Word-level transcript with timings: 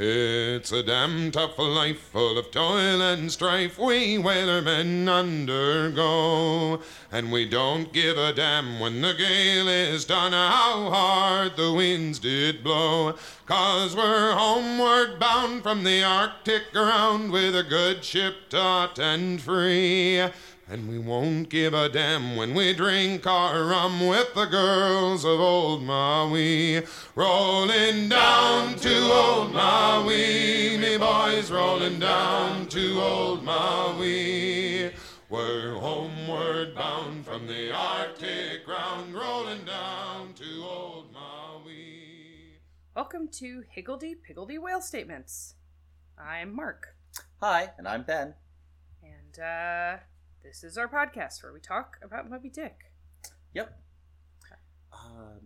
It's 0.00 0.70
a 0.70 0.84
damn 0.84 1.32
tough 1.32 1.58
life 1.58 1.98
full 1.98 2.38
of 2.38 2.52
toil 2.52 3.02
and 3.02 3.32
strife 3.32 3.80
we 3.80 4.16
whalermen 4.16 5.08
undergo. 5.08 6.80
And 7.10 7.32
we 7.32 7.48
don't 7.48 7.92
give 7.92 8.16
a 8.16 8.32
damn 8.32 8.78
when 8.78 9.00
the 9.00 9.12
gale 9.12 9.66
is 9.66 10.04
done 10.04 10.30
how 10.30 10.90
hard 10.90 11.56
the 11.56 11.72
winds 11.72 12.20
did 12.20 12.62
blow. 12.62 13.16
Cause 13.46 13.96
we're 13.96 14.34
homeward 14.34 15.18
bound 15.18 15.64
from 15.64 15.82
the 15.82 16.04
Arctic 16.04 16.70
ground 16.72 17.32
with 17.32 17.56
a 17.56 17.64
good 17.64 18.04
ship 18.04 18.50
taut 18.50 19.00
and 19.00 19.40
free. 19.40 20.22
And 20.70 20.86
we 20.86 20.98
won't 20.98 21.48
give 21.48 21.72
a 21.72 21.88
damn 21.88 22.36
when 22.36 22.52
we 22.54 22.74
drink 22.74 23.26
our 23.26 23.64
rum 23.64 24.06
with 24.06 24.34
the 24.34 24.44
girls 24.44 25.24
of 25.24 25.40
old 25.40 25.82
Maui. 25.82 26.82
Rolling 27.14 28.10
down 28.10 28.74
to 28.76 29.00
old 29.10 29.54
Maui, 29.54 30.76
me 30.76 30.98
boys, 30.98 31.50
rolling 31.50 31.98
down 31.98 32.66
to 32.66 33.00
old 33.00 33.44
Maui. 33.44 34.92
We're 35.30 35.72
homeward 35.74 36.74
bound 36.74 37.24
from 37.24 37.46
the 37.46 37.72
Arctic 37.74 38.66
ground, 38.66 39.14
rolling 39.14 39.64
down 39.64 40.34
to 40.34 40.62
old 40.62 41.10
Maui. 41.14 42.58
Welcome 42.94 43.28
to 43.38 43.64
Higgledy 43.70 44.14
Piggledy 44.16 44.58
Whale 44.58 44.82
Statements. 44.82 45.54
I'm 46.18 46.54
Mark, 46.54 46.94
Hi, 47.40 47.70
and 47.78 47.88
I'm 47.88 48.02
Ben. 48.02 48.34
and 49.02 49.38
uh, 49.42 49.96
this 50.48 50.64
is 50.64 50.78
our 50.78 50.88
podcast 50.88 51.42
where 51.42 51.52
we 51.52 51.60
talk 51.60 51.98
about 52.02 52.30
Moby 52.30 52.48
Dick. 52.48 52.90
Yep. 53.52 53.78
Um, 54.90 55.40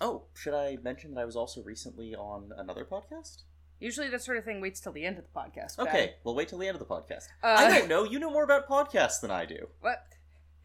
oh, 0.00 0.24
should 0.34 0.54
I 0.54 0.76
mention 0.82 1.14
that 1.14 1.20
I 1.20 1.24
was 1.24 1.36
also 1.36 1.62
recently 1.62 2.16
on 2.16 2.50
another 2.56 2.84
podcast? 2.84 3.44
Usually, 3.78 4.08
that 4.08 4.24
sort 4.24 4.38
of 4.38 4.44
thing 4.44 4.60
waits 4.60 4.80
till 4.80 4.90
the 4.90 5.04
end 5.04 5.18
of 5.18 5.24
the 5.24 5.30
podcast. 5.30 5.78
Okay, 5.78 6.14
we'll 6.24 6.34
wait 6.34 6.48
till 6.48 6.58
the 6.58 6.66
end 6.66 6.74
of 6.74 6.80
the 6.80 6.92
podcast. 6.92 7.28
Uh, 7.44 7.54
I 7.58 7.78
don't 7.78 7.88
know. 7.88 8.02
You 8.02 8.18
know 8.18 8.30
more 8.30 8.42
about 8.42 8.68
podcasts 8.68 9.20
than 9.20 9.30
I 9.30 9.46
do. 9.46 9.68
What? 9.80 10.02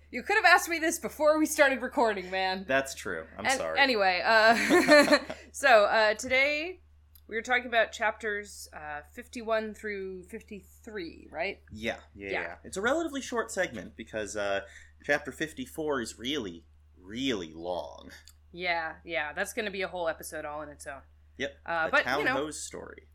You 0.09 0.23
could 0.23 0.35
have 0.35 0.45
asked 0.45 0.67
me 0.67 0.79
this 0.79 0.97
before 0.97 1.37
we 1.37 1.45
started 1.45 1.83
recording, 1.83 2.31
man. 2.31 2.65
That's 2.67 2.95
true. 2.95 3.25
I'm 3.37 3.45
An- 3.45 3.57
sorry. 3.57 3.79
Anyway, 3.79 4.21
uh, 4.25 5.19
so 5.51 5.85
uh, 5.85 6.15
today 6.15 6.79
we 7.27 7.35
were 7.35 7.41
talking 7.41 7.65
about 7.65 7.91
chapters 7.91 8.67
uh, 8.73 9.01
51 9.13 9.73
through 9.73 10.23
53, 10.23 11.29
right? 11.31 11.59
Yeah, 11.71 11.95
yeah, 12.15 12.29
Yeah. 12.29 12.41
yeah, 12.41 12.55
It's 12.63 12.77
a 12.77 12.81
relatively 12.81 13.21
short 13.21 13.51
segment 13.51 13.95
because 13.95 14.35
uh, 14.35 14.61
chapter 15.03 15.31
54 15.31 16.01
is 16.01 16.19
really, 16.19 16.65
really 17.01 17.53
long. 17.53 18.11
Yeah, 18.51 18.93
yeah, 19.03 19.33
that's 19.33 19.53
going 19.53 19.65
to 19.65 19.71
be 19.71 19.81
a 19.81 19.87
whole 19.87 20.07
episode 20.07 20.45
all 20.45 20.61
in 20.61 20.69
its 20.69 20.87
own. 20.87 21.01
Yep. 21.37 21.55
Uh, 21.65 21.85
the 21.87 21.91
but, 21.91 22.03
town 22.03 22.19
you 22.19 22.25
know- 22.25 22.33
hose 22.33 22.61
story. 22.61 23.07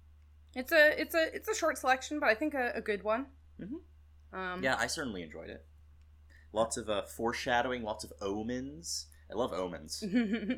It's 0.57 0.73
a 0.73 1.01
it's 1.01 1.15
a 1.15 1.33
it's 1.33 1.49
a 1.49 1.55
short 1.55 1.79
selection, 1.79 2.19
but 2.19 2.29
I 2.29 2.35
think 2.35 2.55
a, 2.55 2.73
a 2.75 2.81
good 2.81 3.05
one. 3.05 3.27
Mhm. 3.61 4.37
Um, 4.37 4.65
Yeah, 4.65 4.75
I 4.77 4.89
certainly 4.89 5.23
enjoyed 5.23 5.49
it. 5.49 5.65
Lots 6.53 6.77
of 6.77 6.91
uh, 6.91 7.03
foreshadowing, 7.03 7.85
lots 7.85 8.03
of 8.03 8.13
omens. 8.21 9.07
I 9.31 9.37
love 9.37 9.53
omens. 9.53 10.03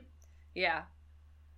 yeah. 0.54 0.84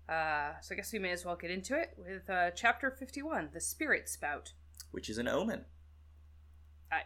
Uh, 0.08 0.52
so 0.60 0.74
I 0.74 0.76
guess 0.76 0.92
we 0.92 0.98
may 0.98 1.10
as 1.10 1.24
well 1.24 1.36
get 1.36 1.50
into 1.50 1.74
it 1.78 1.94
with 1.96 2.28
uh, 2.28 2.50
chapter 2.50 2.90
51, 2.90 3.50
The 3.52 3.60
Spirit 3.60 4.08
Spout. 4.08 4.52
which 4.90 5.08
is 5.08 5.18
an 5.18 5.26
omen. 5.28 5.64
I- 6.92 7.02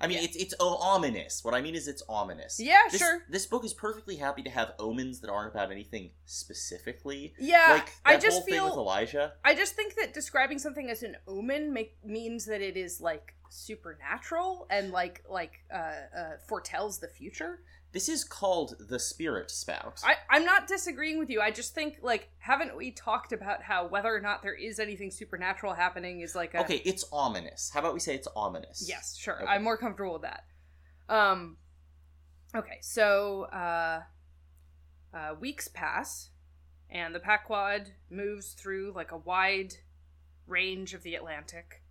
I 0.00 0.08
mean, 0.08 0.18
yeah. 0.18 0.24
it's 0.24 0.36
it's 0.36 0.54
ominous. 0.58 1.44
What 1.44 1.54
I 1.54 1.60
mean 1.60 1.76
is, 1.76 1.86
it's 1.86 2.02
ominous. 2.08 2.58
Yeah, 2.58 2.80
This- 2.90 3.00
sure. 3.00 3.22
This 3.28 3.46
book 3.46 3.64
is 3.64 3.72
perfectly 3.72 4.16
happy 4.16 4.42
to 4.42 4.50
have 4.50 4.72
omens 4.80 5.20
that 5.20 5.30
aren't 5.30 5.52
about 5.54 5.70
anything 5.70 6.10
specifically. 6.24 7.34
Yeah, 7.38 7.66
like 7.74 7.92
I 8.04 8.16
just 8.16 8.44
thing 8.44 8.54
with 8.60 8.72
feel 8.72 8.80
Elijah. 8.80 9.34
I 9.44 9.54
just 9.54 9.74
think 9.74 9.94
that 9.96 10.12
describing 10.12 10.58
something 10.58 10.90
as 10.90 11.04
an 11.04 11.16
omen 11.28 11.72
make, 11.72 11.96
means 12.04 12.46
that 12.46 12.60
it 12.60 12.76
is 12.76 13.00
like 13.00 13.34
supernatural 13.50 14.66
and 14.70 14.90
like 14.90 15.22
like 15.28 15.60
uh, 15.72 15.76
uh, 15.76 16.30
foretells 16.48 16.98
the 16.98 17.08
future. 17.08 17.60
This 17.92 18.08
is 18.08 18.24
called 18.24 18.76
the 18.78 18.98
Spirit 18.98 19.50
Spout. 19.50 20.00
I, 20.02 20.14
I'm 20.30 20.46
not 20.46 20.66
disagreeing 20.66 21.18
with 21.18 21.28
you. 21.28 21.40
I 21.42 21.50
just 21.50 21.74
think 21.74 21.98
like 22.02 22.30
haven't 22.38 22.76
we 22.76 22.90
talked 22.90 23.32
about 23.32 23.62
how 23.62 23.86
whether 23.86 24.14
or 24.14 24.20
not 24.20 24.42
there 24.42 24.54
is 24.54 24.78
anything 24.78 25.10
supernatural 25.10 25.74
happening 25.74 26.20
is 26.20 26.34
like 26.34 26.54
a 26.54 26.60
okay, 26.60 26.80
it's 26.86 27.04
ominous. 27.12 27.70
How 27.72 27.80
about 27.80 27.92
we 27.92 28.00
say 28.00 28.14
it's 28.14 28.28
ominous? 28.34 28.86
Yes, 28.88 29.16
sure. 29.16 29.42
Okay. 29.42 29.46
I'm 29.46 29.62
more 29.62 29.76
comfortable 29.76 30.14
with 30.14 30.22
that. 30.22 30.44
Um 31.08 31.58
okay, 32.56 32.78
so 32.80 33.42
uh 33.52 34.02
uh 35.14 35.34
weeks 35.38 35.68
pass 35.68 36.30
and 36.88 37.14
the 37.14 37.20
Pequod 37.20 37.92
moves 38.10 38.52
through 38.52 38.92
like 38.94 39.12
a 39.12 39.16
wide 39.18 39.74
range 40.46 40.94
of 40.94 41.02
the 41.02 41.14
Atlantic. 41.14 41.82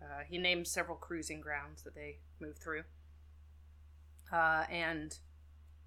Uh, 0.00 0.22
he 0.28 0.38
names 0.38 0.70
several 0.70 0.96
cruising 0.96 1.40
grounds 1.40 1.82
that 1.82 1.94
they 1.94 2.18
move 2.40 2.56
through. 2.58 2.82
Uh, 4.32 4.64
and 4.70 5.18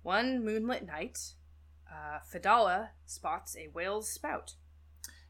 one 0.04 0.44
moonlit 0.44 0.86
night, 0.86 1.34
uh, 1.92 2.20
Fedallah 2.20 2.92
spots 3.06 3.56
a 3.58 3.68
whale's 3.74 4.10
spout. 4.10 4.56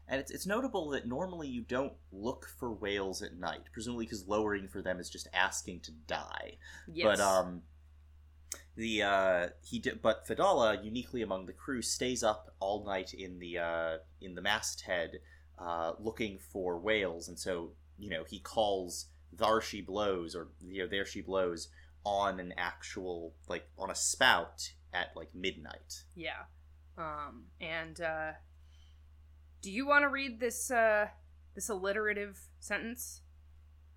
And 0.06 0.20
it's, 0.20 0.30
it's 0.30 0.46
notable 0.46 0.88
that 0.90 1.06
normally 1.06 1.48
you 1.48 1.60
don't 1.60 1.92
look 2.12 2.48
for 2.58 2.72
whales 2.72 3.20
at 3.22 3.36
night, 3.36 3.64
presumably 3.72 4.06
because 4.06 4.26
lowering 4.26 4.66
for 4.66 4.80
them 4.80 4.98
is 4.98 5.10
just 5.10 5.28
asking 5.34 5.80
to 5.80 5.90
die. 6.06 6.56
Yes. 6.90 7.04
But 7.04 7.20
um, 7.20 7.62
the 8.74 9.02
uh, 9.02 9.48
he 9.62 9.80
did, 9.80 10.00
but 10.00 10.26
Fedallah, 10.26 10.82
uniquely 10.82 11.20
among 11.20 11.46
the 11.46 11.52
crew, 11.52 11.82
stays 11.82 12.22
up 12.22 12.54
all 12.60 12.84
night 12.84 13.12
in 13.12 13.38
the 13.38 13.58
uh, 13.58 13.96
in 14.20 14.34
the 14.34 14.40
masthead, 14.40 15.18
uh, 15.58 15.92
looking 15.98 16.38
for 16.38 16.78
whales, 16.78 17.28
and 17.28 17.38
so 17.38 17.72
you 17.98 18.08
know 18.08 18.24
he 18.24 18.38
calls 18.38 19.06
"Thar 19.36 19.60
she 19.60 19.82
blows" 19.82 20.34
or 20.34 20.48
you 20.66 20.82
know 20.82 20.88
"There 20.88 21.04
she 21.04 21.20
blows" 21.20 21.68
on 22.04 22.40
an 22.40 22.54
actual 22.56 23.34
like 23.48 23.64
on 23.78 23.90
a 23.90 23.94
spout 23.94 24.72
at 24.92 25.08
like 25.16 25.34
midnight. 25.34 26.04
Yeah. 26.14 26.44
Um, 26.96 27.44
and 27.60 28.00
uh, 28.00 28.32
do 29.62 29.70
you 29.70 29.86
want 29.86 30.02
to 30.02 30.08
read 30.08 30.40
this 30.40 30.70
uh, 30.70 31.08
this 31.54 31.68
alliterative 31.68 32.38
sentence? 32.60 33.20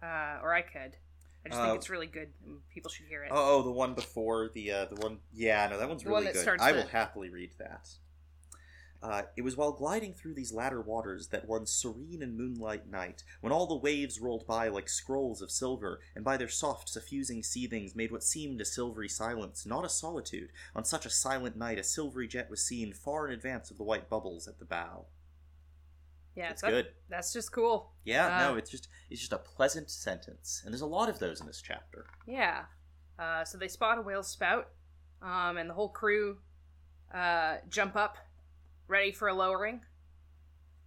Uh, 0.03 0.39
or 0.41 0.53
I 0.53 0.61
could. 0.61 0.97
I 1.45 1.49
just 1.49 1.59
Uh, 1.59 1.65
think 1.65 1.77
it's 1.77 1.89
really 1.89 2.07
good. 2.07 2.29
People 2.71 2.91
should 2.91 3.07
hear 3.07 3.23
it. 3.23 3.29
Oh, 3.31 3.59
oh, 3.59 3.63
the 3.63 3.71
one 3.71 3.93
before 3.95 4.49
the 4.53 4.71
uh, 4.71 4.85
the 4.85 4.95
one. 4.95 5.19
Yeah, 5.33 5.67
no, 5.67 5.77
that 5.79 5.87
one's 5.89 6.03
The 6.03 6.09
one 6.11 6.23
really 6.23 6.33
that 6.33 6.45
good. 6.45 6.59
I 6.59 6.71
the- 6.71 6.79
will 6.79 6.87
happily 6.87 7.29
read 7.29 7.51
that. 7.59 7.89
Uh, 9.03 9.23
it 9.35 9.41
was 9.41 9.57
while 9.57 9.71
gliding 9.71 10.13
through 10.13 10.33
these 10.35 10.53
latter 10.53 10.79
waters 10.79 11.29
that 11.29 11.47
one 11.47 11.65
serene 11.65 12.21
and 12.21 12.37
moonlight 12.37 12.87
night, 12.87 13.23
when 13.41 13.51
all 13.51 13.65
the 13.65 13.75
waves 13.75 14.19
rolled 14.19 14.45
by 14.45 14.67
like 14.67 14.87
scrolls 14.87 15.41
of 15.41 15.49
silver, 15.49 15.99
and 16.15 16.23
by 16.23 16.37
their 16.37 16.47
soft, 16.47 16.87
suffusing 16.87 17.41
seethings 17.41 17.95
made 17.95 18.11
what 18.11 18.23
seemed 18.23 18.61
a 18.61 18.65
silvery 18.65 19.09
silence, 19.09 19.65
not 19.65 19.83
a 19.83 19.89
solitude. 19.89 20.49
On 20.75 20.83
such 20.83 21.05
a 21.07 21.09
silent 21.09 21.55
night, 21.55 21.79
a 21.79 21.83
silvery 21.83 22.27
jet 22.27 22.47
was 22.49 22.63
seen 22.63 22.93
far 22.93 23.27
in 23.27 23.33
advance 23.33 23.71
of 23.71 23.77
the 23.77 23.83
white 23.83 24.07
bubbles 24.07 24.47
at 24.47 24.59
the 24.59 24.65
bow. 24.65 25.07
yeah, 26.35 26.51
It's 26.51 26.61
that- 26.61 26.69
good. 26.69 26.87
That's 27.09 27.33
just 27.33 27.51
cool. 27.51 27.91
Yeah, 28.05 28.27
Uh, 28.37 28.51
no, 28.51 28.55
it's 28.57 28.69
just 28.69 28.87
it's 29.09 29.19
just 29.19 29.33
a 29.33 29.37
pleasant 29.39 29.89
sentence, 29.89 30.61
and 30.63 30.71
there's 30.73 30.81
a 30.81 30.85
lot 30.85 31.09
of 31.09 31.17
those 31.19 31.41
in 31.41 31.47
this 31.47 31.61
chapter. 31.61 32.05
Yeah. 32.27 32.65
Uh, 33.19 33.43
so 33.45 33.57
they 33.57 33.67
spot 33.67 33.97
a 33.97 34.01
whale 34.01 34.23
spout, 34.23 34.69
um, 35.23 35.57
and 35.57 35.69
the 35.69 35.73
whole 35.73 35.89
crew 35.89 36.37
uh, 37.13 37.57
jump 37.67 37.95
up, 37.97 38.17
ready 38.91 39.11
for 39.11 39.27
a 39.27 39.33
lowering. 39.33 39.81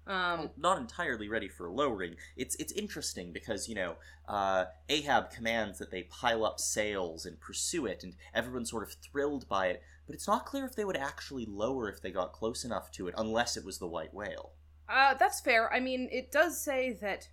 Um, 0.06 0.38
well, 0.38 0.52
not 0.56 0.78
entirely 0.78 1.28
ready 1.28 1.48
for 1.48 1.66
a 1.66 1.72
lowering. 1.72 2.16
It's 2.36 2.54
it's 2.56 2.72
interesting 2.72 3.32
because 3.32 3.68
you 3.68 3.74
know 3.74 3.96
uh, 4.28 4.66
Ahab 4.88 5.30
commands 5.30 5.78
that 5.78 5.90
they 5.90 6.02
pile 6.04 6.44
up 6.44 6.60
sails 6.60 7.24
and 7.24 7.40
pursue 7.40 7.86
it, 7.86 8.04
and 8.04 8.14
everyone's 8.34 8.70
sort 8.70 8.82
of 8.82 8.92
thrilled 8.92 9.48
by 9.48 9.68
it. 9.68 9.82
But 10.06 10.14
it's 10.14 10.28
not 10.28 10.44
clear 10.44 10.66
if 10.66 10.76
they 10.76 10.84
would 10.84 10.98
actually 10.98 11.46
lower 11.46 11.88
if 11.88 12.02
they 12.02 12.10
got 12.10 12.34
close 12.34 12.64
enough 12.64 12.92
to 12.92 13.08
it, 13.08 13.14
unless 13.16 13.56
it 13.56 13.64
was 13.64 13.78
the 13.78 13.88
white 13.88 14.12
whale. 14.12 14.52
Uh, 14.86 15.14
that's 15.14 15.40
fair. 15.40 15.72
I 15.72 15.80
mean, 15.80 16.10
it 16.12 16.30
does 16.30 16.62
say 16.62 16.92
that 17.00 17.28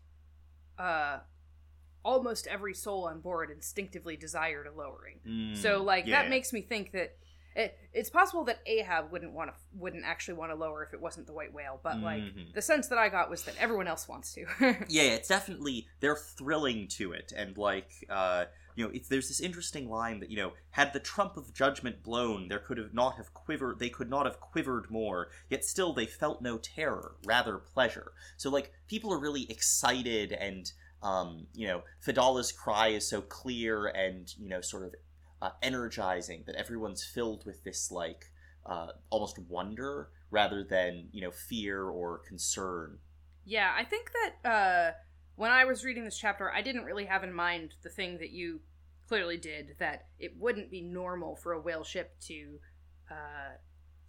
uh, 0.79 1.20
almost 2.03 2.47
every 2.47 2.74
soul 2.74 3.09
on 3.09 3.20
board 3.20 3.52
instinctively 3.52 4.16
desired 4.16 4.67
a 4.67 4.72
lowering. 4.72 5.53
So, 5.56 5.84
like, 5.84 6.08
yeah. 6.08 6.22
that 6.22 6.29
makes 6.29 6.53
me 6.53 6.62
think 6.62 6.94
that 6.94 7.17
it, 7.56 7.78
it's 7.94 8.09
possible 8.09 8.44
that 8.46 8.59
Ahab 8.66 9.12
wouldn't 9.12 9.34
want 9.34 9.50
to, 9.50 9.56
wouldn't 9.78 10.06
actually 10.06 10.36
want 10.36 10.52
to 10.52 10.56
lower 10.56 10.84
if 10.84 10.94
it 10.94 11.02
wasn't 11.02 11.28
the 11.28 11.34
white 11.34 11.53
whale. 11.53 11.80
But 11.84 12.00
like, 12.02 12.22
Mhm. 12.22 12.53
the 12.53 12.62
sense 12.62 12.88
that 12.88 12.98
I 12.98 13.09
got 13.09 13.30
was 13.30 13.44
that 13.44 13.56
everyone 13.59 13.88
else 13.88 14.08
wants 14.08 14.34
to. 14.34 14.46
yeah, 14.88 15.03
it's 15.03 15.28
definitely 15.28 15.88
they're 16.00 16.16
thrilling 16.16 16.88
to 16.90 17.12
it, 17.14 17.34
and 17.36 17.58
like 17.58 17.92
uh, 18.09 18.46
you 18.76 18.86
know, 18.86 18.92
it's 18.94 19.09
there's 19.09 19.28
this 19.28 19.42
interesting 19.42 19.90
line 19.90 20.20
that 20.22 20.30
you 20.30 20.38
know, 20.38 20.53
had 20.72 20.94
the 20.94 21.00
trump 21.00 21.36
of 21.36 21.53
judgment 21.53 22.02
blown, 22.03 22.48
there 22.48 22.59
could 22.59 22.78
have 22.78 22.94
not 22.94 23.16
have 23.18 23.34
quivered, 23.34 23.80
they 23.80 23.90
could 23.90 24.09
not 24.09 24.26
have 24.26 24.40
quivered 24.40 24.90
more. 24.90 25.28
Yet 25.50 25.66
still, 25.66 25.92
they 25.94 26.06
felt 26.06 26.42
no 26.42 26.58
terror, 26.58 27.16
rather 27.26 27.58
pleasure. 27.58 28.14
So 28.38 28.50
like, 28.50 28.72
people 28.88 29.14
are 29.14 29.20
really 29.20 29.50
excited, 29.52 30.32
and 30.32 30.72
um, 31.03 31.48
you 31.53 31.68
know, 31.68 31.82
Fedallah's 32.06 32.52
cry 32.52 32.90
is 32.90 33.09
so 33.09 33.22
clear 33.22 33.88
and 33.88 34.34
you 34.38 34.48
know, 34.48 34.62
sort 34.62 34.86
of 34.86 34.96
uh, 35.41 35.52
energizing 35.61 36.43
that 36.46 36.55
everyone's 36.55 37.03
filled 37.03 37.46
with 37.46 37.64
this 37.64 37.91
like 37.91 38.26
uh, 38.66 38.88
almost 39.09 39.40
wonder 39.40 40.09
rather 40.29 40.64
than 40.64 41.08
you 41.11 41.22
know 41.22 41.32
fear 41.32 41.84
or 41.84 42.20
concern 42.20 42.99
Yeah, 43.46 43.72
I 43.76 43.84
think 43.84 44.11
that 44.11 44.49
uh, 44.49 44.91
when 45.35 45.52
I 45.52 45.66
was 45.66 45.84
reading 45.84 46.05
this 46.05 46.17
chapter, 46.17 46.52
I 46.52 46.61
didn't 46.61 46.85
really 46.85 47.05
have 47.05 47.23
in 47.23 47.34
mind 47.34 47.73
the 47.84 47.90
thing 47.90 48.20
that 48.20 48.32
you 48.32 48.61
clearly 49.08 49.38
did 49.38 49.76
that 49.79 50.05
it 50.20 50.38
wouldn't 50.38 50.72
be 50.72 50.82
normal 50.82 51.35
for 51.35 51.53
a 51.53 51.59
whale 51.59 51.84
ship 51.84 52.16
to 52.28 52.59
uh, 53.09 53.58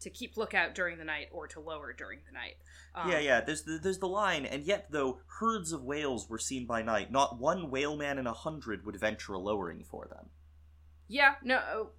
to 0.00 0.10
keep 0.10 0.36
lookout 0.36 0.74
during 0.74 0.98
the 0.98 1.04
night 1.04 1.28
or 1.32 1.46
to 1.48 1.60
lower 1.60 1.92
during 1.92 2.20
the 2.26 2.32
night. 2.32 2.56
Um, 2.94 3.10
yeah, 3.10 3.18
yeah. 3.18 3.40
There's 3.40 3.62
the 3.62 3.78
there's 3.82 3.98
the 3.98 4.06
line, 4.06 4.44
and 4.44 4.64
yet 4.64 4.88
though 4.90 5.20
herds 5.40 5.72
of 5.72 5.82
whales 5.82 6.28
were 6.28 6.38
seen 6.38 6.66
by 6.66 6.82
night, 6.82 7.10
not 7.10 7.38
one 7.38 7.70
whaleman 7.70 8.18
in 8.18 8.26
a 8.26 8.32
hundred 8.32 8.84
would 8.84 9.00
venture 9.00 9.32
a 9.32 9.38
lowering 9.38 9.84
for 9.84 10.06
them. 10.08 10.26
Yeah, 11.12 11.34
no. 11.42 11.60
oh, 11.74 11.90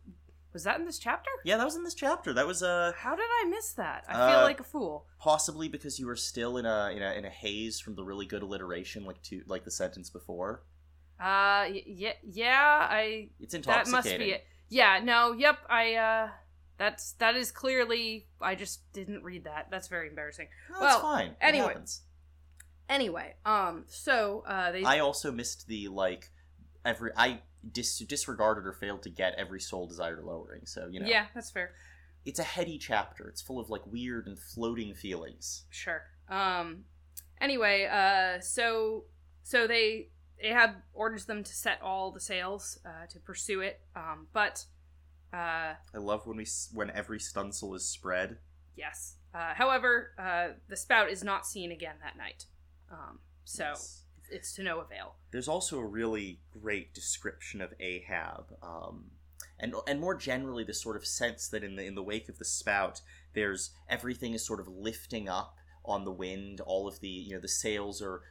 Was 0.53 0.63
that 0.63 0.79
in 0.79 0.85
this 0.85 0.97
chapter? 0.99 1.29
Yeah, 1.45 1.57
that 1.57 1.65
was 1.65 1.75
in 1.75 1.83
this 1.83 1.93
chapter. 1.93 2.33
That 2.33 2.47
was 2.47 2.63
uh 2.63 2.91
How 2.97 3.15
did 3.15 3.29
I 3.41 3.45
miss 3.49 3.73
that? 3.73 4.05
I 4.07 4.13
feel 4.13 4.39
Uh, 4.39 4.43
like 4.43 4.59
a 4.59 4.63
fool. 4.63 5.05
possibly 5.19 5.67
because 5.69 5.99
you 5.99 6.07
were 6.07 6.15
still 6.15 6.57
in 6.57 6.65
a 6.65 6.89
in 6.95 7.01
a 7.03 7.11
in 7.19 7.25
a 7.25 7.29
haze 7.29 7.79
from 7.79 7.95
the 7.95 8.03
really 8.03 8.25
good 8.25 8.41
alliteration, 8.43 9.05
like 9.05 9.21
to 9.29 9.43
like 9.45 9.63
the 9.65 9.71
sentence 9.71 10.09
before. 10.09 10.63
Uh, 11.19 11.65
yeah, 11.85 12.13
yeah. 12.23 12.87
I 12.89 13.29
It's 13.39 13.51
that 13.53 13.59
intoxicating. 13.59 13.91
must 13.91 14.17
be 14.19 14.31
it. 14.31 14.43
Yeah, 14.69 14.99
no, 15.03 15.33
yep. 15.33 15.59
I 15.69 15.95
uh, 15.95 16.29
that's 16.77 17.13
that 17.13 17.35
is 17.35 17.51
clearly. 17.51 18.27
I 18.41 18.55
just 18.55 18.91
didn't 18.93 19.23
read 19.23 19.43
that. 19.45 19.67
That's 19.69 19.87
very 19.87 20.07
embarrassing. 20.09 20.47
No, 20.71 20.79
that's 20.79 20.95
Well, 20.95 21.01
fine. 21.01 21.35
Anyway. 21.39 21.67
happens. 21.67 22.01
Anyway, 22.89 23.35
um, 23.45 23.85
so 23.87 24.43
uh, 24.47 24.71
they 24.71 24.83
I 24.83 24.99
also 24.99 25.31
missed 25.31 25.67
the 25.67 25.87
like 25.87 26.31
every 26.83 27.11
I 27.15 27.41
dis- 27.71 27.99
disregarded 27.99 28.65
or 28.65 28.73
failed 28.73 29.03
to 29.03 29.09
get 29.09 29.33
every 29.35 29.59
soul 29.59 29.87
desire 29.87 30.21
lowering. 30.23 30.65
So 30.65 30.87
you 30.91 30.99
know, 30.99 31.07
yeah, 31.07 31.25
that's 31.33 31.51
fair. 31.51 31.71
it's 32.25 32.39
a 32.39 32.43
heady 32.43 32.77
chapter. 32.77 33.27
It's 33.27 33.41
full 33.41 33.59
of 33.59 33.69
like 33.69 33.85
weird 33.85 34.27
and 34.27 34.37
floating 34.39 34.93
feelings. 34.93 35.63
Sure. 35.69 36.01
Um. 36.29 36.85
Anyway, 37.41 37.85
uh, 37.91 38.39
so 38.41 39.05
so 39.43 39.67
they 39.67 40.09
Ahab 40.39 40.71
orders 40.93 41.25
them 41.25 41.43
to 41.43 41.53
set 41.53 41.81
all 41.81 42.11
the 42.11 42.19
sails 42.19 42.79
uh, 42.85 43.05
to 43.09 43.19
pursue 43.19 43.61
it. 43.61 43.81
Um, 43.95 44.27
but 44.33 44.65
uh, 45.33 45.73
I 45.93 45.97
love 45.97 46.25
when 46.27 46.37
we 46.37 46.43
s- 46.43 46.69
when 46.73 46.89
every 46.91 47.19
stunsel 47.19 47.73
is 47.75 47.85
spread. 47.85 48.37
yes. 48.75 49.15
Uh, 49.33 49.53
however, 49.55 50.11
uh, 50.19 50.49
the 50.69 50.75
spout 50.77 51.09
is 51.09 51.23
not 51.23 51.47
seen 51.47 51.71
again 51.71 51.95
that 52.03 52.15
night. 52.15 52.45
Um, 52.91 53.17
so 53.45 53.63
Yes. 53.69 54.02
It's 54.31 54.53
to 54.55 54.63
no 54.63 54.79
avail. 54.79 55.15
There's 55.31 55.47
also 55.47 55.79
a 55.79 55.85
really 55.85 56.39
great 56.51 56.93
description 56.93 57.61
of 57.61 57.73
Ahab, 57.79 58.55
um, 58.61 59.11
and 59.59 59.73
and 59.87 59.99
more 59.99 60.15
generally 60.15 60.63
the 60.63 60.73
sort 60.73 60.95
of 60.95 61.05
sense 61.05 61.47
that 61.49 61.63
in 61.63 61.75
the 61.75 61.85
in 61.85 61.95
the 61.95 62.03
wake 62.03 62.29
of 62.29 62.39
the 62.39 62.45
spout, 62.45 63.01
there's 63.33 63.71
everything 63.89 64.33
is 64.33 64.45
sort 64.45 64.59
of 64.59 64.67
lifting 64.67 65.29
up 65.29 65.57
on 65.85 66.05
the 66.05 66.11
wind. 66.11 66.61
All 66.61 66.87
of 66.87 66.99
the 66.99 67.09
you 67.09 67.33
know 67.33 67.41
the 67.41 67.47
sails 67.47 68.01
are 68.01 68.21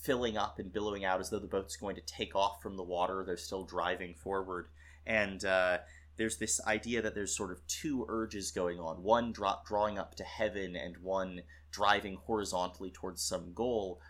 filling 0.00 0.36
up 0.36 0.58
and 0.58 0.72
billowing 0.72 1.04
out 1.04 1.20
as 1.20 1.30
though 1.30 1.38
the 1.38 1.46
boat's 1.46 1.76
going 1.76 1.96
to 1.96 2.02
take 2.02 2.34
off 2.34 2.62
from 2.62 2.76
the 2.76 2.82
water. 2.82 3.24
They're 3.26 3.36
still 3.36 3.64
driving 3.64 4.14
forward, 4.14 4.68
and 5.06 5.44
uh, 5.44 5.78
there's 6.16 6.38
this 6.38 6.60
idea 6.66 7.02
that 7.02 7.14
there's 7.14 7.36
sort 7.36 7.50
of 7.50 7.66
two 7.66 8.06
urges 8.08 8.50
going 8.50 8.78
on: 8.78 9.02
one 9.02 9.32
dra- 9.32 9.60
drawing 9.66 9.98
up 9.98 10.14
to 10.16 10.24
heaven, 10.24 10.76
and 10.76 10.98
one 10.98 11.42
driving 11.70 12.16
horizontally 12.16 12.90
towards 12.90 13.22
some 13.22 13.52
goal. 13.54 14.00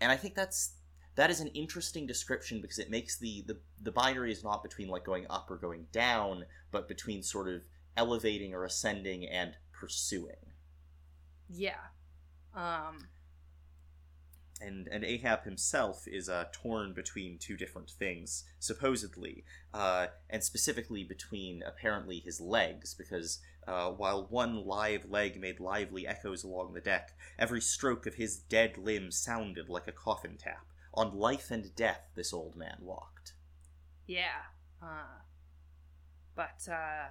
And 0.00 0.12
I 0.12 0.16
think 0.16 0.34
that's 0.34 0.72
that 1.16 1.30
is 1.30 1.40
an 1.40 1.48
interesting 1.48 2.06
description 2.06 2.60
because 2.60 2.78
it 2.78 2.90
makes 2.90 3.18
the, 3.18 3.42
the 3.46 3.58
the 3.82 3.90
binary 3.90 4.30
is 4.30 4.44
not 4.44 4.62
between 4.62 4.88
like 4.88 5.04
going 5.04 5.26
up 5.28 5.50
or 5.50 5.56
going 5.56 5.86
down 5.92 6.44
but 6.70 6.86
between 6.86 7.22
sort 7.22 7.48
of 7.48 7.62
elevating 7.96 8.54
or 8.54 8.64
ascending 8.64 9.26
and 9.26 9.54
pursuing 9.72 10.52
Yeah. 11.48 11.74
Um. 12.54 13.08
and 14.60 14.88
and 14.88 15.04
ahab 15.04 15.44
himself 15.44 16.04
is 16.06 16.28
uh, 16.28 16.44
torn 16.52 16.92
between 16.94 17.38
two 17.38 17.56
different 17.56 17.90
things 17.90 18.44
supposedly 18.58 19.44
uh, 19.74 20.06
and 20.30 20.42
specifically 20.44 21.04
between 21.04 21.62
apparently 21.66 22.20
his 22.20 22.40
legs 22.40 22.94
because 22.94 23.40
uh, 23.68 23.90
while 23.90 24.26
one 24.30 24.64
live 24.66 25.04
leg 25.10 25.38
made 25.40 25.60
lively 25.60 26.06
echoes 26.06 26.42
along 26.42 26.72
the 26.72 26.80
deck 26.80 27.10
every 27.38 27.60
stroke 27.60 28.06
of 28.06 28.14
his 28.14 28.36
dead 28.38 28.76
limb 28.78 29.10
sounded 29.10 29.68
like 29.68 29.86
a 29.86 29.92
coffin 29.92 30.36
tap 30.38 30.66
on 30.94 31.14
life 31.16 31.50
and 31.50 31.74
death 31.76 32.02
this 32.16 32.32
old 32.32 32.56
man 32.56 32.78
walked 32.80 33.34
Yeah. 34.06 34.42
Uh. 34.82 35.20
But 36.34 36.66
uh, 36.70 37.08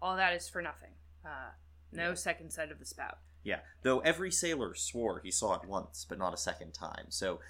all 0.00 0.16
that 0.16 0.32
is 0.34 0.48
for 0.48 0.62
nothing. 0.62 0.92
Uh, 1.24 1.50
no 1.92 2.08
Yeah. 2.08 2.14
second 2.14 2.50
sight 2.52 2.72
of 2.72 2.78
the 2.78 2.86
spout. 2.86 3.18
Yeah, 3.42 3.60
though 3.82 4.00
every 4.00 4.30
sailor 4.32 4.74
swore 4.74 5.20
he 5.22 5.30
saw 5.30 5.54
it 5.54 5.68
once, 5.68 6.06
but 6.08 6.18
not 6.18 6.32
a 6.32 6.38
second 6.38 6.72
time. 6.72 7.06
So 7.10 7.40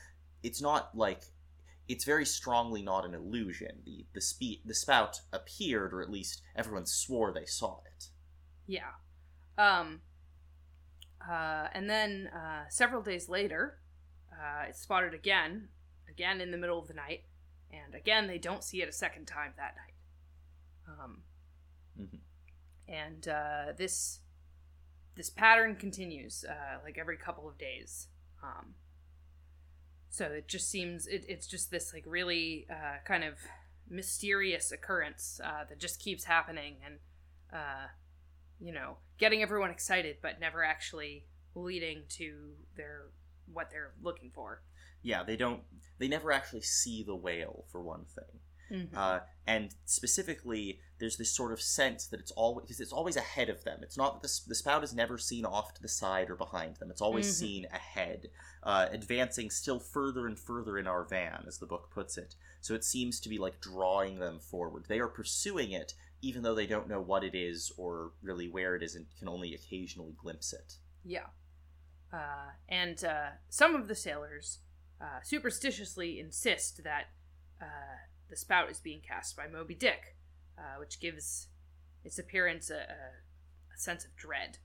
it's 0.43 0.61
not 0.61 0.97
like 0.97 1.23
it's 1.89 2.05
very 2.05 2.25
strongly 2.27 2.83
not 2.83 3.05
an 3.05 3.15
illusion. 3.15 3.83
The 3.85 4.07
the 4.15 4.21
spe- 4.21 4.65
the 4.65 4.75
spout 4.75 5.21
appeared, 5.33 5.93
or 5.93 6.01
at 6.03 6.11
least 6.11 6.43
everyone 6.57 6.87
swore 6.87 7.33
they 7.33 7.45
saw 7.47 7.81
it. 7.87 8.09
Yeah. 8.67 8.93
Um. 9.59 10.01
Uh, 11.27 11.69
and 11.73 11.89
then 11.89 12.29
uh, 12.35 12.65
several 12.69 13.01
days 13.03 13.29
later, 13.31 13.79
uh, 14.33 14.65
it's 14.69 14.83
spotted 14.83 15.15
again, 15.15 15.69
again 16.09 16.41
in 16.41 16.51
the 16.51 16.59
middle 16.59 16.79
of 16.79 16.87
the 16.87 16.93
night, 16.95 17.23
and 17.73 17.95
again 17.95 18.27
they 18.27 18.37
don't 18.37 18.63
see 18.63 18.83
it 18.83 18.89
a 18.89 18.93
second 18.93 19.25
time 19.27 19.53
that 19.57 19.75
night. 19.77 19.95
Um, 20.87 21.23
Mhm. 21.99 22.21
and 22.89 23.29
uh, 23.29 23.73
this 23.77 24.21
this 25.15 25.31
pattern 25.31 25.77
continues, 25.77 26.45
uh, 26.45 26.81
like 26.83 26.99
every 26.99 27.17
couple 27.17 27.49
of 27.49 27.57
days. 27.57 28.09
Um, 28.43 28.75
so 30.15 30.27
it 30.27 30.47
just 30.47 30.71
seems 30.71 31.07
it, 31.07 31.25
it's 31.29 31.47
just 31.47 31.71
this 31.71 31.93
like 31.93 32.05
really 32.07 32.67
uh, 32.71 32.99
kind 33.05 33.25
of 33.25 33.35
mysterious 33.91 34.71
occurrence 34.71 35.41
uh, 35.45 35.65
that 35.69 35.79
just 35.79 35.99
keeps 36.01 36.25
happening 36.25 36.77
and 36.85 36.99
uh, 37.53 37.87
you 38.61 38.73
know 38.73 38.97
getting 39.19 39.43
everyone 39.43 39.71
excited 39.71 40.17
but 40.23 40.39
never 40.41 40.65
actually 40.65 41.25
leading 41.57 42.03
to 42.09 42.53
their 42.77 43.07
what 43.53 43.71
they're 43.71 43.93
looking 44.03 44.31
for 44.33 44.63
Yeah, 45.05 45.23
they 45.23 45.37
don't. 45.37 45.61
They 45.99 46.09
never 46.09 46.33
actually 46.33 46.63
see 46.63 47.03
the 47.03 47.15
whale 47.15 47.67
for 47.71 47.81
one 47.83 48.07
thing. 48.07 48.41
Mm-hmm. 48.75 48.97
Uh, 48.97 49.21
and 49.47 49.75
specifically, 49.85 50.81
there's 50.99 51.17
this 51.17 51.31
sort 51.31 51.53
of 51.53 51.61
sense 51.61 52.07
that 52.07 52.21
it's 52.21 52.31
always 52.33 52.65
because 52.65 52.81
it's 52.81 52.93
always 52.93 53.17
ahead 53.17 53.49
of 53.49 53.63
them. 53.65 53.81
It's 53.83 53.97
not 53.97 54.21
that 54.23 54.29
the, 54.29 54.41
the 54.49 54.55
spout 54.55 54.83
is 54.83 54.95
never 54.95 55.19
seen 55.19 55.45
off 55.45 55.75
to 55.75 55.83
the 55.83 55.89
side 55.89 56.31
or 56.31 56.37
behind 56.37 56.77
them. 56.77 56.91
It's 56.91 57.03
always 57.03 57.27
Mhm. 57.29 57.39
seen 57.39 57.67
ahead, 57.73 58.31
uh, 58.63 58.89
advancing 58.91 59.51
still 59.51 59.81
further 59.81 60.27
and 60.27 60.39
further 60.39 60.79
in 60.79 60.87
our 60.87 61.05
van, 61.05 61.45
as 61.47 61.59
the 61.59 61.67
book 61.67 61.91
puts 61.91 62.17
it. 62.17 62.35
So 62.61 62.75
it 62.75 62.85
seems 62.85 63.21
to 63.21 63.29
be 63.29 63.39
like 63.39 63.61
drawing 63.61 64.19
them 64.19 64.39
forward. 64.41 64.87
They 64.89 64.99
are 64.99 65.09
pursuing 65.09 65.73
it, 65.73 65.95
even 66.23 66.43
though 66.43 66.55
they 66.55 66.67
don't 66.67 66.89
know 66.89 67.01
what 67.01 67.23
it 67.23 67.35
is 67.35 67.71
or 67.77 68.13
really 68.23 68.49
where 68.49 68.75
it 68.75 68.83
is, 68.83 68.95
and 68.95 69.07
can 69.19 69.29
only 69.29 69.55
occasionally 69.55 70.13
glimpse 70.13 70.53
it. 70.55 70.79
Yeah. 71.05 71.27
Uh, 72.11 72.53
and 72.69 73.05
uh, 73.05 73.31
some 73.51 73.75
of 73.75 73.89
the 73.89 73.95
sailors 73.95 74.61
uh, 75.01 75.21
superstitiously 75.23 76.19
insist 76.19 76.83
that 76.85 77.09
uh, 77.61 77.97
the 78.35 78.41
spout 78.41 78.69
is 78.69 78.81
being 78.81 79.01
cast 79.01 79.37
by 79.37 79.47
Moby 79.47 79.77
Dick, 79.77 80.17
uh, 80.59 80.81
which 80.81 80.99
gives 80.99 81.47
its 82.03 82.19
appearance 82.19 82.69
a, 82.69 82.75
a, 82.75 82.79
a 83.73 83.79
sense 83.79 84.05
of 84.05 84.17
dread. 84.17 84.59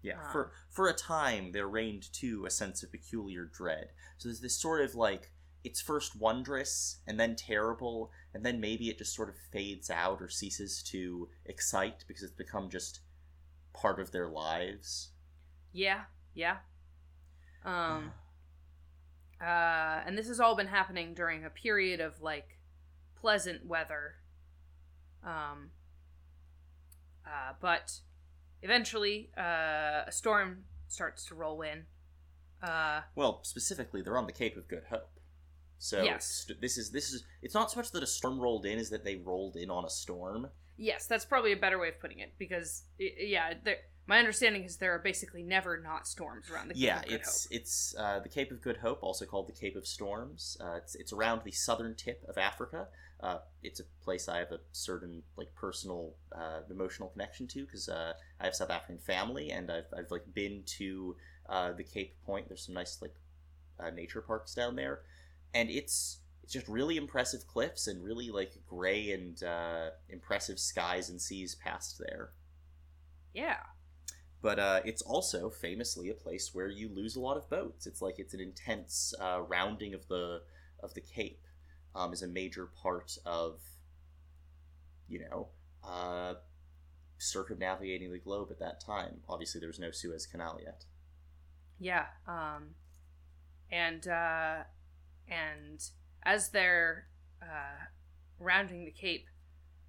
Yeah, 0.00 0.14
Ah. 0.18 0.32
for 0.32 0.52
for 0.70 0.88
a 0.88 0.94
time 0.94 1.52
there 1.52 1.68
reigned 1.68 2.10
too 2.14 2.46
a 2.46 2.50
sense 2.50 2.82
of 2.82 2.90
peculiar 2.90 3.44
dread. 3.44 3.90
So 4.16 4.28
there's 4.30 4.40
this 4.40 4.58
sort 4.58 4.80
of 4.80 4.94
like 4.94 5.32
it's 5.62 5.82
first 5.82 6.16
wondrous 6.16 7.00
and 7.06 7.20
then 7.20 7.36
terrible, 7.36 8.10
and 8.32 8.42
then 8.42 8.58
maybe 8.58 8.88
it 8.88 8.96
just 8.96 9.14
sort 9.14 9.28
of 9.28 9.36
fades 9.52 9.90
out 9.90 10.22
or 10.22 10.30
ceases 10.30 10.82
to 10.84 11.28
excite 11.44 12.04
because 12.08 12.22
it's 12.22 12.32
become 12.32 12.70
just 12.70 13.00
part 13.74 14.00
of 14.00 14.12
their 14.12 14.28
lives. 14.30 15.10
Yeah, 15.74 16.04
yeah. 16.32 16.56
Um, 17.66 18.12
uh, 19.42 20.00
and 20.06 20.16
this 20.16 20.28
has 20.28 20.40
all 20.40 20.56
been 20.56 20.68
happening 20.68 21.12
during 21.12 21.44
a 21.44 21.50
period 21.50 22.00
of 22.00 22.22
like 22.22 22.56
pleasant 23.20 23.66
weather. 23.66 24.14
Um, 25.24 25.70
uh, 27.26 27.52
but 27.60 27.98
eventually, 28.62 29.30
uh, 29.36 30.04
a 30.06 30.12
storm 30.12 30.64
starts 30.88 31.24
to 31.26 31.34
roll 31.34 31.62
in. 31.62 31.84
Uh, 32.62 33.02
well, 33.14 33.40
specifically, 33.42 34.02
they're 34.02 34.18
on 34.18 34.26
the 34.26 34.32
Cape 34.32 34.56
of 34.56 34.68
Good 34.68 34.84
Hope. 34.90 35.10
So 35.78 36.02
Yes. 36.02 36.26
st- 36.46 36.60
this 36.60 36.76
is 36.76 36.90
this 36.90 37.10
is 37.10 37.24
it's 37.40 37.54
not 37.54 37.70
so 37.70 37.78
much 37.78 37.90
that 37.92 38.02
a 38.02 38.06
storm 38.06 38.38
rolled 38.38 38.66
in 38.66 38.78
as 38.78 38.90
that 38.90 39.02
they 39.04 39.16
rolled 39.16 39.56
in 39.56 39.70
on 39.70 39.84
a 39.84 39.90
storm. 39.90 40.50
yes, 40.76 41.06
that's 41.06 41.24
probably 41.24 41.52
a 41.52 41.56
better 41.56 41.78
way 41.78 41.88
of 41.88 41.98
putting 42.00 42.18
it 42.20 42.32
because, 42.38 42.84
i 43.00 43.10
yeah, 43.18 43.54
there, 43.64 43.76
my 44.06 44.18
understanding 44.18 44.64
is 44.64 44.76
there 44.76 44.94
are 44.94 44.98
basically 44.98 45.42
never 45.42 45.78
not 45.80 46.06
storms 46.06 46.50
around 46.50 46.68
the 46.68 46.74
Cape 46.74 46.82
yeah, 46.82 46.98
of 46.98 47.04
Good 47.06 47.12
it's 47.12 47.48
it's 47.50 47.94
uh, 47.98 48.20
the 48.20 48.28
Cape 48.28 48.50
of 48.50 48.60
Good 48.60 48.78
Hope, 48.78 48.98
also 49.02 49.24
called 49.24 49.48
the 49.48 49.52
Cape 49.52 49.76
of 49.76 49.86
Storms. 49.86 50.56
Uh, 50.60 50.74
it's 50.82 50.94
it's 50.96 51.12
around 51.14 51.42
the 51.44 51.52
southern 51.52 51.94
tip 51.94 52.22
of 52.28 52.36
Africa. 52.36 52.88
Uh, 53.22 53.38
it's 53.62 53.80
a 53.80 53.84
place 54.02 54.28
I 54.28 54.38
have 54.38 54.50
a 54.50 54.60
certain 54.72 55.22
like 55.36 55.54
personal 55.54 56.14
uh, 56.34 56.60
emotional 56.70 57.10
connection 57.10 57.46
to 57.48 57.66
because 57.66 57.88
uh, 57.88 58.14
I 58.40 58.44
have 58.44 58.54
South 58.54 58.70
African 58.70 58.98
family 58.98 59.50
and 59.50 59.70
I've, 59.70 59.86
I've 59.96 60.10
like 60.10 60.24
been 60.32 60.62
to 60.78 61.16
uh, 61.48 61.72
the 61.72 61.84
Cape 61.84 62.16
Point. 62.24 62.48
There's 62.48 62.64
some 62.64 62.74
nice 62.74 63.02
like 63.02 63.14
uh, 63.78 63.90
nature 63.90 64.22
parks 64.22 64.54
down 64.54 64.76
there, 64.76 65.00
and 65.52 65.68
it's 65.68 66.20
it's 66.42 66.52
just 66.52 66.68
really 66.68 66.96
impressive 66.96 67.46
cliffs 67.46 67.86
and 67.86 68.02
really 68.02 68.30
like 68.30 68.52
gray 68.66 69.12
and 69.12 69.42
uh, 69.42 69.90
impressive 70.08 70.58
skies 70.58 71.10
and 71.10 71.20
seas 71.20 71.54
past 71.54 71.98
there. 71.98 72.30
Yeah. 73.34 73.58
But 74.42 74.58
uh, 74.58 74.80
it's 74.86 75.02
also 75.02 75.50
famously 75.50 76.08
a 76.08 76.14
place 76.14 76.54
where 76.54 76.68
you 76.68 76.88
lose 76.88 77.14
a 77.14 77.20
lot 77.20 77.36
of 77.36 77.50
boats. 77.50 77.86
It's 77.86 78.00
like 78.00 78.18
it's 78.18 78.32
an 78.32 78.40
intense 78.40 79.12
uh, 79.20 79.42
rounding 79.42 79.92
of 79.92 80.08
the 80.08 80.42
of 80.82 80.94
the 80.94 81.02
Cape 81.02 81.42
um, 81.94 82.12
is 82.12 82.22
a 82.22 82.28
major 82.28 82.66
part 82.66 83.16
of 83.24 83.60
you 85.08 85.20
know 85.20 85.48
uh, 85.84 86.34
circumnavigating 87.18 88.12
the 88.12 88.18
globe 88.18 88.48
at 88.50 88.58
that 88.58 88.80
time. 88.80 89.20
Obviously, 89.28 89.60
there 89.60 89.68
was 89.68 89.78
no 89.78 89.90
Suez 89.90 90.26
Canal 90.26 90.58
yet. 90.62 90.84
Yeah. 91.78 92.06
Um, 92.26 92.74
and 93.70 94.06
uh, 94.06 94.64
and 95.28 95.82
as 96.24 96.50
they're 96.50 97.06
uh, 97.42 97.86
rounding 98.38 98.84
the 98.84 98.90
cape, 98.90 99.26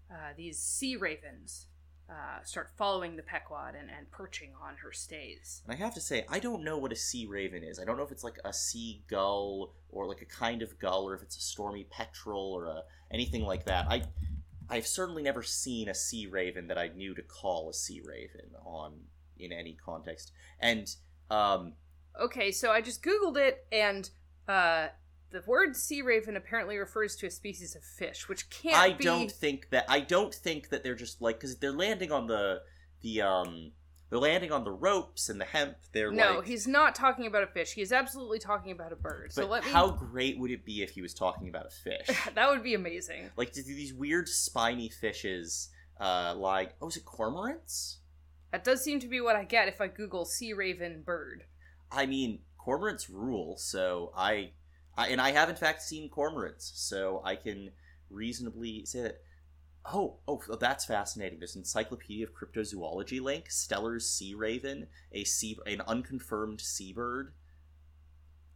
uh, 0.09 0.33
these 0.37 0.59
sea 0.59 0.95
ravens 0.95 1.67
uh, 2.11 2.43
start 2.43 2.69
following 2.77 3.15
the 3.15 3.23
Pequod 3.23 3.73
and, 3.73 3.89
and 3.89 4.11
perching 4.11 4.51
on 4.61 4.75
her 4.83 4.91
stays. 4.91 5.61
And 5.65 5.73
I 5.73 5.77
have 5.77 5.93
to 5.93 6.01
say, 6.01 6.25
I 6.29 6.39
don't 6.39 6.63
know 6.63 6.77
what 6.77 6.91
a 6.91 6.95
sea 6.95 7.25
raven 7.25 7.63
is. 7.63 7.79
I 7.79 7.85
don't 7.85 7.95
know 7.95 8.03
if 8.03 8.11
it's 8.11 8.23
like 8.23 8.37
a 8.43 8.51
sea 8.51 9.03
gull 9.09 9.73
or 9.89 10.05
like 10.05 10.21
a 10.21 10.25
kind 10.25 10.61
of 10.61 10.77
gull, 10.77 11.07
or 11.07 11.15
if 11.15 11.21
it's 11.21 11.37
a 11.37 11.41
stormy 11.41 11.87
petrel 11.89 12.51
or 12.53 12.65
a, 12.65 12.83
anything 13.11 13.43
like 13.43 13.65
that. 13.65 13.85
I 13.89 14.03
I've 14.69 14.87
certainly 14.87 15.23
never 15.23 15.41
seen 15.41 15.89
a 15.89 15.93
sea 15.93 16.27
raven 16.27 16.67
that 16.67 16.77
I 16.77 16.89
knew 16.89 17.13
to 17.15 17.21
call 17.21 17.69
a 17.69 17.73
sea 17.73 18.01
raven 18.05 18.51
on 18.65 18.93
in 19.37 19.51
any 19.51 19.73
context. 19.73 20.31
And 20.59 20.93
um, 21.29 21.73
Okay, 22.19 22.51
so 22.51 22.71
I 22.71 22.81
just 22.81 23.03
googled 23.03 23.37
it, 23.37 23.65
and 23.71 24.09
uh, 24.47 24.87
the 25.31 25.43
word 25.47 25.75
sea 25.75 26.01
raven 26.01 26.35
apparently 26.35 26.77
refers 26.77 27.15
to 27.17 27.27
a 27.27 27.31
species 27.31 27.75
of 27.75 27.83
fish, 27.83 28.27
which 28.27 28.49
can't 28.49 28.75
I 28.77 28.93
be. 28.93 29.03
don't 29.03 29.31
think 29.31 29.69
that 29.71 29.85
I 29.87 29.99
don't 30.01 30.33
think 30.33 30.69
that 30.69 30.83
they're 30.83 30.95
just 30.95 31.21
like 31.21 31.39
because 31.39 31.57
they're 31.57 31.71
landing 31.71 32.11
on 32.11 32.27
the 32.27 32.61
the 33.01 33.21
um 33.21 33.71
they're 34.09 34.19
landing 34.19 34.51
on 34.51 34.65
the 34.65 34.71
ropes 34.71 35.29
and 35.29 35.39
the 35.39 35.45
hemp. 35.45 35.77
They're 35.93 36.11
No, 36.11 36.37
like, 36.39 36.45
he's 36.47 36.67
not 36.67 36.95
talking 36.95 37.27
about 37.27 37.43
a 37.43 37.47
fish. 37.47 37.71
He 37.73 37.81
is 37.81 37.93
absolutely 37.93 38.39
talking 38.39 38.73
about 38.73 38.91
a 38.91 38.97
bird. 38.97 39.31
So 39.31 39.43
But 39.43 39.51
let 39.51 39.63
me. 39.65 39.71
how 39.71 39.91
great 39.91 40.37
would 40.37 40.51
it 40.51 40.65
be 40.65 40.83
if 40.83 40.89
he 40.89 41.01
was 41.01 41.13
talking 41.13 41.47
about 41.47 41.65
a 41.67 41.69
fish? 41.69 42.07
that 42.35 42.49
would 42.49 42.61
be 42.61 42.73
amazing. 42.73 43.29
like 43.37 43.53
th- 43.53 43.65
these 43.65 43.93
weird 43.93 44.27
spiny 44.27 44.89
fishes, 44.89 45.69
uh, 45.99 46.33
like 46.35 46.73
oh, 46.81 46.87
is 46.89 46.97
it 46.97 47.05
cormorants? 47.05 47.97
That 48.51 48.65
does 48.65 48.83
seem 48.83 48.99
to 48.99 49.07
be 49.07 49.21
what 49.21 49.37
I 49.37 49.45
get 49.45 49.69
if 49.69 49.79
I 49.79 49.87
Google 49.87 50.25
sea 50.25 50.51
raven 50.51 51.03
bird. 51.05 51.45
I 51.89 52.05
mean, 52.05 52.39
cormorants 52.59 53.07
rule. 53.09 53.55
So 53.57 54.11
I, 54.15 54.51
I 55.01 55.07
and 55.07 55.19
I 55.19 55.31
have 55.31 55.49
in 55.49 55.55
fact 55.55 55.81
seen 55.81 56.09
cormorants, 56.09 56.71
so 56.75 57.21
I 57.23 57.35
can 57.35 57.71
reasonably 58.09 58.85
say 58.85 59.01
that. 59.01 59.21
Oh, 59.83 60.19
oh, 60.27 60.39
that's 60.59 60.85
fascinating. 60.85 61.39
There's 61.39 61.55
Encyclopedia 61.55 62.27
of 62.27 62.33
Cryptozoology 62.35 63.19
link. 63.19 63.49
Steller's 63.49 64.07
sea 64.07 64.35
raven, 64.35 64.85
a 65.11 65.23
sea, 65.23 65.57
an 65.65 65.81
unconfirmed 65.87 66.61
seabird. 66.61 67.33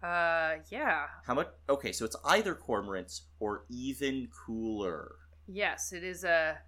Uh, 0.03 0.57
yeah. 0.69 1.05
How 1.25 1.33
much? 1.33 1.47
Okay, 1.67 1.91
so 1.91 2.05
it's 2.05 2.15
either 2.25 2.53
cormorants 2.53 3.21
or 3.39 3.65
even 3.69 4.27
cooler. 4.45 5.15
Yes, 5.47 5.93
it 5.93 6.03
is 6.03 6.23
a. 6.23 6.59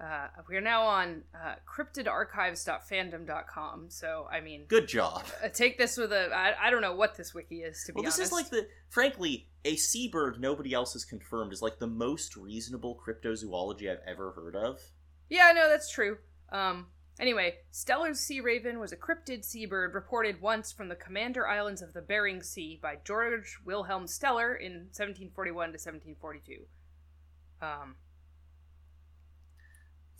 Uh, 0.00 0.28
we 0.48 0.56
are 0.56 0.60
now 0.62 0.82
on 0.82 1.22
uh, 1.34 1.54
cryptidarchives.fandom.com. 1.68 3.90
So, 3.90 4.26
I 4.32 4.40
mean, 4.40 4.64
Good 4.66 4.88
job. 4.88 5.24
uh, 5.44 5.48
take 5.48 5.76
this 5.78 5.96
with 5.96 6.12
a. 6.12 6.30
I, 6.34 6.68
I 6.68 6.70
don't 6.70 6.80
know 6.82 6.94
what 6.94 7.16
this 7.16 7.34
wiki 7.34 7.62
is, 7.62 7.82
to 7.84 7.92
be 7.92 7.96
Well, 7.96 8.04
this 8.04 8.18
honest. 8.18 8.32
is 8.32 8.34
like 8.36 8.50
the 8.50 8.66
frankly 8.88 9.48
a 9.64 9.76
seabird 9.76 10.40
nobody 10.40 10.72
else 10.72 10.94
has 10.94 11.04
confirmed 11.04 11.52
is 11.52 11.60
like 11.60 11.78
the 11.78 11.86
most 11.86 12.34
reasonable 12.36 12.98
cryptozoology 13.06 13.90
I've 13.90 14.00
ever 14.06 14.30
heard 14.32 14.56
of. 14.56 14.80
Yeah, 15.28 15.52
no, 15.54 15.68
that's 15.68 15.90
true. 15.92 16.16
Um, 16.50 16.86
anyway, 17.20 17.56
Steller's 17.72 18.20
sea 18.20 18.40
raven 18.40 18.80
was 18.80 18.92
a 18.92 18.96
cryptid 18.96 19.44
seabird 19.44 19.94
reported 19.94 20.40
once 20.40 20.72
from 20.72 20.88
the 20.88 20.96
Commander 20.96 21.46
Islands 21.46 21.82
of 21.82 21.92
the 21.92 22.00
Bering 22.00 22.42
Sea 22.42 22.78
by 22.82 22.96
George 23.04 23.58
Wilhelm 23.66 24.06
Steller 24.06 24.58
in 24.58 24.88
1741 24.96 25.52
to 25.52 25.72
1742. 25.72 26.64
Um, 27.62 27.96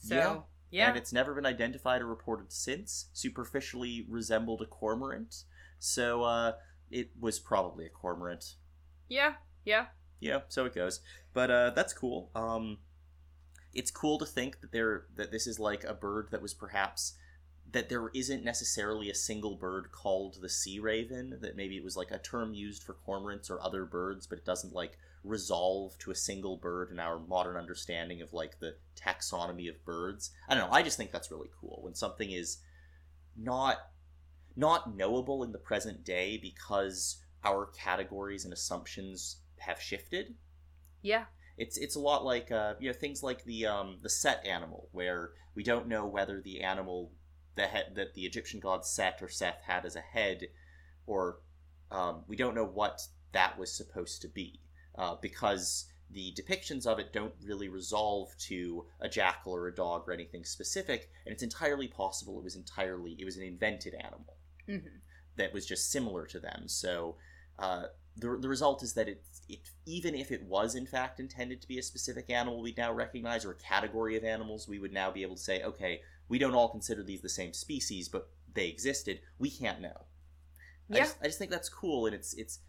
so, 0.01 0.15
Yeah. 0.17 0.41
yeah. 0.71 0.89
And 0.89 0.97
it's 0.97 1.13
never 1.13 1.35
been 1.35 1.47
identified 1.47 2.03
or 2.03 2.07
reported 2.07 2.53
since. 2.53 3.07
Superficially 3.13 4.05
resembled 4.09 4.61
a 4.63 4.67
cormorant, 4.67 5.45
so 5.79 6.23
uh, 6.25 6.53
it 6.91 7.11
was 7.19 7.39
probably 7.39 7.87
a 7.87 7.91
cormorant. 7.91 8.57
yeah, 9.09 9.35
yeah. 9.65 9.87
Yeah, 10.19 10.41
so 10.49 10.67
it 10.67 10.75
goes. 10.75 11.01
But 11.33 11.51
uh, 11.51 11.71
that's 11.71 11.93
cool. 11.95 12.31
Um, 12.35 12.79
it's 13.73 13.91
cool 13.91 14.19
to 14.19 14.27
think 14.27 14.61
that 14.61 14.73
there 14.73 15.07
that 15.17 15.31
this 15.31 15.47
is 15.47 15.59
like 15.59 15.85
a 15.85 15.95
bird 15.95 16.29
that 16.31 16.43
was 16.43 16.53
perhaps 16.53 17.15
that 17.73 17.89
there 17.89 18.09
isn't 18.15 18.45
necessarily 18.45 19.09
a 19.09 19.15
single 19.15 19.55
bird 19.57 19.93
called 19.93 20.39
the 20.43 20.49
sea 20.49 20.79
raven. 20.79 21.39
That 21.41 21.57
maybe 21.57 21.77
it 21.77 21.85
was 21.85 21.97
like 21.97 22.11
a 22.11 22.19
term 22.19 22.53
used 22.53 22.83
for 22.83 22.95
cormorants 23.07 23.49
or 23.49 23.63
other 23.63 23.85
birds, 23.87 24.27
but 24.27 24.39
it 24.39 24.45
doesn't 24.45 24.75
like 24.75 24.99
resolve 25.23 25.99
to 25.99 26.11
a 26.11 26.15
single 26.15 26.57
bird 26.57 26.91
in 26.91 26.99
our 26.99 27.19
modern 27.19 27.57
understanding 27.57 28.23
of 28.23 28.33
like 28.33 28.59
the 28.59 28.77
taxonomy 28.97 29.69
of 29.69 29.85
birds. 29.85 30.31
I 30.49 30.55
don't 30.55 30.69
know. 30.69 30.75
I 30.75 30.83
just 30.83 30.97
think 30.97 31.11
that's 31.11 31.31
really 31.31 31.51
cool 31.61 31.81
when 31.83 31.95
something 31.95 32.31
is 32.31 32.59
not 33.37 33.77
not 34.57 34.97
knowable 34.97 35.43
in 35.43 35.53
the 35.53 35.59
present 35.59 36.05
day 36.05 36.39
because 36.41 37.23
our 37.45 37.67
categories 37.67 38.45
and 38.45 38.53
assumptions 38.53 39.43
have 39.59 39.81
shifted. 39.81 40.35
Yeah. 41.03 41.25
It's 41.57 41.77
it's 41.77 41.97
a 41.97 42.01
lot 42.01 42.25
like 42.25 42.51
uh, 42.51 42.75
you 42.81 42.89
know 42.89 42.97
things 42.97 43.23
like 43.23 43.45
the 43.45 43.67
um, 43.67 43.99
the 44.03 44.09
Set 44.09 44.45
animal, 44.47 44.89
where 44.93 45.33
we 45.55 45.63
don't 45.63 45.89
know 45.89 46.07
whether 46.07 46.41
the 46.41 46.63
animal 46.63 47.13
the 47.57 47.67
head 47.67 47.93
that 47.97 48.15
the 48.15 48.23
Egyptian 48.23 48.61
god 48.61 48.87
Set 48.87 49.21
or 49.21 49.29
Seth 49.29 49.61
had 49.67 49.85
as 49.85 49.95
a 49.95 50.01
head, 50.01 50.47
or 51.07 51.41
um, 51.91 52.25
we 52.27 52.37
don't 52.37 52.55
know 52.55 52.65
what 52.65 53.03
that 53.33 53.59
was 53.59 53.77
supposed 53.77 54.23
to 54.23 54.29
be 54.29 54.61
uh, 55.01 55.17
because 55.23 55.87
the 56.11 56.35
depictions 56.35 56.87
of 56.87 57.01
it 57.01 57.13
don't 57.15 57.35
really 57.45 57.69
resolve 57.69 58.37
to 58.39 58.87
a 59.01 59.09
jackal 59.09 59.55
or 59.55 59.69
a 59.69 59.75
dog 59.75 60.05
or 60.09 60.13
anything 60.13 60.45
specific, 60.45 61.11
and 61.27 61.33
it's 61.33 61.43
entirely 61.45 61.89
possible 61.89 62.39
it 62.39 62.45
was 62.45 62.57
entirely 62.57 63.17
it 63.19 63.25
was 63.27 63.39
an 63.39 63.45
invented 63.45 63.95
animal 63.95 64.37
hmm 64.67 65.01
that 65.37 65.53
was 65.53 65.67
just 65.67 65.91
similar 65.91 66.27
to 66.27 66.41
them. 66.41 66.65
So 66.67 67.17
uh, 67.59 67.85
the, 68.17 68.39
the 68.41 68.49
result 68.49 68.83
is 68.83 68.95
that 68.95 69.09
it, 69.09 69.25
it 69.49 69.61
even 69.87 70.15
if 70.15 70.31
it 70.31 70.43
was 70.45 70.75
in 70.75 70.87
fact 70.87 71.21
intended 71.21 71.61
to 71.63 71.69
be 71.69 71.79
a 71.79 71.83
specific 71.83 72.31
animal 72.31 72.63
we'd 72.63 72.77
now 72.79 72.93
recognize 72.93 73.45
or 73.45 73.53
a 73.53 73.57
category 73.57 74.17
of 74.17 74.25
animals, 74.25 74.69
we 74.69 74.79
would 74.79 74.93
now 74.93 75.11
be 75.11 75.23
able 75.23 75.37
to 75.37 75.43
say, 75.43 75.63
okay, 75.63 76.03
we 76.29 76.39
don't 76.39 76.55
all 76.55 76.69
consider 76.69 77.03
these 77.03 77.23
the 77.23 77.29
same 77.29 77.53
species, 77.53 78.09
but 78.09 78.29
they 78.55 78.69
existed. 78.69 79.21
We 79.39 79.51
can't 79.51 79.81
know. 79.81 80.07
I, 80.93 80.99
Yeah. 80.99 81.01
just, 81.01 81.17
I 81.23 81.27
just 81.27 81.39
think 81.39 81.51
that's 81.53 81.69
cool, 81.69 82.07
and 82.07 82.15
it's 82.15 82.35
it's 82.35 82.61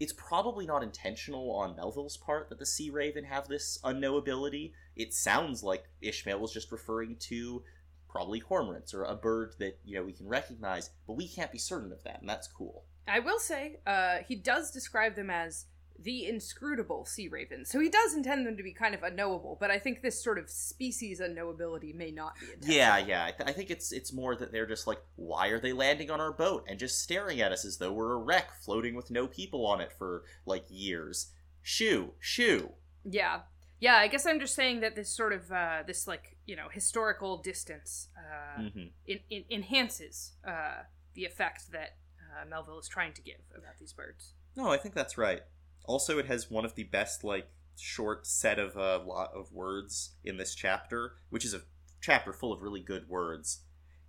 it's 0.00 0.12
probably 0.12 0.66
not 0.66 0.82
intentional 0.82 1.50
on 1.52 1.76
Melville's 1.76 2.16
part 2.16 2.48
that 2.48 2.58
the 2.58 2.66
sea 2.66 2.90
raven 2.90 3.24
have 3.24 3.48
this 3.48 3.78
unknowability. 3.84 4.72
It 4.96 5.12
sounds 5.12 5.62
like 5.62 5.84
Ishmael 6.00 6.38
was 6.38 6.52
just 6.52 6.70
referring 6.70 7.16
to 7.20 7.62
probably 8.08 8.40
cormorants 8.40 8.94
or 8.94 9.04
a 9.04 9.14
bird 9.14 9.54
that 9.58 9.78
you 9.84 9.96
know 9.96 10.04
we 10.04 10.12
can 10.12 10.28
recognize, 10.28 10.90
but 11.06 11.14
we 11.14 11.28
can't 11.28 11.52
be 11.52 11.58
certain 11.58 11.92
of 11.92 12.02
that, 12.04 12.20
and 12.20 12.28
that's 12.28 12.48
cool. 12.48 12.84
I 13.06 13.20
will 13.20 13.38
say, 13.38 13.80
uh, 13.86 14.18
he 14.26 14.36
does 14.36 14.70
describe 14.70 15.16
them 15.16 15.30
as 15.30 15.66
the 15.98 16.26
inscrutable 16.26 17.04
sea 17.04 17.28
ravens. 17.28 17.68
So 17.70 17.80
he 17.80 17.88
does 17.88 18.14
intend 18.14 18.46
them 18.46 18.56
to 18.56 18.62
be 18.62 18.72
kind 18.72 18.94
of 18.94 19.02
unknowable, 19.02 19.56
but 19.58 19.70
I 19.70 19.78
think 19.78 20.00
this 20.00 20.22
sort 20.22 20.38
of 20.38 20.48
species 20.48 21.20
unknowability 21.20 21.94
may 21.94 22.10
not 22.12 22.38
be 22.38 22.46
intentional. 22.46 22.76
Yeah, 22.76 22.98
yeah. 22.98 23.24
I, 23.24 23.30
th- 23.32 23.48
I 23.48 23.52
think 23.52 23.70
it's 23.70 23.90
it's 23.90 24.12
more 24.12 24.36
that 24.36 24.52
they're 24.52 24.66
just 24.66 24.86
like, 24.86 25.00
why 25.16 25.48
are 25.48 25.60
they 25.60 25.72
landing 25.72 26.10
on 26.10 26.20
our 26.20 26.32
boat 26.32 26.64
and 26.68 26.78
just 26.78 27.02
staring 27.02 27.40
at 27.40 27.50
us 27.50 27.64
as 27.64 27.78
though 27.78 27.92
we're 27.92 28.12
a 28.12 28.18
wreck 28.18 28.52
floating 28.62 28.94
with 28.94 29.10
no 29.10 29.26
people 29.26 29.66
on 29.66 29.80
it 29.80 29.92
for 29.92 30.22
like 30.46 30.64
years? 30.68 31.32
Shoo, 31.62 32.12
shoo. 32.20 32.70
Yeah. 33.04 33.40
Yeah, 33.80 33.96
I 33.96 34.08
guess 34.08 34.26
I'm 34.26 34.40
just 34.40 34.54
saying 34.54 34.80
that 34.80 34.96
this 34.96 35.08
sort 35.08 35.32
of, 35.32 35.52
uh, 35.52 35.82
this 35.86 36.08
like, 36.08 36.36
you 36.46 36.56
know, 36.56 36.68
historical 36.72 37.38
distance 37.38 38.08
uh, 38.16 38.62
hmm 38.62 38.86
in, 39.06 39.20
in, 39.30 39.44
enhances 39.50 40.32
uh, 40.46 40.82
the 41.14 41.24
effect 41.24 41.70
that 41.72 41.96
uh, 42.18 42.48
Melville 42.48 42.78
is 42.78 42.88
trying 42.88 43.12
to 43.14 43.22
give 43.22 43.40
about 43.56 43.78
these 43.78 43.92
birds. 43.92 44.34
No, 44.56 44.70
I 44.72 44.78
think 44.78 44.94
that's 44.94 45.16
right. 45.16 45.42
Also, 45.88 46.18
it 46.18 46.26
has 46.26 46.50
one 46.50 46.66
of 46.66 46.74
the 46.74 46.84
best 46.84 47.24
like 47.24 47.48
short 47.74 48.26
set 48.26 48.58
of 48.58 48.76
a 48.76 48.96
uh, 48.96 49.02
lot 49.04 49.30
of 49.34 49.52
words 49.52 50.10
in 50.22 50.36
this 50.36 50.54
chapter, 50.54 51.14
which 51.30 51.46
is 51.46 51.54
a 51.54 51.62
chapter 52.02 52.30
full 52.30 52.52
of 52.52 52.60
really 52.60 52.82
good 52.82 53.08
words. 53.08 53.62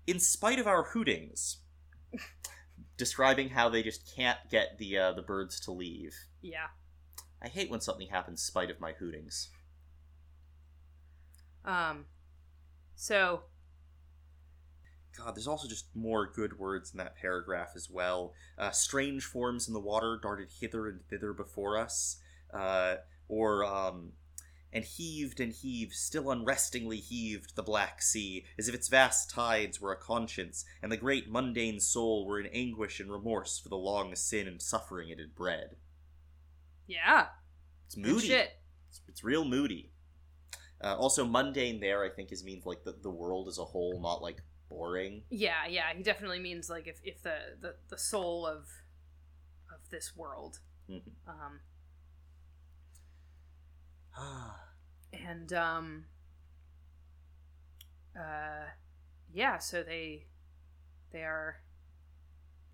In 0.05 0.19
spite 0.19 0.59
of 0.59 0.67
our 0.67 0.83
hootings, 0.83 1.59
describing 2.97 3.49
how 3.49 3.69
they 3.69 3.81
just 3.81 4.13
can't 4.13 4.39
get 4.51 4.77
the 4.77 4.97
uh, 4.97 5.13
the 5.13 5.21
birds 5.21 5.57
to 5.61 5.71
leave. 5.71 6.13
Yeah. 6.41 6.67
I 7.41 7.47
hate 7.47 7.71
when 7.71 7.79
something 7.79 8.09
happens 8.09 8.41
in 8.41 8.43
spite 8.43 8.69
of 8.69 8.81
my 8.81 8.91
hootings. 8.91 9.49
Um, 11.63 12.07
so, 12.95 13.43
God, 15.19 15.35
there's 15.35 15.47
also 15.47 15.67
just 15.67 15.85
more 15.93 16.25
good 16.25 16.57
words 16.57 16.91
in 16.91 16.97
that 16.97 17.15
paragraph 17.15 17.71
as 17.75 17.89
well. 17.89 18.33
Uh, 18.57 18.71
strange 18.71 19.25
forms 19.25 19.67
in 19.67 19.73
the 19.73 19.79
water 19.79 20.19
darted 20.21 20.49
hither 20.59 20.87
and 20.87 21.01
thither 21.09 21.33
before 21.33 21.77
us, 21.77 22.17
uh, 22.53 22.95
or 23.27 23.65
um, 23.65 24.13
and 24.71 24.85
heaved 24.85 25.39
and 25.39 25.51
heaved, 25.51 25.93
still 25.93 26.31
unrestingly 26.31 26.97
heaved 26.97 27.55
the 27.55 27.63
black 27.63 28.01
sea, 28.01 28.45
as 28.57 28.67
if 28.67 28.75
its 28.75 28.87
vast 28.87 29.29
tides 29.29 29.81
were 29.81 29.91
a 29.91 29.97
conscience, 29.97 30.63
and 30.81 30.91
the 30.91 30.97
great 30.97 31.29
mundane 31.29 31.79
soul 31.79 32.25
were 32.25 32.39
in 32.39 32.47
anguish 32.47 32.99
and 32.99 33.11
remorse 33.11 33.59
for 33.59 33.69
the 33.69 33.75
long 33.75 34.15
sin 34.15 34.47
and 34.47 34.61
suffering 34.61 35.09
it 35.09 35.19
had 35.19 35.35
bred. 35.35 35.75
Yeah. 36.87 37.27
It's 37.87 37.97
moody. 37.97 38.27
shit. 38.27 38.51
It's, 38.87 39.01
it's 39.07 39.23
real 39.23 39.43
moody. 39.43 39.91
Uh, 40.81 40.95
also, 40.95 41.25
mundane 41.25 41.79
there, 41.81 42.03
I 42.03 42.09
think, 42.09 42.31
is 42.31 42.43
means 42.43 42.65
like 42.65 42.83
the, 42.83 42.95
the 43.01 43.09
world 43.09 43.47
as 43.49 43.57
a 43.57 43.65
whole, 43.65 43.99
not 44.01 44.21
like 44.21 44.37
boring. 44.69 45.23
Yeah, 45.29 45.65
yeah. 45.67 45.93
He 45.95 46.03
definitely 46.03 46.39
means 46.39 46.69
like 46.69 46.87
if, 46.87 46.99
if 47.03 47.21
the, 47.23 47.37
the, 47.59 47.75
the 47.89 47.97
soul 47.97 48.45
of 48.45 48.67
of 49.73 49.89
this 49.89 50.15
world. 50.15 50.59
Mhm. 50.89 51.01
Um 51.27 51.59
and 55.13 55.53
um 55.53 56.05
uh 58.15 58.65
yeah, 59.33 59.57
so 59.57 59.83
they 59.83 60.25
they 61.11 61.23
are 61.23 61.57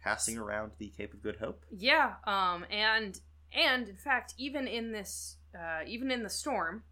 Passing 0.06 0.38
around 0.38 0.72
the 0.78 0.90
Cape 0.96 1.16
of 1.16 1.24
Good 1.24 1.38
Hope. 1.38 1.66
Yeah, 1.76 2.14
um, 2.26 2.64
and 2.70 3.20
and 3.52 3.90
in 3.90 3.98
fact, 3.98 4.36
even 4.38 4.68
in 4.68 4.92
this, 4.92 5.38
uh, 5.58 5.80
even 5.88 6.12
in 6.12 6.22
the 6.22 6.30
storm, 6.30 6.84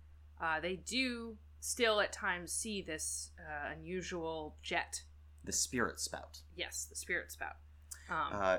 uh, 0.41 0.59
they 0.59 0.77
do 0.77 1.37
still 1.63 2.01
at 2.01 2.11
times 2.11 2.51
see 2.51 2.81
this 2.81 3.31
uh, 3.39 3.71
unusual 3.71 4.57
jet. 4.61 5.03
The 5.45 5.53
Spirit 5.53 5.97
Spout. 5.97 6.41
Yes, 6.55 6.85
the 6.89 6.95
spirit 6.95 7.31
spout. 7.31 7.55
Um, 8.09 8.27
Uh, 8.33 8.57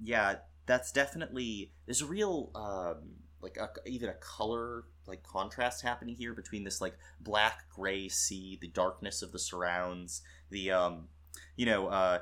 yeah, 0.00 0.36
that's 0.64 0.92
definitely 0.92 1.72
there's 1.86 2.00
a 2.00 2.06
real 2.06 2.50
um, 2.54 3.16
like 3.40 3.56
a, 3.56 3.68
even 3.86 4.08
a 4.08 4.14
color 4.14 4.84
like 5.06 5.24
contrast 5.24 5.82
happening 5.82 6.14
here 6.14 6.32
between 6.32 6.62
this 6.62 6.80
like 6.80 6.96
black 7.20 7.68
gray 7.74 8.08
sea, 8.08 8.56
the 8.60 8.68
darkness 8.68 9.20
of 9.20 9.32
the 9.32 9.38
surrounds, 9.38 10.22
the 10.50 10.70
um, 10.70 11.08
you 11.56 11.66
know, 11.66 11.88
uh, 11.88 12.20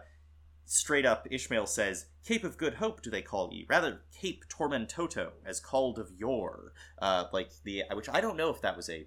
straight 0.64 1.04
up 1.04 1.26
Ishmael 1.30 1.66
says, 1.66 2.06
"Cape 2.24 2.44
of 2.44 2.56
Good 2.56 2.74
Hope, 2.74 3.02
do 3.02 3.10
they 3.10 3.22
call 3.22 3.50
ye? 3.52 3.66
Rather, 3.68 4.00
Cape 4.18 4.44
Tormentoto, 4.48 5.32
as 5.44 5.60
called 5.60 5.98
of 5.98 6.10
yore." 6.10 6.72
Uh, 6.98 7.26
like 7.32 7.50
the 7.64 7.84
which 7.92 8.08
I 8.08 8.22
don't 8.22 8.36
know 8.38 8.50
if 8.50 8.62
that 8.62 8.76
was 8.76 8.88
a 8.88 9.06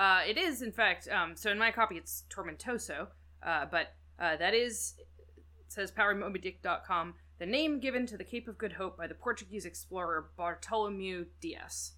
uh, 0.00 0.20
it 0.26 0.36
is 0.38 0.62
in 0.62 0.72
fact. 0.72 1.06
Um, 1.08 1.36
so 1.36 1.50
in 1.50 1.58
my 1.58 1.70
copy, 1.70 1.96
it's 1.96 2.24
Tormentoso, 2.30 3.08
uh, 3.42 3.66
but 3.70 3.94
uh, 4.18 4.36
that 4.36 4.54
is 4.54 4.94
it 4.98 5.72
says 5.72 5.92
PowerMobyDick.com. 5.92 7.14
The 7.38 7.46
name 7.46 7.80
given 7.80 8.04
to 8.06 8.16
the 8.18 8.24
Cape 8.24 8.48
of 8.48 8.58
Good 8.58 8.72
Hope 8.74 8.96
by 8.98 9.06
the 9.06 9.14
Portuguese 9.14 9.64
explorer 9.64 10.30
Bartolomeu 10.38 11.26
Dias 11.40 11.92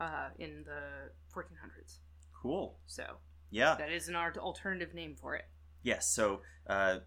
uh, 0.00 0.28
in 0.38 0.64
the 0.64 1.10
1400s. 1.34 1.98
cool. 2.42 2.78
So 2.86 3.04
Yeah. 3.50 3.76
that 3.78 3.90
is 3.92 4.08
an 4.08 4.16
alternative 4.16 4.92
name 4.94 5.14
for 5.14 5.34
it. 5.36 5.44
Yes, 5.82 6.08
so 6.08 6.40
uh, 6.66 6.98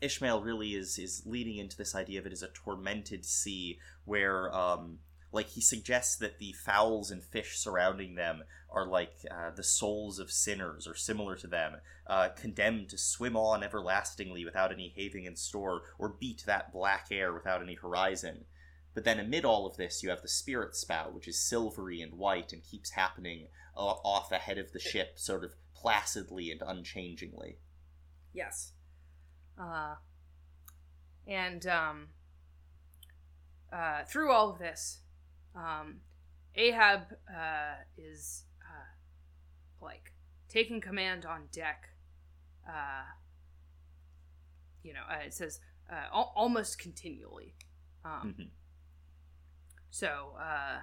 Ishmael 0.00 0.42
really 0.42 0.74
is 0.74 0.98
is 0.98 1.22
leading 1.26 1.56
into 1.58 1.76
this 1.76 1.94
idea 1.94 2.20
of 2.20 2.26
it 2.26 2.32
as 2.32 2.42
a 2.42 2.48
tormented 2.48 3.24
sea, 3.24 3.78
where 4.04 4.54
um, 4.54 4.98
like 5.32 5.48
he 5.50 5.60
suggests 5.60 6.16
that 6.16 6.38
the 6.38 6.52
fowls 6.52 7.10
and 7.10 7.22
fish 7.22 7.58
surrounding 7.58 8.14
them 8.14 8.42
are 8.70 8.86
like 8.86 9.14
uh, 9.30 9.50
the 9.54 9.62
souls 9.62 10.18
of 10.18 10.30
sinners, 10.30 10.86
or 10.86 10.94
similar 10.94 11.36
to 11.36 11.46
them, 11.46 11.76
uh, 12.06 12.28
condemned 12.30 12.88
to 12.90 12.98
swim 12.98 13.36
on 13.36 13.62
everlastingly 13.62 14.44
without 14.44 14.72
any 14.72 14.92
haven 14.94 15.24
in 15.26 15.36
store, 15.36 15.82
or 15.98 16.08
beat 16.08 16.44
that 16.46 16.72
black 16.72 17.08
air 17.10 17.32
without 17.32 17.62
any 17.62 17.74
horizon. 17.74 18.44
But 18.94 19.04
then 19.04 19.20
amid 19.20 19.44
all 19.44 19.66
of 19.66 19.76
this, 19.76 20.02
you 20.02 20.10
have 20.10 20.22
the 20.22 20.28
spirit 20.28 20.74
spout, 20.74 21.14
which 21.14 21.28
is 21.28 21.38
silvery 21.38 22.00
and 22.00 22.14
white 22.14 22.52
and 22.52 22.62
keeps 22.62 22.90
happening 22.90 23.48
uh, 23.76 23.80
off 23.80 24.32
ahead 24.32 24.58
of 24.58 24.72
the 24.72 24.80
ship, 24.80 25.18
sort 25.18 25.44
of 25.44 25.54
placidly 25.74 26.50
and 26.50 26.62
unchangingly. 26.66 27.58
Yes. 28.32 28.72
Uh, 29.60 29.94
and 31.26 31.66
um, 31.66 32.08
uh, 33.72 34.02
through 34.04 34.32
all 34.32 34.50
of 34.50 34.58
this, 34.58 35.00
um, 35.58 36.00
Ahab 36.54 37.02
uh, 37.28 37.74
is 37.96 38.44
uh, 38.62 39.84
like 39.84 40.12
taking 40.48 40.80
command 40.80 41.26
on 41.26 41.48
deck. 41.52 41.90
Uh, 42.68 43.04
you 44.82 44.92
know, 44.92 45.02
uh, 45.10 45.24
it 45.26 45.34
says 45.34 45.60
uh, 45.90 46.06
al- 46.12 46.32
almost 46.36 46.78
continually. 46.78 47.54
Um, 48.04 48.34
Mhm. 48.38 48.50
So, 49.90 50.36
uh, 50.38 50.80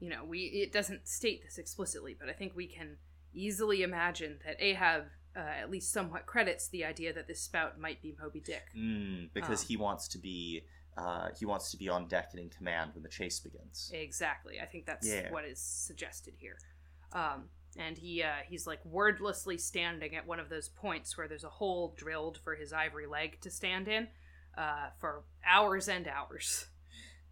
you 0.00 0.08
know, 0.10 0.24
we 0.24 0.40
it 0.64 0.72
doesn't 0.72 1.08
state 1.08 1.42
this 1.42 1.58
explicitly, 1.58 2.14
but 2.18 2.28
I 2.28 2.32
think 2.32 2.54
we 2.54 2.66
can 2.66 2.98
easily 3.32 3.82
imagine 3.82 4.38
that 4.44 4.56
Ahab 4.60 5.04
uh, 5.34 5.38
at 5.40 5.70
least 5.70 5.92
somewhat 5.92 6.26
credits 6.26 6.68
the 6.68 6.84
idea 6.84 7.12
that 7.14 7.26
this 7.26 7.40
spout 7.40 7.80
might 7.80 8.02
be 8.02 8.14
Moby 8.20 8.40
Dick. 8.40 8.64
Mm, 8.76 9.32
because 9.32 9.62
Um, 9.62 9.66
he 9.68 9.76
wants 9.78 10.06
to 10.08 10.18
be 10.18 10.66
uh, 10.96 11.28
he 11.38 11.44
wants 11.46 11.70
to 11.70 11.76
be 11.76 11.88
on 11.88 12.06
deck 12.08 12.28
and 12.32 12.40
in 12.40 12.50
command 12.50 12.90
when 12.94 13.02
the 13.02 13.08
chase 13.08 13.40
begins. 13.40 13.90
Exactly. 13.94 14.60
I 14.60 14.66
think 14.66 14.86
that's 14.86 15.06
Yeah. 15.08 15.30
what 15.30 15.44
is 15.44 15.58
suggested 15.60 16.34
here. 16.38 16.58
Um, 17.12 17.48
and 17.78 17.96
he 17.96 18.22
uh, 18.22 18.42
he's 18.46 18.66
like 18.66 18.84
wordlessly 18.84 19.58
standing 19.58 20.14
at 20.14 20.26
one 20.26 20.38
of 20.40 20.48
those 20.50 20.68
points 20.68 21.16
where 21.16 21.28
there's 21.28 21.44
a 21.44 21.48
hole 21.48 21.94
drilled 21.96 22.38
for 22.44 22.54
his 22.54 22.72
ivory 22.72 23.06
leg 23.06 23.40
to 23.40 23.50
stand 23.50 23.88
in 23.88 24.08
uh, 24.56 24.88
for 24.98 25.24
hours 25.46 25.88
and 25.88 26.06
hours. 26.06 26.66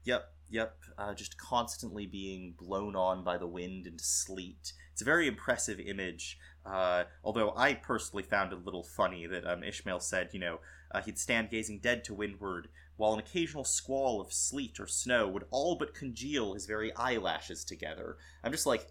Yep, 0.05 0.33
yep. 0.49 0.79
Uh, 0.97 1.13
just 1.13 1.37
constantly 1.37 2.07
being 2.07 2.55
blown 2.59 2.97
on 2.97 3.23
by 3.23 3.37
the 3.37 3.47
wind 3.47 3.87
and 3.87 4.01
sleet. 4.01 4.73
It's 4.93 5.03
a 5.03 5.05
very 5.05 5.29
impressive 5.29 5.79
image. 5.79 6.39
Uh, 6.65 7.05
although 7.23 7.53
I 7.57 7.75
personally 7.75 8.23
found 8.23 8.53
it 8.53 8.59
a 8.59 8.63
little 8.63 8.83
funny 8.83 9.27
that 9.27 9.47
um, 9.47 9.63
Ishmael 9.63 10.01
said, 10.01 10.31
you 10.33 10.41
know, 10.41 10.61
uh, 10.91 11.03
he'd 11.03 11.19
stand 11.19 11.51
gazing 11.51 11.81
dead 11.81 12.03
to 12.05 12.15
windward, 12.15 12.69
while 13.01 13.15
an 13.15 13.19
occasional 13.19 13.65
squall 13.65 14.21
of 14.21 14.31
sleet 14.31 14.79
or 14.79 14.87
snow 14.87 15.27
would 15.27 15.47
all 15.51 15.75
but 15.75 15.95
congeal 15.95 16.53
his 16.53 16.67
very 16.67 16.95
eyelashes 16.95 17.65
together. 17.65 18.19
I'm 18.45 18.53
just 18.53 18.67
like, 18.67 18.89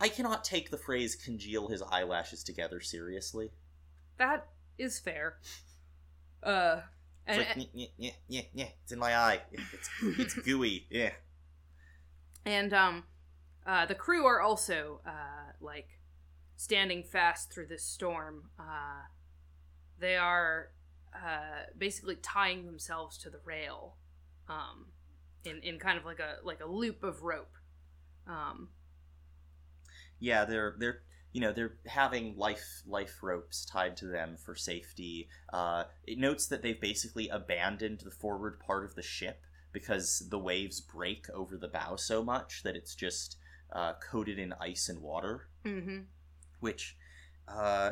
I 0.00 0.08
cannot 0.08 0.42
take 0.42 0.72
the 0.72 0.76
phrase 0.76 1.14
congeal 1.14 1.68
his 1.68 1.80
eyelashes 1.80 2.42
together 2.42 2.80
seriously. 2.80 3.52
That 4.16 4.48
is 4.76 4.98
fair. 4.98 5.38
Uh, 6.42 6.80
It's 7.28 7.38
and, 7.38 7.58
like, 7.60 7.68
yeah, 7.72 7.86
yeah, 7.96 8.10
yeah, 8.26 8.42
yeah, 8.52 8.68
it's 8.82 8.90
in 8.90 8.98
my 8.98 9.16
eye. 9.16 9.42
It's, 9.52 9.90
it's 10.18 10.34
gooey, 10.44 10.88
yeah. 10.90 11.12
and 12.44 12.72
um, 12.74 13.04
uh, 13.64 13.86
the 13.86 13.94
crew 13.94 14.26
are 14.26 14.40
also 14.40 15.00
uh, 15.06 15.52
like 15.60 16.00
standing 16.56 17.04
fast 17.04 17.52
through 17.52 17.66
this 17.66 17.84
storm. 17.84 18.50
Uh, 18.58 19.02
they 20.00 20.16
are 20.16 20.70
uh, 21.24 21.70
basically 21.76 22.16
tying 22.16 22.66
themselves 22.66 23.18
to 23.18 23.30
the 23.30 23.40
rail, 23.44 23.96
um, 24.48 24.86
in 25.44 25.60
in 25.62 25.78
kind 25.78 25.98
of 25.98 26.04
like 26.04 26.20
a 26.20 26.36
like 26.44 26.60
a 26.60 26.66
loop 26.66 27.02
of 27.02 27.22
rope. 27.22 27.56
Um, 28.26 28.68
yeah 30.20 30.44
they're 30.44 30.74
they're 30.78 31.02
you 31.32 31.40
know 31.40 31.52
they're 31.52 31.76
having 31.86 32.36
life 32.36 32.82
life 32.86 33.18
ropes 33.22 33.64
tied 33.64 33.96
to 33.96 34.06
them 34.06 34.36
for 34.36 34.54
safety 34.54 35.28
uh, 35.52 35.84
it 36.06 36.18
notes 36.18 36.46
that 36.46 36.62
they've 36.62 36.80
basically 36.80 37.28
abandoned 37.28 38.00
the 38.00 38.10
forward 38.10 38.58
part 38.60 38.84
of 38.84 38.94
the 38.94 39.02
ship 39.02 39.42
because 39.72 40.26
the 40.30 40.38
waves 40.38 40.80
break 40.80 41.26
over 41.34 41.56
the 41.56 41.68
bow 41.68 41.96
so 41.96 42.24
much 42.24 42.62
that 42.62 42.74
it's 42.74 42.94
just 42.94 43.36
uh, 43.72 43.92
coated 44.10 44.38
in 44.38 44.54
ice 44.60 44.88
and 44.88 45.00
water 45.02 45.48
mm-hmm. 45.64 45.98
which 46.60 46.96
uh, 47.46 47.90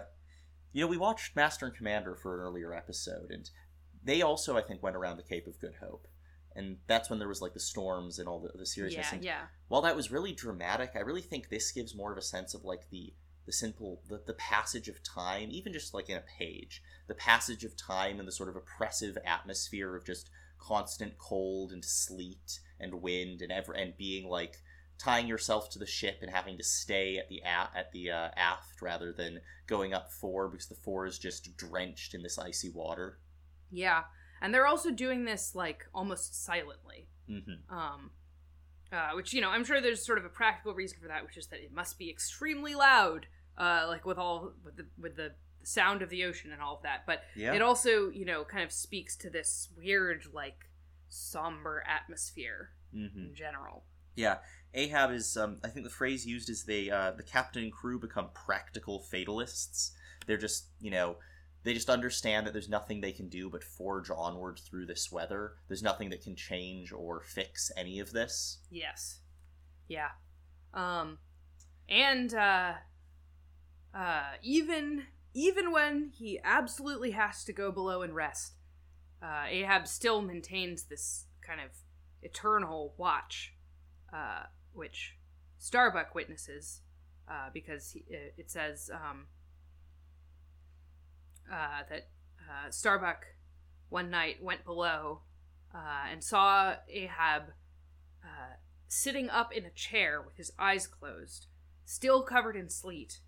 you 0.77 0.83
know 0.83 0.89
we 0.89 0.99
watched 0.99 1.35
master 1.35 1.65
and 1.65 1.75
commander 1.75 2.15
for 2.15 2.35
an 2.35 2.41
earlier 2.41 2.75
episode 2.75 3.31
and 3.31 3.49
they 4.05 4.21
also 4.21 4.59
i 4.59 4.63
think 4.63 4.83
went 4.83 4.95
around 4.95 5.17
the 5.17 5.23
cape 5.23 5.47
of 5.47 5.59
good 5.59 5.75
hope. 5.81 6.07
And 6.55 6.79
that's 6.87 7.11
when 7.11 7.19
there 7.19 7.29
was 7.29 7.43
like 7.43 7.53
the 7.53 7.61
storms 7.61 8.19
and 8.19 8.27
all 8.27 8.41
the, 8.41 8.57
the 8.57 8.65
seriousness 8.65 9.13
Yeah, 9.13 9.19
yeah, 9.21 9.41
while 9.69 9.83
that 9.83 9.95
was 9.95 10.11
really 10.11 10.33
dramatic, 10.33 10.93
I 10.95 11.01
really 11.01 11.21
think 11.21 11.51
this 11.51 11.71
gives 11.71 11.95
more 11.95 12.13
of 12.13 12.17
a 12.17 12.23
sense 12.23 12.55
of 12.55 12.65
like 12.65 12.89
the 12.91 13.13
the 13.45 13.53
simple 13.53 14.01
the, 14.09 14.23
the 14.27 14.33
passage 14.35 14.89
of 14.89 15.03
time, 15.03 15.51
even 15.51 15.73
just 15.73 15.93
like 15.93 16.09
in 16.09 16.17
a 16.17 16.23
page, 16.39 16.83
the 17.09 17.15
passage 17.15 17.63
of 17.63 17.77
time 17.77 18.19
and 18.19 18.27
the 18.27 18.33
sort 18.33 18.49
of 18.49 18.57
oppressive 18.57 19.19
atmosphere 19.25 19.95
of 19.95 20.07
just 20.07 20.31
constant 20.59 21.19
cold 21.19 21.73
and 21.73 21.85
sleet 21.85 22.61
and 22.81 23.03
wind 23.03 23.43
and 23.43 23.53
ever 23.53 23.73
and 23.73 23.97
being 23.99 24.27
like 24.27 24.63
tying 24.99 25.27
yourself 25.27 25.69
to 25.71 25.79
the 25.79 25.87
ship 25.87 26.19
and 26.23 26.31
having 26.31 26.57
to 26.57 26.65
stay 26.65 27.19
at 27.19 27.29
the 27.29 27.41
a- 27.45 27.71
at 27.77 27.93
the 27.93 28.11
uh, 28.11 28.29
aft 28.37 28.81
rather 28.83 29.13
than 29.13 29.41
going 29.67 29.93
up 29.93 30.11
fore 30.13 30.49
because 30.49 30.67
the 30.69 30.75
fore 30.75 31.07
is 31.07 31.19
just 31.19 31.57
drenched 31.57 32.15
in 32.15 32.23
this 32.23 32.39
icy 32.39 32.71
water. 32.71 33.19
yeah. 33.71 34.05
And 34.41 34.53
they're 34.53 34.67
also 34.67 34.91
doing 34.91 35.25
this 35.25 35.55
like 35.55 35.87
almost 35.95 36.45
silently. 36.45 37.09
hmm 37.27 37.75
Um, 37.75 38.11
uh, 38.93 39.11
which 39.15 39.33
you 39.33 39.41
know, 39.41 39.49
I'm 39.51 39.65
sure 39.65 39.81
there's 39.81 40.05
sort 40.05 40.19
of 40.19 40.25
a 40.25 40.29
practical 40.29 40.75
reason 40.75 40.99
for 41.01 41.09
that, 41.09 41.25
which 41.25 41.37
is 41.39 41.47
that 41.49 41.61
it 41.61 41.73
must 41.73 41.99
be 41.99 42.11
extremely 42.11 42.75
loud, 42.75 43.27
uh, 43.59 43.87
like 43.89 44.05
with 44.05 44.19
all 44.19 44.53
with 44.65 44.77
the 44.77 44.87
with 44.99 45.17
the, 45.17 45.33
sound 45.63 46.01
of 46.01 46.11
the 46.11 46.23
ocean 46.23 46.53
and 46.53 46.63
all 46.63 46.77
of 46.77 46.83
that. 46.83 47.05
But 47.07 47.23
Yeah. 47.35 47.53
it 47.55 47.61
also, 47.61 48.09
you 48.11 48.25
know, 48.25 48.45
kind 48.45 48.63
of 48.63 48.71
speaks 48.71 49.17
to 49.17 49.29
this 49.31 49.69
weird, 49.77 50.27
like, 50.33 50.69
somber 51.09 51.83
atmosphere 51.89 52.71
hmm 52.93 53.07
in 53.17 53.35
general. 53.35 53.83
Yeah, 54.17 54.39
Ahab 54.75 55.13
is. 55.13 55.37
Um, 55.37 55.59
I 55.63 55.69
think 55.69 55.85
the 55.85 55.91
phrase 55.91 56.27
used 56.27 56.51
is 56.51 56.65
they 56.65 56.91
uh, 56.91 57.13
the 57.13 57.23
captain 57.23 57.63
and 57.63 57.73
crew 57.73 57.99
become 57.99 58.31
practical 58.35 59.01
fatalists. 59.01 59.93
They're 60.27 60.37
just 60.37 60.67
you 60.81 60.91
know 60.91 61.17
they 61.67 61.75
just 61.75 61.91
understand 61.91 62.47
that 62.47 62.53
there's 62.53 62.69
nothing 62.69 63.01
they 63.01 63.11
can 63.11 63.29
do 63.29 63.51
but 63.51 63.65
forge 63.65 64.09
onward 64.09 64.61
through 64.61 64.87
this 64.87 65.11
weather. 65.11 65.55
There's 65.67 65.83
nothing 65.83 66.11
that 66.11 66.23
can 66.23 66.37
change 66.37 66.93
or 66.93 67.21
fix 67.21 67.73
any 67.77 67.99
of 67.99 68.13
this. 68.13 68.59
Yes. 68.71 69.19
Yeah. 69.89 70.11
Um 70.73 71.19
and 71.89 72.33
uh 72.33 72.75
uh 73.93 74.35
even 74.43 75.07
even 75.35 75.73
when 75.73 76.13
he 76.17 76.39
absolutely 76.45 77.11
has 77.11 77.43
to 77.45 77.53
go 77.53 77.73
below 77.73 78.03
and 78.03 78.15
rest, 78.15 78.55
uh 79.21 79.47
Ahab 79.49 79.89
still 79.89 80.23
maintains 80.23 80.85
this 80.85 81.27
kind 81.45 81.61
of 81.61 81.71
eternal 82.23 82.95
watch 82.97 83.56
uh 84.13 84.45
which 84.73 85.17
Starbuck 85.59 86.15
witnesses 86.15 86.83
uh 87.29 87.49
because 87.53 87.91
he, 87.93 88.05
it 88.09 88.51
says 88.51 88.91
um 88.93 89.27
uh 91.51 91.83
that 91.89 92.09
uh 92.41 92.71
Starbuck 92.71 93.27
one 93.89 94.11
night 94.11 94.43
went 94.43 94.65
below 94.65 95.21
uh, 95.75 96.07
and 96.11 96.23
saw 96.23 96.75
Ahab 96.89 97.53
uh, 98.25 98.55
sitting 98.89 99.29
up 99.29 99.53
in 99.53 99.65
a 99.65 99.71
chair 99.71 100.23
with 100.23 100.37
his 100.37 100.53
eyes 100.59 100.87
closed, 100.87 101.47
still 101.85 102.23
covered 102.23 102.57
in 102.57 102.71
sleet, 102.71 103.21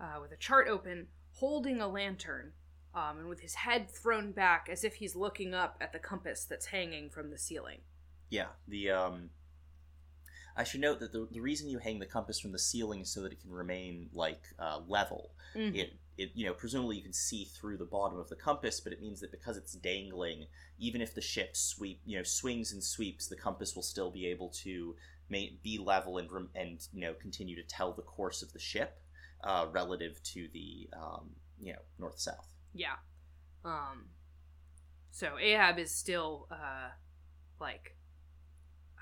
uh, 0.00 0.18
with 0.20 0.32
a 0.32 0.36
chart 0.36 0.66
open, 0.68 1.06
holding 1.34 1.80
a 1.80 1.88
lantern, 1.88 2.52
um, 2.94 3.18
and 3.18 3.28
with 3.28 3.40
his 3.40 3.54
head 3.54 3.90
thrown 3.90 4.32
back 4.32 4.68
as 4.70 4.84
if 4.84 4.96
he's 4.96 5.14
looking 5.16 5.54
up 5.54 5.76
at 5.80 5.92
the 5.92 5.98
compass 5.98 6.44
that's 6.44 6.66
hanging 6.66 7.10
from 7.10 7.30
the 7.30 7.38
ceiling. 7.38 7.80
Yeah, 8.30 8.48
the 8.66 8.90
um. 8.90 9.30
I 10.56 10.64
should 10.64 10.80
note 10.80 11.00
that 11.00 11.12
the, 11.12 11.26
the 11.30 11.40
reason 11.40 11.68
you 11.68 11.78
hang 11.78 11.98
the 11.98 12.06
compass 12.06 12.38
from 12.38 12.52
the 12.52 12.58
ceiling 12.58 13.00
is 13.00 13.10
so 13.10 13.22
that 13.22 13.32
it 13.32 13.40
can 13.40 13.50
remain 13.50 14.08
like 14.12 14.42
uh, 14.58 14.80
level. 14.86 15.32
Mhm. 15.54 15.74
It 15.76 15.92
it 16.16 16.30
you 16.34 16.46
know 16.46 16.54
presumably 16.54 16.96
you 16.96 17.02
can 17.02 17.12
see 17.12 17.44
through 17.44 17.76
the 17.78 17.84
bottom 17.84 18.18
of 18.18 18.28
the 18.28 18.36
compass, 18.36 18.80
but 18.80 18.92
it 18.92 19.00
means 19.00 19.20
that 19.20 19.32
because 19.32 19.56
it's 19.56 19.72
dangling, 19.74 20.46
even 20.78 21.00
if 21.00 21.14
the 21.14 21.20
ship 21.20 21.56
sweep 21.56 22.00
you 22.04 22.16
know 22.16 22.22
swings 22.22 22.72
and 22.72 22.82
sweeps, 22.82 23.26
the 23.26 23.36
compass 23.36 23.74
will 23.74 23.82
still 23.82 24.10
be 24.10 24.26
able 24.26 24.48
to 24.50 24.94
ma- 25.28 25.54
be 25.62 25.78
level 25.78 26.18
and 26.18 26.28
and 26.54 26.86
you 26.92 27.00
know 27.00 27.14
continue 27.14 27.56
to 27.56 27.62
tell 27.64 27.92
the 27.92 28.02
course 28.02 28.42
of 28.42 28.52
the 28.52 28.58
ship 28.60 29.00
uh, 29.42 29.66
relative 29.72 30.22
to 30.22 30.48
the 30.52 30.88
um, 30.96 31.30
you 31.60 31.72
know 31.72 31.80
north 31.98 32.18
south. 32.18 32.48
Yeah. 32.72 32.96
Um. 33.64 34.06
So 35.10 35.38
Ahab 35.38 35.78
is 35.78 35.92
still 35.92 36.46
uh, 36.50 36.90
like 37.60 37.96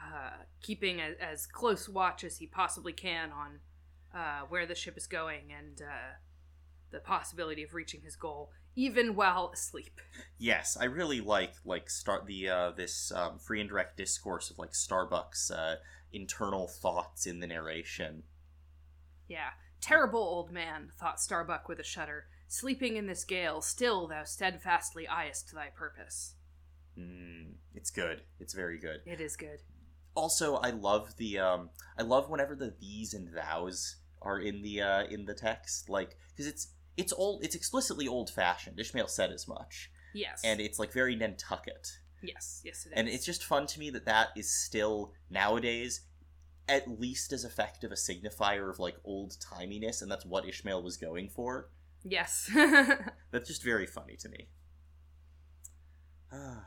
uh, 0.03 0.45
keeping 0.61 1.01
a, 1.01 1.15
as 1.21 1.47
close 1.47 1.89
watch 1.89 2.25
as 2.25 2.39
he 2.39 2.47
possibly 2.47 2.93
can 2.93 3.31
on 3.33 3.61
uh, 4.15 4.43
where 4.49 4.67
the 4.67 4.75
ship 4.75 4.97
is 4.97 5.07
going 5.07 5.53
and 5.57 5.83
uh, 5.83 6.17
the 6.91 7.01
possibility 7.01 7.63
of 7.63 7.75
reaching 7.75 8.03
his 8.03 8.17
goal, 8.17 8.51
even 8.75 9.15
while 9.15 9.51
asleep. 9.53 10.01
Yes, 10.39 10.77
I 10.79 10.85
really 10.85 11.21
like 11.21 11.55
like 11.65 11.89
start 11.89 12.27
the 12.27 12.49
uh, 12.49 12.71
this 12.73 13.13
um, 13.13 13.39
free 13.39 13.61
and 13.61 13.69
direct 13.69 13.97
discourse 13.97 14.51
of 14.51 14.59
like 14.59 14.73
Starbucks 14.73 15.51
uh, 15.51 15.77
internal 16.13 16.67
thoughts 16.67 17.27
in 17.27 17.41
the 17.41 17.47
narration. 17.47 18.25
Yeah. 19.29 19.51
Terrible 19.81 20.21
old 20.21 20.53
man, 20.53 20.91
thought 20.97 21.21
Starbuck 21.21 21.69
with 21.69 21.81
a 21.81 21.85
shudder. 21.85 22.27
Sleeping 22.47 22.97
in 22.97 23.07
this 23.07 23.25
gale, 23.25 23.61
still 23.61 24.07
thou 24.07 24.23
steadfastly 24.23 25.09
eyest 25.09 25.53
thy 25.53 25.71
purpose. 25.75 26.35
Mm, 26.97 27.55
it's 27.75 27.91
good. 27.91 28.23
It's 28.39 28.55
very 28.55 28.79
good. 28.79 29.01
It 29.07 29.21
is 29.21 29.37
good. 29.37 29.61
Also, 30.15 30.57
I 30.57 30.71
love 30.71 31.17
the 31.17 31.39
um, 31.39 31.71
I 31.99 32.03
love 32.03 32.29
whenever 32.29 32.55
the 32.55 32.75
these 32.81 33.15
and 33.15 33.29
thous 33.33 33.97
are 34.21 34.39
in 34.39 34.63
the 34.63 34.83
uh, 34.83 35.05
in 35.05 35.25
the 35.25 35.35
text, 35.35 35.89
like 35.89 36.17
because 36.31 36.47
it's 36.47 36.69
it's 36.97 37.13
old. 37.13 37.45
It's 37.45 37.55
explicitly 37.55 38.07
old 38.07 38.29
fashioned. 38.31 38.79
Ishmael 38.79 39.09
said 39.09 39.31
as 39.33 39.49
much, 39.49 39.91
Yes. 40.15 40.43
and 40.45 40.61
it's 40.61 40.79
like 40.79 40.93
very 40.93 41.17
Nantucket. 41.17 41.99
yes, 42.23 42.61
yes, 42.65 42.85
it 42.87 42.91
is. 42.91 42.93
And 42.95 43.09
it's 43.09 43.25
just 43.25 43.43
fun 43.45 43.67
to 43.69 43.79
me 43.81 43.89
that 43.91 44.05
that 44.05 44.29
is 44.37 44.51
still 44.51 45.13
nowadays 45.31 46.03
at 46.69 46.87
least 47.01 47.33
as 47.33 47.45
effective 47.45 47.91
a 47.91 47.95
signifier 47.97 48.71
of 48.71 48.79
like 48.79 48.97
old 49.05 49.37
timiness, 49.41 50.03
and 50.03 50.11
that's 50.11 50.25
what 50.27 50.47
Ishmael 50.47 50.83
was 50.83 50.97
going 50.97 51.29
for. 51.31 51.71
Yes. 52.05 52.51
That's 53.31 53.47
just 53.49 53.63
very 53.63 53.87
funny 53.87 54.17
to 54.17 54.29
me. 54.29 54.49
Ah. 56.33 56.67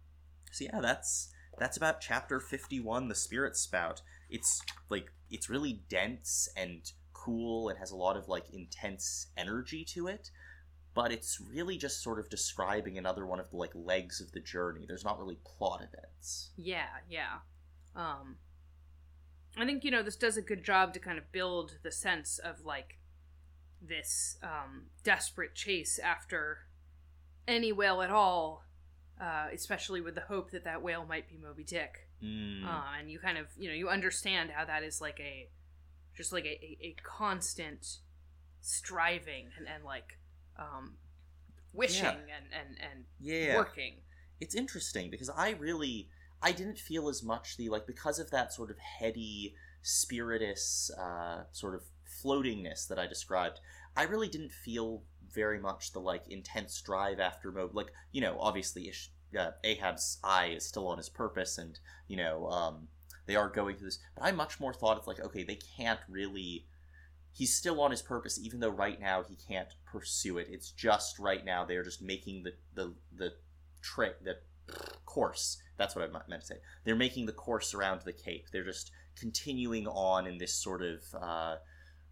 so 0.52 0.64
yeah, 0.64 0.80
that's 0.80 1.28
that's 1.58 1.76
about 1.76 2.00
chapter 2.00 2.40
51, 2.40 3.08
the 3.08 3.14
spirit 3.14 3.56
spout. 3.56 4.02
It's 4.28 4.62
like 4.90 5.12
it's 5.30 5.48
really 5.50 5.82
dense 5.88 6.48
and 6.56 6.90
cool 7.12 7.68
it 7.68 7.76
has 7.78 7.90
a 7.90 7.96
lot 7.96 8.16
of 8.16 8.28
like 8.28 8.44
intense 8.52 9.26
energy 9.36 9.84
to 9.84 10.06
it, 10.06 10.30
but 10.94 11.10
it's 11.12 11.40
really 11.40 11.76
just 11.76 12.02
sort 12.02 12.18
of 12.18 12.30
describing 12.30 12.98
another 12.98 13.26
one 13.26 13.40
of 13.40 13.50
the 13.50 13.56
like 13.56 13.72
legs 13.74 14.20
of 14.20 14.32
the 14.32 14.40
journey. 14.40 14.84
There's 14.86 15.04
not 15.04 15.18
really 15.18 15.38
plot 15.44 15.82
events. 15.82 16.50
Yeah, 16.56 16.86
yeah. 17.10 17.38
Um 17.94 18.36
I 19.58 19.64
think 19.64 19.84
you 19.84 19.90
know 19.90 20.02
this 20.02 20.16
does 20.16 20.36
a 20.36 20.42
good 20.42 20.64
job 20.64 20.92
to 20.94 21.00
kind 21.00 21.18
of 21.18 21.32
build 21.32 21.78
the 21.82 21.90
sense 21.90 22.38
of 22.38 22.64
like 22.64 22.98
this 23.82 24.36
um 24.42 24.86
desperate 25.02 25.54
chase 25.54 25.98
after 25.98 26.58
any 27.48 27.72
whale 27.72 28.02
at 28.02 28.10
all, 28.10 28.65
uh 29.20 29.46
especially 29.54 30.00
with 30.00 30.14
the 30.14 30.20
hope 30.22 30.50
that 30.50 30.64
that 30.64 30.82
whale 30.82 31.04
might 31.06 31.28
be 31.28 31.36
Moby 31.36 31.64
Dick. 31.64 32.08
Mm. 32.22 32.64
Uh 32.66 32.82
and 32.98 33.10
you 33.10 33.18
kind 33.18 33.38
of, 33.38 33.46
you 33.56 33.68
know, 33.68 33.74
you 33.74 33.88
understand 33.88 34.50
how 34.50 34.64
that 34.64 34.82
is 34.82 35.00
like 35.00 35.18
a 35.20 35.48
just 36.16 36.32
like 36.32 36.44
a, 36.44 36.48
a, 36.62 36.78
a 36.82 36.96
constant 37.02 37.98
striving 38.60 39.48
and, 39.56 39.66
and 39.68 39.84
like 39.84 40.18
um 40.58 40.94
wishing 41.72 42.04
Yeah. 42.04 42.10
and 42.36 42.46
and 42.52 42.76
and 42.80 43.04
yeah. 43.20 43.56
working. 43.56 43.96
it's 44.40 44.54
interesting 44.54 45.10
because 45.10 45.30
I 45.30 45.50
really 45.50 46.08
I 46.42 46.52
didn't 46.52 46.78
feel 46.78 47.08
as 47.08 47.22
much 47.22 47.56
the 47.56 47.68
like 47.68 47.86
because 47.86 48.18
of 48.18 48.30
that 48.30 48.52
sort 48.52 48.70
of 48.70 48.78
heady, 48.78 49.54
spiritus 49.82 50.90
uh, 50.98 51.44
sort 51.52 51.74
of 51.74 51.82
floatingness 52.22 52.86
that 52.88 52.98
I 52.98 53.06
described. 53.06 53.60
I 53.96 54.02
really 54.02 54.28
didn't 54.28 54.52
feel 54.52 55.02
very 55.32 55.58
much 55.58 55.92
the 55.92 56.00
like 56.00 56.22
intense 56.28 56.80
drive 56.80 57.20
after 57.20 57.52
mode. 57.52 57.74
Like 57.74 57.92
you 58.12 58.20
know, 58.20 58.36
obviously 58.40 58.88
Ish, 58.88 59.10
uh, 59.38 59.50
Ahab's 59.64 60.18
eye 60.22 60.52
is 60.56 60.66
still 60.66 60.88
on 60.88 60.98
his 60.98 61.08
purpose, 61.08 61.58
and 61.58 61.78
you 62.08 62.16
know 62.16 62.46
um, 62.48 62.88
they 63.26 63.36
are 63.36 63.48
going 63.48 63.76
through 63.76 63.88
this. 63.88 63.98
But 64.16 64.24
I 64.24 64.32
much 64.32 64.60
more 64.60 64.72
thought 64.72 64.98
it's 64.98 65.06
like 65.06 65.20
okay, 65.20 65.44
they 65.44 65.58
can't 65.76 66.00
really. 66.08 66.66
He's 67.32 67.54
still 67.54 67.82
on 67.82 67.90
his 67.90 68.00
purpose, 68.00 68.40
even 68.42 68.60
though 68.60 68.70
right 68.70 68.98
now 68.98 69.22
he 69.22 69.36
can't 69.36 69.68
pursue 69.84 70.38
it. 70.38 70.48
It's 70.50 70.70
just 70.70 71.18
right 71.18 71.44
now 71.44 71.66
they 71.66 71.76
are 71.76 71.84
just 71.84 72.00
making 72.00 72.44
the 72.44 72.52
the 72.74 72.94
the 73.14 73.32
trick 73.82 74.24
the 74.24 74.36
course 75.04 75.58
that's 75.78 75.94
what 75.94 76.04
i 76.04 76.28
meant 76.28 76.40
to 76.40 76.46
say 76.46 76.56
they're 76.84 76.96
making 76.96 77.26
the 77.26 77.32
course 77.32 77.72
around 77.72 78.00
the 78.04 78.12
cape 78.12 78.46
they're 78.50 78.64
just 78.64 78.90
continuing 79.18 79.86
on 79.86 80.26
in 80.26 80.38
this 80.38 80.52
sort 80.52 80.82
of 80.82 81.00
uh, 81.20 81.56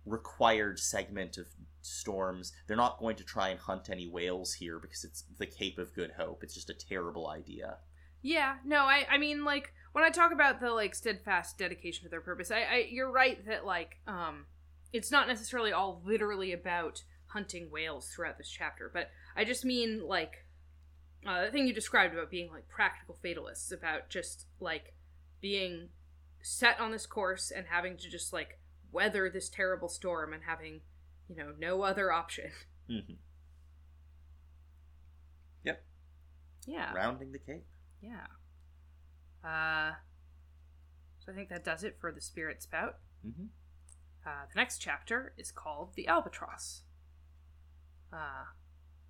required 0.07 0.79
segment 0.79 1.37
of 1.37 1.47
storms. 1.85 2.53
They're 2.67 2.77
not 2.77 2.99
going 2.99 3.17
to 3.17 3.25
try 3.25 3.49
and 3.49 3.61
hunt 3.61 3.91
any 3.91 4.07
whales 4.07 4.55
here 4.55 4.79
because 4.79 5.05
it's 5.05 5.25
the 5.39 5.47
cape 5.47 5.79
of 5.79 5.95
good 5.95 6.13
hope. 6.19 6.43
It's 6.43 6.55
just 6.55 6.71
a 6.71 6.75
terrible 6.75 7.29
idea. 7.29 7.79
Yeah, 8.23 8.57
no, 8.65 8.79
I 8.79 9.07
I 9.11 9.19
mean 9.19 9.45
like 9.45 9.73
when 9.93 10.05
I 10.05 10.11
talk 10.11 10.33
about 10.33 10.61
the 10.61 10.71
like 10.71 10.95
steadfast 10.95 11.59
dedication 11.59 12.05
to 12.05 12.11
their 12.11 12.21
purpose, 12.21 12.51
I, 12.51 12.63
I 12.63 12.89
you're 12.91 13.11
right 13.11 13.45
that 13.47 13.67
like 13.67 13.97
um 14.07 14.47
it's 14.93 15.11
not 15.11 15.29
necessarily 15.29 15.73
all 15.73 16.01
literally 16.05 16.53
about 16.53 17.03
hunting 17.27 17.71
whales 17.71 18.09
throughout 18.09 18.39
this 18.39 18.49
chapter, 18.49 18.91
but 18.93 19.11
I 19.37 19.45
just 19.45 19.65
mean 19.65 20.07
like 20.07 20.47
uh, 21.27 21.45
the 21.47 21.51
thing 21.51 21.67
you 21.67 21.75
described 21.75 22.15
about 22.15 22.31
being 22.31 22.51
like 22.51 22.69
practical 22.69 23.17
fatalists 23.23 23.73
about 23.73 24.09
just 24.09 24.47
like 24.61 24.95
being 25.41 25.89
set 26.43 26.79
on 26.79 26.93
this 26.93 27.07
course 27.07 27.51
and 27.51 27.67
having 27.69 27.97
to 27.97 28.09
just 28.09 28.33
like 28.33 28.59
weather 28.93 29.29
this 29.29 29.49
terrible 29.49 29.89
storm 29.89 30.33
and 30.33 30.45
having 30.45 30.81
you 31.29 31.37
know 31.37 31.53
no 31.59 31.83
other 31.83 32.13
option. 32.13 32.51
Mm-hmm. 32.91 33.15
Yep. 35.65 35.83
Yeah. 36.67 36.93
rounding 36.93 37.33
the 37.33 37.39
cape 37.39 37.65
Yeah. 38.03 38.27
Uh, 39.43 39.95
so 41.25 41.33
I 41.33 41.35
think 41.35 41.49
that 41.49 41.65
does 41.65 41.83
it 41.83 41.97
for 41.99 42.13
the 42.13 42.21
Spirit 42.21 42.63
Spout. 42.63 42.99
Mhm. 43.27 43.49
Uh, 44.27 44.45
the 44.53 44.57
next 44.57 44.79
chapter 44.79 45.33
is 45.39 45.51
called 45.51 45.95
The 45.95 46.07
Albatross. 46.09 46.83
Uh, 48.13 48.45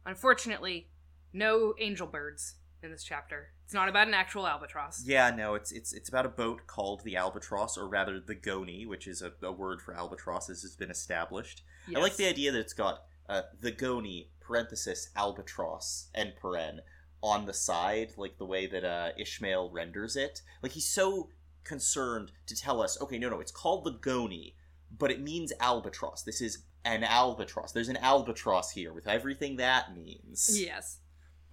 unfortunately, 0.06 0.88
no 1.32 1.74
angel 1.80 2.06
birds 2.06 2.54
in 2.84 2.90
this 2.92 3.02
chapter. 3.04 3.48
It's 3.64 3.74
not 3.74 3.88
about 3.88 4.06
an 4.08 4.14
actual 4.14 4.46
albatross. 4.46 5.02
yeah 5.06 5.30
no 5.30 5.54
it's 5.54 5.72
it's 5.72 5.92
it's 5.92 6.08
about 6.08 6.26
a 6.26 6.28
boat 6.30 6.66
called 6.66 7.02
the 7.04 7.16
albatross 7.16 7.78
or 7.78 7.88
rather 7.88 8.20
the 8.20 8.34
goney 8.34 8.86
which 8.86 9.06
is 9.06 9.22
a, 9.22 9.32
a 9.42 9.50
word 9.52 9.80
for 9.80 9.94
albatrosses 9.94 10.62
has 10.62 10.76
been 10.76 10.90
established 10.90 11.62
I 11.94 11.98
like 11.98 12.16
the 12.16 12.26
idea 12.28 12.52
that 12.52 12.60
it's 12.60 12.72
got 12.72 13.04
uh, 13.28 13.42
the 13.60 13.72
Goney 13.72 14.28
parenthesis 14.40 15.10
albatross 15.16 16.08
and 16.14 16.32
paren 16.42 16.78
on 17.22 17.46
the 17.46 17.54
side, 17.54 18.12
like 18.16 18.36
the 18.38 18.44
way 18.46 18.66
that 18.66 18.84
uh, 18.84 19.10
Ishmael 19.18 19.70
renders 19.70 20.16
it. 20.16 20.42
Like 20.62 20.72
he's 20.72 20.88
so 20.88 21.30
concerned 21.64 22.32
to 22.46 22.54
tell 22.56 22.82
us, 22.82 23.00
okay, 23.00 23.18
no, 23.18 23.30
no, 23.30 23.40
it's 23.40 23.52
called 23.52 23.84
the 23.84 23.92
Goney, 23.92 24.54
but 24.96 25.10
it 25.10 25.20
means 25.20 25.52
albatross. 25.60 26.22
This 26.22 26.40
is 26.40 26.64
an 26.84 27.02
albatross. 27.02 27.72
There's 27.72 27.88
an 27.88 27.96
albatross 27.96 28.70
here 28.72 28.92
with 28.92 29.08
everything 29.08 29.56
that 29.56 29.94
means. 29.94 30.50
Yes. 30.60 30.98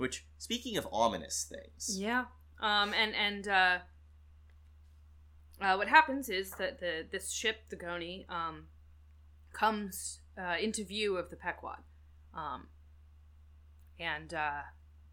Which, 0.01 0.25
speaking 0.39 0.77
of 0.77 0.87
ominous 0.91 1.47
things, 1.49 1.97
Yeah. 1.99 2.25
Um, 2.59 2.93
and 2.93 3.13
and 3.15 3.47
uh, 3.47 3.77
uh, 5.61 5.75
what 5.75 5.87
happens 5.87 6.27
is 6.27 6.51
that 6.51 6.79
the 6.79 7.05
this 7.11 7.31
ship, 7.31 7.69
the 7.69 7.75
Goney, 7.75 8.25
um, 8.29 8.67
comes 9.53 10.21
uh, 10.37 10.55
into 10.61 10.83
view 10.83 11.17
of 11.17 11.29
the 11.29 11.35
Pequod, 11.35 11.83
um, 12.33 12.67
and 13.99 14.33
uh, 14.33 14.61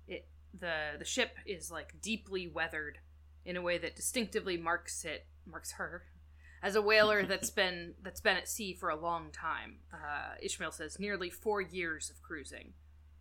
it 0.07 0.27
the 0.59 0.97
the 0.99 1.05
ship 1.05 1.37
is 1.47 1.71
like 1.71 2.01
deeply 2.01 2.47
weathered 2.49 2.99
in 3.45 3.57
a 3.57 3.63
way 3.63 3.77
that 3.79 3.95
distinctively 3.95 4.57
marks 4.57 5.05
it 5.05 5.27
marks 5.47 5.73
her 5.73 6.05
as 6.63 6.77
a 6.77 6.83
whaler 6.83 7.23
that's 7.29 7.51
been 7.51 7.95
that's 8.03 8.21
been 8.23 8.37
at 8.39 8.49
sea 8.49 8.73
for 8.75 8.89
a 8.89 8.97
long 8.97 9.31
time. 9.31 9.81
Uh, 9.93 10.35
Ishmael 10.43 10.73
says 10.73 10.99
nearly 10.99 11.29
four 11.29 11.61
years 11.61 12.09
of 12.11 12.23
cruising. 12.23 12.73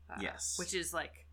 Uh, 0.10 0.20
Yes. 0.22 0.56
which 0.58 0.74
is 0.74 0.94
like 0.94 1.27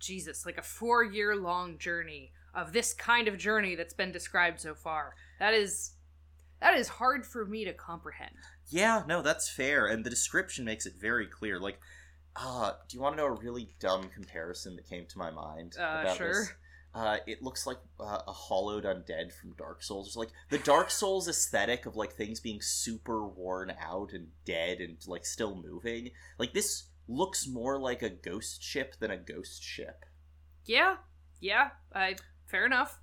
Jesus, 0.00 0.44
like 0.46 0.58
a 0.58 0.62
four 0.62 1.04
year 1.04 1.36
long 1.36 1.78
journey 1.78 2.32
of 2.54 2.72
this 2.72 2.92
kind 2.92 3.28
of 3.28 3.38
journey 3.38 3.74
that's 3.76 3.94
been 3.94 4.10
described 4.12 4.60
so 4.60 4.74
far. 4.74 5.14
That 5.38 5.54
is 5.54 5.92
that 6.60 6.76
is 6.76 6.88
hard 6.88 7.24
for 7.26 7.44
me 7.46 7.64
to 7.64 7.72
comprehend. 7.72 8.34
Yeah, 8.68 9.02
no, 9.06 9.22
that's 9.22 9.48
fair, 9.48 9.86
and 9.86 10.04
the 10.04 10.10
description 10.10 10.64
makes 10.64 10.86
it 10.86 10.94
very 11.00 11.26
clear. 11.26 11.58
Like, 11.58 11.78
uh, 12.36 12.72
do 12.88 12.96
you 12.96 13.02
want 13.02 13.16
to 13.16 13.22
know 13.22 13.28
a 13.28 13.32
really 13.32 13.74
dumb 13.80 14.08
comparison 14.14 14.76
that 14.76 14.88
came 14.88 15.06
to 15.06 15.18
my 15.18 15.30
mind 15.30 15.74
Uh, 15.78 16.00
about 16.02 16.16
sure. 16.16 16.28
this? 16.28 16.52
Uh, 16.92 17.18
it 17.26 17.40
looks 17.40 17.66
like 17.68 17.78
uh, 18.00 18.18
a 18.26 18.32
hollowed 18.32 18.84
undead 18.84 19.32
from 19.32 19.52
Dark 19.56 19.82
Souls. 19.82 20.08
It's 20.08 20.16
like 20.16 20.30
the 20.48 20.58
Dark 20.58 20.90
Souls 21.00 21.28
aesthetic 21.28 21.86
of 21.86 21.94
like 21.96 22.12
things 22.14 22.40
being 22.40 22.60
super 22.60 23.24
worn 23.26 23.72
out 23.80 24.12
and 24.12 24.28
dead 24.44 24.78
and 24.80 24.96
like 25.06 25.24
still 25.24 25.54
moving. 25.54 26.10
Like 26.38 26.52
this 26.52 26.84
looks 27.10 27.46
more 27.46 27.78
like 27.78 28.02
a 28.02 28.08
ghost 28.08 28.62
ship 28.62 28.96
than 29.00 29.10
a 29.10 29.16
ghost 29.16 29.62
ship. 29.62 30.04
Yeah, 30.64 30.96
yeah, 31.40 31.70
I 31.94 32.16
fair 32.46 32.64
enough. 32.64 32.98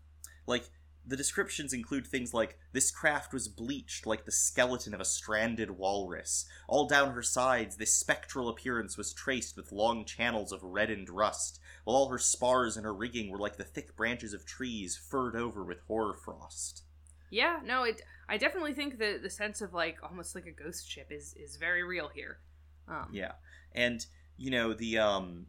Like 0.46 0.70
the 1.06 1.17
descriptions 1.17 1.74
include 1.74 2.06
things 2.06 2.34
like 2.34 2.58
this 2.74 2.91
craft 2.91 3.34
was 3.34 3.48
bleached 3.48 4.06
like 4.06 4.26
the 4.26 4.32
skeleton 4.32 4.93
of 4.93 5.00
a 5.00 5.06
stranded 5.06 5.72
walrus. 5.72 6.46
All 6.67 6.88
down 6.88 7.12
her 7.12 7.24
sides, 7.24 7.78
this 7.78 7.93
spectral 7.93 8.50
appearance 8.50 8.98
was 8.98 9.13
traced 9.13 9.56
with 9.56 9.72
long 9.72 10.06
channels 10.06 10.52
of 10.52 10.63
reddened 10.63 11.10
rust, 11.10 11.60
while 11.84 11.96
all 11.96 12.10
her 12.10 12.17
spars 12.17 12.76
and 12.76 12.86
her 12.86 12.93
rigging 12.93 13.30
were 13.30 13.39
like 13.39 13.58
the 13.58 13.63
thick 13.63 13.96
branches 13.96 14.34
of 14.34 14.46
trees 14.46 14.98
furred 14.98 15.36
over 15.36 15.63
with 15.63 15.80
hoarfrost. 15.88 16.84
Yeah, 17.30 17.60
no, 17.63 17.84
it. 17.84 18.02
I 18.30 18.38
definitely 18.38 18.74
think 18.74 19.00
that 19.00 19.22
the 19.22 19.30
sense 19.30 19.62
of 19.62 19.74
like 19.74 19.98
almost 20.04 20.36
like 20.36 20.46
a 20.46 20.52
ghost 20.52 20.89
ship 20.89 21.08
is 21.10 21.34
is 21.36 21.56
very 21.58 21.84
real 21.84 22.10
here. 22.13 22.39
Um, 22.88 23.10
Yeah, 23.12 23.34
and 23.78 24.06
you 24.36 24.52
know 24.52 24.74
the 24.74 24.98
um, 24.98 25.46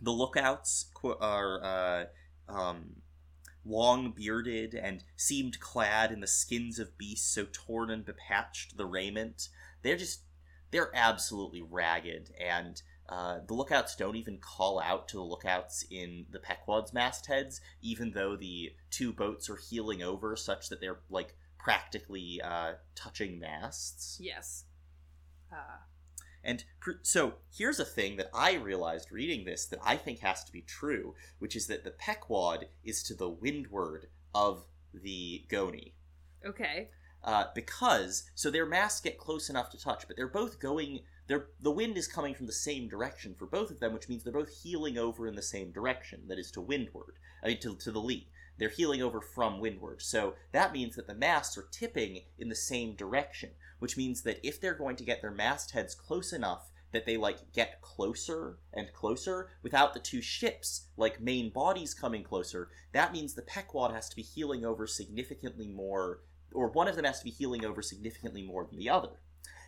the 0.00 0.12
lookouts 0.12 0.90
are 1.20 1.62
uh, 1.62 2.04
um, 2.48 3.02
long 3.64 4.12
bearded 4.12 4.74
and 4.74 5.04
seemed 5.16 5.60
clad 5.60 6.10
in 6.12 6.20
the 6.20 6.26
skins 6.26 6.78
of 6.78 6.96
beasts 6.96 7.34
so 7.34 7.46
torn 7.52 7.90
and 7.90 8.06
bepatched 8.06 8.76
the 8.76 8.86
raiment. 8.86 9.48
They're 9.82 9.96
just 9.96 10.22
they're 10.70 10.94
absolutely 10.94 11.62
ragged, 11.62 12.30
and 12.40 12.80
uh, 13.08 13.38
the 13.46 13.54
lookouts 13.54 13.96
don't 13.96 14.16
even 14.16 14.38
call 14.38 14.78
out 14.80 15.08
to 15.08 15.16
the 15.16 15.22
lookouts 15.22 15.84
in 15.90 16.26
the 16.30 16.38
Pequod's 16.38 16.92
mastheads, 16.92 17.60
even 17.82 18.12
though 18.12 18.36
the 18.36 18.72
two 18.90 19.12
boats 19.12 19.50
are 19.50 19.56
heeling 19.56 20.02
over 20.02 20.36
such 20.36 20.68
that 20.68 20.80
they're 20.80 21.00
like 21.10 21.34
practically 21.58 22.40
uh, 22.44 22.74
touching 22.94 23.40
masts. 23.40 24.18
Yes. 24.20 24.64
Uh, 25.50 25.78
And 26.48 26.64
pr- 26.80 26.92
so 27.02 27.34
here's 27.54 27.78
a 27.78 27.84
thing 27.84 28.16
that 28.16 28.30
I 28.32 28.54
realized 28.54 29.12
reading 29.12 29.44
this 29.44 29.66
that 29.66 29.80
I 29.84 29.96
think 29.96 30.20
has 30.20 30.42
to 30.44 30.52
be 30.52 30.62
true, 30.62 31.14
which 31.38 31.54
is 31.54 31.66
that 31.66 31.84
the 31.84 31.90
Pequod 31.90 32.68
is 32.82 33.02
to 33.02 33.14
the 33.14 33.28
windward 33.28 34.06
of 34.34 34.64
the 34.94 35.44
Goney. 35.50 35.92
okay. 36.44 36.88
Uh, 37.22 37.46
because 37.54 38.30
so 38.34 38.48
their 38.50 38.64
masts 38.64 39.00
get 39.02 39.18
close 39.18 39.50
enough 39.50 39.68
to 39.70 39.78
touch, 39.78 40.06
but 40.06 40.16
they're 40.16 40.26
both 40.28 40.58
going. 40.58 41.00
They're, 41.26 41.48
the 41.60 41.70
wind 41.70 41.98
is 41.98 42.08
coming 42.08 42.32
from 42.34 42.46
the 42.46 42.52
same 42.52 42.88
direction 42.88 43.34
for 43.34 43.44
both 43.44 43.70
of 43.70 43.80
them, 43.80 43.92
which 43.92 44.08
means 44.08 44.22
they're 44.24 44.32
both 44.32 44.62
heeling 44.62 44.96
over 44.96 45.26
in 45.26 45.34
the 45.34 45.42
same 45.42 45.70
direction. 45.72 46.22
That 46.28 46.38
is 46.38 46.50
to 46.52 46.62
windward, 46.62 47.16
I 47.42 47.48
mean 47.48 47.60
to 47.60 47.74
to 47.74 47.90
the 47.90 48.00
lee. 48.00 48.28
They're 48.56 48.68
heeling 48.70 49.02
over 49.02 49.20
from 49.20 49.60
windward, 49.60 50.00
so 50.00 50.34
that 50.52 50.72
means 50.72 50.96
that 50.96 51.06
the 51.08 51.14
masts 51.14 51.58
are 51.58 51.68
tipping 51.70 52.22
in 52.38 52.48
the 52.48 52.54
same 52.54 52.94
direction, 52.94 53.50
which 53.78 53.96
means 53.96 54.22
that 54.22 54.38
if 54.46 54.60
they're 54.60 54.74
going 54.74 54.96
to 54.96 55.04
get 55.04 55.20
their 55.22 55.30
mastheads 55.32 55.94
close 55.94 56.32
enough 56.32 56.70
that 56.92 57.04
they 57.04 57.16
like 57.16 57.52
get 57.52 57.80
closer 57.82 58.58
and 58.72 58.92
closer 58.94 59.50
without 59.62 59.92
the 59.92 60.00
two 60.00 60.22
ships 60.22 60.86
like 60.96 61.20
main 61.20 61.50
bodies 61.50 61.92
coming 61.94 62.22
closer, 62.24 62.68
that 62.92 63.12
means 63.12 63.34
the 63.34 63.42
Pequod 63.42 63.92
has 63.92 64.08
to 64.08 64.16
be 64.16 64.22
heeling 64.22 64.64
over 64.64 64.86
significantly 64.86 65.68
more 65.68 66.20
or 66.52 66.68
one 66.68 66.88
of 66.88 66.96
them 66.96 67.04
has 67.04 67.18
to 67.18 67.24
be 67.24 67.30
heeling 67.30 67.64
over 67.64 67.82
significantly 67.82 68.42
more 68.42 68.64
than 68.64 68.78
the 68.78 68.88
other. 68.88 69.20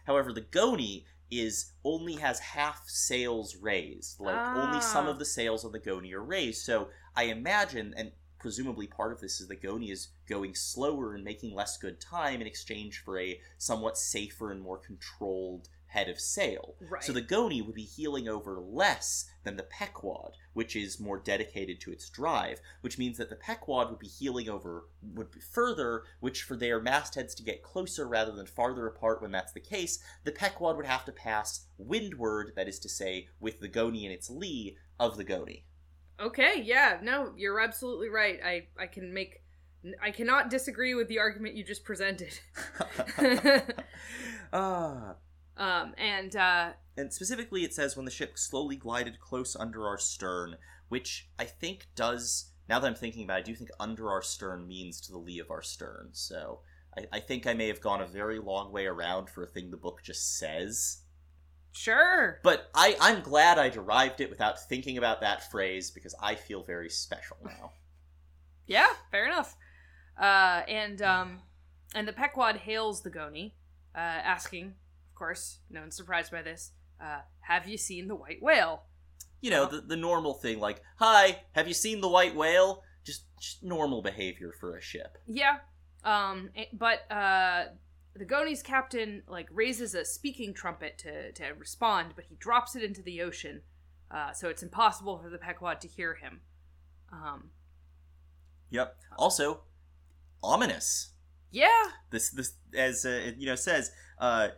However, 0.06 0.32
the 0.32 0.40
Goney 0.40 1.04
is 1.30 1.72
only 1.84 2.14
has 2.14 2.40
half 2.40 2.88
sails 2.88 3.56
raised. 3.56 4.18
Like 4.18 4.56
only 4.56 4.80
some 4.80 5.06
Ah. 5.06 5.10
of 5.10 5.18
the 5.18 5.24
sails 5.24 5.64
on 5.64 5.72
the 5.72 5.78
Goney 5.78 6.12
are 6.12 6.24
raised. 6.24 6.64
So 6.64 6.88
I 7.14 7.24
imagine, 7.24 7.94
and 7.96 8.12
presumably 8.40 8.86
part 8.86 9.12
of 9.12 9.20
this 9.20 9.40
is 9.40 9.48
that 9.48 9.62
Goney 9.62 9.92
is 9.92 10.08
going 10.28 10.54
slower 10.54 11.14
and 11.14 11.22
making 11.22 11.54
less 11.54 11.76
good 11.76 12.00
time 12.00 12.40
in 12.40 12.46
exchange 12.46 13.02
for 13.04 13.18
a 13.20 13.40
somewhat 13.58 13.98
safer 13.98 14.50
and 14.50 14.60
more 14.60 14.78
controlled 14.78 15.68
head 15.90 16.08
of 16.08 16.20
sail. 16.20 16.76
Right. 16.88 17.02
So 17.02 17.12
the 17.12 17.22
Goney 17.22 17.64
would 17.64 17.74
be 17.74 17.82
heeling 17.82 18.28
over 18.28 18.60
less 18.60 19.28
than 19.42 19.56
the 19.56 19.64
Pequod, 19.64 20.36
which 20.52 20.76
is 20.76 21.00
more 21.00 21.18
dedicated 21.18 21.80
to 21.80 21.90
its 21.90 22.08
drive, 22.08 22.60
which 22.80 22.96
means 22.96 23.18
that 23.18 23.28
the 23.28 23.36
Pequod 23.36 23.90
would 23.90 23.98
be 23.98 24.06
heeling 24.06 24.48
over 24.48 24.84
would 25.02 25.32
be 25.32 25.40
further, 25.40 26.04
which 26.20 26.42
for 26.42 26.56
their 26.56 26.80
mastheads 26.80 27.34
to 27.34 27.42
get 27.42 27.62
closer 27.62 28.06
rather 28.06 28.32
than 28.32 28.46
farther 28.46 28.86
apart 28.86 29.20
when 29.20 29.32
that's 29.32 29.52
the 29.52 29.60
case, 29.60 29.98
the 30.24 30.32
Pequod 30.32 30.76
would 30.76 30.86
have 30.86 31.04
to 31.04 31.12
pass 31.12 31.66
windward, 31.76 32.52
that 32.54 32.68
is 32.68 32.78
to 32.78 32.88
say, 32.88 33.28
with 33.40 33.60
the 33.60 33.68
Goney 33.68 34.04
in 34.04 34.12
its 34.12 34.30
lee 34.30 34.76
of 34.98 35.16
the 35.16 35.24
Goney. 35.24 35.64
Okay, 36.20 36.62
yeah, 36.62 36.98
no, 37.02 37.32
you're 37.36 37.60
absolutely 37.60 38.08
right. 38.08 38.38
I 38.44 38.66
I 38.78 38.86
can 38.86 39.12
make 39.12 39.42
I 40.02 40.10
cannot 40.10 40.50
disagree 40.50 40.94
with 40.94 41.08
the 41.08 41.18
argument 41.18 41.54
you 41.54 41.64
just 41.64 41.84
presented. 41.84 42.38
ah. 44.52 45.14
um 45.56 45.94
and 45.96 46.36
uh 46.36 46.72
And 46.96 47.12
specifically, 47.12 47.64
it 47.64 47.72
says 47.72 47.96
when 47.96 48.04
the 48.04 48.10
ship 48.10 48.38
slowly 48.38 48.76
glided 48.76 49.20
close 49.20 49.56
under 49.56 49.86
our 49.86 49.98
stern, 49.98 50.56
which 50.88 51.28
I 51.38 51.46
think 51.46 51.86
does. 51.94 52.52
Now 52.68 52.78
that 52.78 52.86
I'm 52.86 52.94
thinking 52.94 53.24
about 53.24 53.38
it, 53.38 53.40
I 53.40 53.44
do 53.44 53.54
think 53.56 53.70
under 53.80 54.10
our 54.10 54.22
stern 54.22 54.68
means 54.68 55.00
to 55.02 55.12
the 55.12 55.18
lee 55.18 55.40
of 55.40 55.50
our 55.50 55.62
stern. 55.62 56.10
So 56.12 56.60
I, 56.96 57.16
I 57.16 57.20
think 57.20 57.46
I 57.46 57.54
may 57.54 57.68
have 57.68 57.80
gone 57.80 58.00
a 58.00 58.06
very 58.06 58.38
long 58.38 58.72
way 58.72 58.86
around 58.86 59.30
for 59.30 59.42
a 59.42 59.46
thing 59.46 59.70
the 59.70 59.76
book 59.76 60.02
just 60.04 60.38
says. 60.38 60.98
Sure. 61.72 62.40
But 62.42 62.70
I, 62.74 62.96
I'm 63.00 63.20
glad 63.22 63.58
I 63.58 63.68
derived 63.68 64.20
it 64.20 64.30
without 64.30 64.68
thinking 64.68 64.98
about 64.98 65.20
that 65.20 65.50
phrase 65.50 65.90
because 65.90 66.14
I 66.20 66.34
feel 66.34 66.62
very 66.62 66.90
special 66.90 67.36
now. 67.44 67.72
Yeah, 68.66 68.86
fair 69.10 69.26
enough. 69.26 69.56
Uh 70.16 70.62
and 70.68 71.02
um 71.02 71.40
and 71.92 72.06
the 72.06 72.12
Pequod 72.12 72.58
hails 72.58 73.02
the 73.02 73.10
Goney, 73.10 73.54
uh 73.96 73.98
asking, 73.98 74.66
of 74.66 75.14
course, 75.16 75.58
no 75.68 75.80
one's 75.80 75.96
surprised 75.96 76.30
by 76.30 76.42
this, 76.42 76.70
uh, 77.00 77.20
have 77.40 77.66
you 77.66 77.76
seen 77.76 78.08
the 78.08 78.14
white 78.14 78.42
whale? 78.42 78.84
You 79.40 79.50
know, 79.50 79.66
the, 79.66 79.80
the 79.80 79.96
normal 79.96 80.34
thing 80.34 80.60
like, 80.60 80.82
Hi, 80.98 81.42
have 81.52 81.66
you 81.66 81.74
seen 81.74 82.00
the 82.00 82.08
white 82.08 82.36
whale? 82.36 82.82
Just, 83.04 83.24
just 83.40 83.62
normal 83.62 84.02
behavior 84.02 84.52
for 84.52 84.76
a 84.76 84.82
ship. 84.82 85.16
Yeah. 85.26 85.58
Um, 86.04 86.50
eh, 86.54 86.66
but 86.72 87.10
uh, 87.10 87.64
the 88.14 88.24
Goney's 88.24 88.62
captain 88.62 89.22
like 89.28 89.48
raises 89.52 89.94
a 89.94 90.04
speaking 90.04 90.52
trumpet 90.54 90.98
to 90.98 91.32
to 91.32 91.52
respond, 91.58 92.12
but 92.16 92.24
he 92.28 92.36
drops 92.36 92.76
it 92.76 92.82
into 92.82 93.02
the 93.02 93.22
ocean, 93.22 93.62
uh, 94.10 94.32
so 94.32 94.48
it's 94.48 94.62
impossible 94.62 95.18
for 95.18 95.30
the 95.30 95.38
Pequod 95.38 95.80
to 95.80 95.88
hear 95.88 96.14
him. 96.14 96.40
Um, 97.12 97.50
Yep. 98.70 98.96
Also, 99.18 99.62
ominous. 100.42 101.10
yeah. 101.50 101.90
This, 102.10 102.30
this, 102.30 102.54
as 102.74 103.04
uh, 103.04 103.08
it, 103.08 103.36
you 103.36 103.46
know, 103.46 103.56
says, 103.56 103.90
uh, 104.18 104.48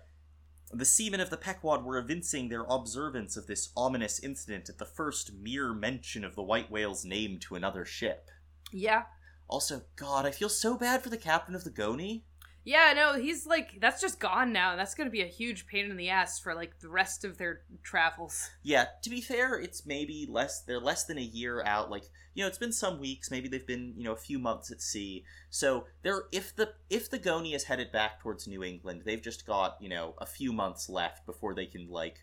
the 0.71 0.85
seamen 0.85 1.21
of 1.21 1.31
the 1.31 1.37
Pequod 1.37 1.85
were 1.85 1.99
evincing 1.99 2.49
their 2.49 2.65
observance 2.69 3.37
of 3.37 3.47
this 3.47 3.71
ominous 3.77 4.19
incident 4.21 4.69
at 4.69 4.79
the 4.79 4.85
first 4.85 5.33
mere 5.35 5.73
mention 5.73 6.25
of 6.25 6.35
the 6.35 6.43
white 6.43 6.71
whale's 6.71 7.05
name 7.05 7.39
to 7.41 7.55
another 7.55 7.85
ship. 7.85 8.31
Yeah. 8.71 9.05
Also, 9.49 9.83
God, 9.97 10.25
I 10.25 10.31
feel 10.31 10.49
so 10.49 10.77
bad 10.77 11.03
for 11.03 11.11
the 11.11 11.17
captain 11.19 11.55
of 11.55 11.65
the 11.65 11.71
Goney. 11.71 12.23
Yeah, 12.65 12.93
no, 12.95 13.21
he's 13.21 13.45
like 13.45 13.81
that's 13.81 14.01
just 14.01 14.21
gone 14.21 14.53
now. 14.53 14.77
That's 14.77 14.95
gonna 14.95 15.11
be 15.11 15.23
a 15.23 15.27
huge 15.27 15.67
pain 15.67 15.91
in 15.91 15.97
the 15.97 16.11
ass 16.11 16.39
for 16.39 16.55
like 16.55 16.79
the 16.79 16.89
rest 16.89 17.25
of 17.25 17.37
their 17.37 17.63
travels. 17.83 18.51
Yeah, 18.63 18.87
to 19.03 19.11
be 19.11 19.21
fair, 19.21 19.59
it's 19.59 19.85
maybe 19.85 20.29
less. 20.31 20.63
They're 20.63 20.81
less 20.81 21.05
than 21.05 21.19
a 21.19 21.23
year 21.23 21.63
out. 21.65 21.91
Like 21.91 22.05
you 22.35 22.43
know, 22.43 22.49
it's 22.49 22.59
been 22.59 22.73
some 22.73 23.01
weeks. 23.01 23.31
Maybe 23.31 23.49
they've 23.49 23.67
been 23.67 23.95
you 23.97 24.05
know 24.05 24.13
a 24.13 24.17
few 24.17 24.39
months 24.39 24.71
at 24.71 24.81
sea. 24.81 25.25
So 25.51 25.87
they're 26.03 26.25
if 26.31 26.55
the 26.55 26.75
if 26.89 27.11
the 27.11 27.19
Goney 27.19 27.55
is 27.55 27.65
headed 27.65 27.91
back 27.91 28.21
towards 28.21 28.47
New 28.47 28.63
England, 28.63 29.03
they've 29.05 29.23
just 29.23 29.45
got 29.45 29.77
you 29.81 29.89
know 29.89 30.15
a 30.19 30.27
few 30.27 30.53
months 30.53 30.89
left 30.89 31.27
before 31.27 31.55
they 31.55 31.67
can 31.67 31.89
like, 31.91 32.19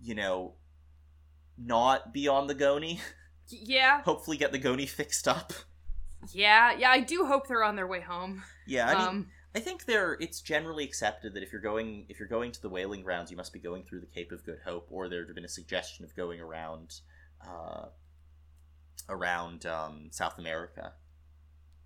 you 0.00 0.14
know, 0.14 0.54
not 1.58 2.12
be 2.12 2.28
on 2.28 2.46
the 2.46 2.54
Goney. 2.54 3.00
Yeah, 3.46 4.00
Hopefully, 4.04 4.38
get 4.38 4.52
the 4.52 4.58
Goney 4.58 4.88
fixed 4.88 5.28
up. 5.28 5.52
Yeah, 6.32 6.72
yeah. 6.78 6.90
I 6.90 7.00
do 7.00 7.26
hope 7.26 7.46
they're 7.48 7.64
on 7.64 7.76
their 7.76 7.86
way 7.86 8.00
home. 8.00 8.42
Yeah, 8.66 8.88
I 8.88 8.94
mean, 8.98 9.08
um, 9.08 9.26
I 9.54 9.60
think 9.60 9.84
there 9.84 10.16
it's 10.20 10.40
generally 10.40 10.84
accepted 10.84 11.34
that 11.34 11.42
if 11.42 11.52
you're 11.52 11.60
going 11.60 12.06
if 12.08 12.18
you're 12.18 12.28
going 12.28 12.52
to 12.52 12.62
the 12.62 12.68
whaling 12.68 13.02
grounds, 13.02 13.30
you 13.30 13.36
must 13.36 13.52
be 13.52 13.58
going 13.58 13.82
through 13.84 14.00
the 14.00 14.06
Cape 14.06 14.32
of 14.32 14.44
Good 14.44 14.58
Hope, 14.64 14.88
or 14.90 15.08
there'd 15.08 15.28
have 15.28 15.34
been 15.34 15.44
a 15.44 15.48
suggestion 15.48 16.04
of 16.04 16.14
going 16.16 16.40
around 16.40 17.00
uh, 17.46 17.86
around 19.08 19.66
um, 19.66 20.08
South 20.10 20.38
America. 20.38 20.92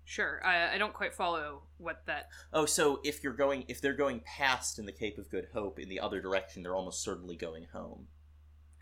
sure. 0.05 0.41
I, 0.45 0.75
I 0.75 0.77
don't 0.77 0.93
quite 0.93 1.13
follow 1.13 1.63
what 1.77 2.05
that. 2.07 2.29
Oh, 2.53 2.65
so 2.65 2.99
if 3.03 3.23
you're 3.23 3.33
going 3.33 3.65
if 3.67 3.81
they're 3.81 3.93
going 3.93 4.21
past 4.21 4.79
in 4.79 4.85
the 4.85 4.91
Cape 4.91 5.17
of 5.17 5.29
Good 5.29 5.47
Hope 5.53 5.79
in 5.79 5.89
the 5.89 5.99
other 5.99 6.21
direction, 6.21 6.63
they're 6.63 6.75
almost 6.75 7.03
certainly 7.03 7.35
going 7.35 7.67
home 7.73 8.07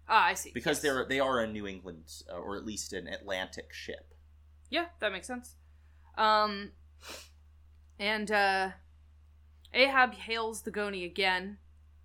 Ah, 0.07 0.25
I 0.27 0.33
see. 0.35 0.51
because 0.53 0.77
Yes. 0.77 0.83
they're 0.83 1.05
they 1.07 1.19
are 1.19 1.39
a 1.39 1.47
New 1.47 1.67
England 1.67 2.05
uh, 2.31 2.37
or 2.37 2.55
at 2.55 2.65
least 2.65 2.93
an 2.93 3.07
Atlantic 3.07 3.73
ship. 3.73 4.13
Yeah, 4.69 4.85
that 4.99 5.11
makes 5.11 5.27
sense. 5.27 5.55
Um, 6.17 6.71
and 7.99 8.31
uh, 8.31 8.69
Ahab 9.73 10.13
hails 10.13 10.61
the 10.63 10.71
Goney 10.71 11.05
again, 11.05 11.57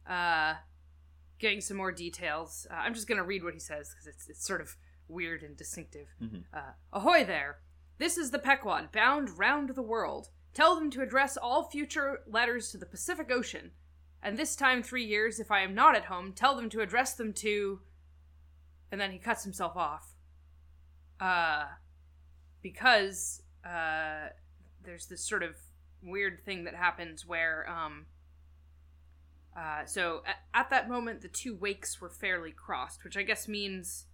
uh, 0.09 0.55
getting 1.39 1.61
some 1.61 1.77
more 1.77 1.93
details. 1.93 2.67
Uh, 2.71 2.75
I'm 2.75 2.95
just 2.95 3.09
gonna 3.09 3.25
read 3.25 3.43
what 3.45 3.55
he 3.55 3.61
says 3.61 3.91
because 3.91 4.07
it's 4.07 4.29
it's 4.29 4.47
sort 4.47 4.61
of 4.61 4.77
weird 5.09 5.43
and 5.43 5.57
distinctive. 5.57 6.09
Mhm. 6.23 6.45
Uh, 6.53 6.73
Ahoy 6.93 7.25
there! 7.25 7.59
This 7.99 8.17
is 8.17 8.31
the 8.31 8.39
Pequod, 8.39 8.93
bound 8.93 9.39
round 9.39 9.71
the 9.71 9.83
world. 9.83 10.29
Tell 10.55 10.75
them 10.75 10.91
to 10.91 11.03
address 11.03 11.37
all 11.37 11.69
future 11.71 12.21
letters 12.27 12.71
to 12.71 12.79
the 12.79 12.87
Pacific 12.87 13.31
Ocean, 13.31 13.73
and 14.23 14.37
this 14.37 14.55
time 14.55 14.83
three 14.83 15.05
years, 15.05 15.41
if 15.41 15.51
I 15.51 15.61
am 15.61 15.75
not 15.75 15.97
at 15.97 16.05
home, 16.07 16.33
tell 16.33 16.55
them 16.55 16.69
to 16.71 16.81
address 16.81 17.15
them 17.15 17.33
to. 17.35 17.81
And 18.91 19.01
then 19.01 19.11
he 19.13 19.19
cuts 19.19 19.43
himself 19.45 19.75
off. 19.75 20.15
Uh, 21.19 21.65
because 22.63 23.43
uh, 23.65 24.29
there's 24.83 25.07
this 25.07 25.27
sort 25.27 25.43
of 25.43 25.57
weird 26.03 26.45
thing 26.45 26.65
that 26.65 26.75
happens 26.75 27.27
where 27.27 27.69
um, 27.69 28.07
uh, 29.57 29.85
so 29.85 30.23
at, 30.27 30.37
at 30.55 30.71
that 30.71 30.89
moment 30.89 31.21
the 31.21 31.29
two 31.29 31.55
wakes 31.55 32.01
were 32.01 32.09
fairly 32.09 32.51
crossed 32.51 33.05
which 33.05 33.17
i 33.17 33.23
guess 33.23 33.47
means 33.47 34.07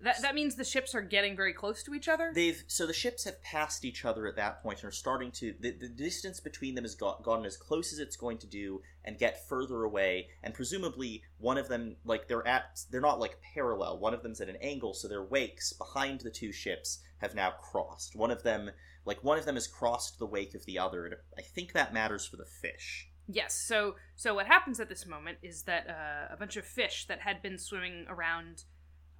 that 0.00 0.20
that 0.22 0.34
means 0.34 0.54
the 0.54 0.64
ships 0.64 0.94
are 0.94 1.00
getting 1.00 1.36
very 1.36 1.52
close 1.52 1.82
to 1.84 1.94
each 1.94 2.08
other? 2.08 2.30
They've 2.34 2.62
so 2.66 2.86
the 2.86 2.92
ships 2.92 3.24
have 3.24 3.42
passed 3.42 3.84
each 3.84 4.04
other 4.04 4.26
at 4.26 4.36
that 4.36 4.62
point 4.62 4.80
and 4.80 4.88
are 4.88 4.92
starting 4.92 5.30
to 5.32 5.54
the, 5.58 5.70
the 5.70 5.88
distance 5.88 6.40
between 6.40 6.74
them 6.74 6.84
has 6.84 6.94
got, 6.94 7.22
gotten 7.22 7.46
as 7.46 7.56
close 7.56 7.92
as 7.92 7.98
it's 7.98 8.16
going 8.16 8.38
to 8.38 8.46
do 8.46 8.82
and 9.04 9.18
get 9.18 9.48
further 9.48 9.84
away. 9.84 10.28
And 10.42 10.52
presumably 10.52 11.22
one 11.38 11.58
of 11.58 11.68
them 11.68 11.96
like 12.04 12.28
they're 12.28 12.46
at 12.46 12.80
they're 12.90 13.00
not 13.00 13.20
like 13.20 13.38
parallel. 13.54 13.98
One 13.98 14.14
of 14.14 14.22
them's 14.22 14.40
at 14.40 14.48
an 14.48 14.58
angle 14.60 14.94
so 14.94 15.08
their 15.08 15.22
wakes 15.22 15.72
behind 15.72 16.20
the 16.20 16.30
two 16.30 16.52
ships 16.52 17.00
have 17.18 17.34
now 17.34 17.52
crossed. 17.52 18.16
One 18.16 18.30
of 18.30 18.42
them 18.42 18.70
like 19.06 19.22
one 19.22 19.38
of 19.38 19.46
them 19.46 19.54
has 19.54 19.66
crossed 19.66 20.18
the 20.18 20.26
wake 20.26 20.54
of 20.54 20.66
the 20.66 20.78
other 20.78 21.06
and 21.06 21.14
I 21.38 21.42
think 21.42 21.72
that 21.72 21.94
matters 21.94 22.26
for 22.26 22.36
the 22.36 22.46
fish. 22.46 23.08
Yes 23.26 23.54
so 23.54 23.94
so 24.16 24.34
what 24.34 24.46
happens 24.46 24.80
at 24.80 24.88
this 24.88 25.06
moment 25.06 25.38
is 25.42 25.62
that 25.62 25.86
uh, 25.88 26.34
a 26.34 26.36
bunch 26.36 26.56
of 26.56 26.66
fish 26.66 27.06
that 27.06 27.20
had 27.20 27.40
been 27.40 27.58
swimming 27.58 28.04
around 28.08 28.64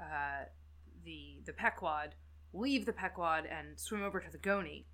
uh, 0.00 0.44
the 1.44 1.52
Pequod 1.52 2.14
leave 2.52 2.86
the 2.86 2.92
Pequod 2.92 3.46
and 3.46 3.78
swim 3.78 4.02
over 4.02 4.20
to 4.20 4.30
the 4.30 4.38
Goney, 4.38 4.84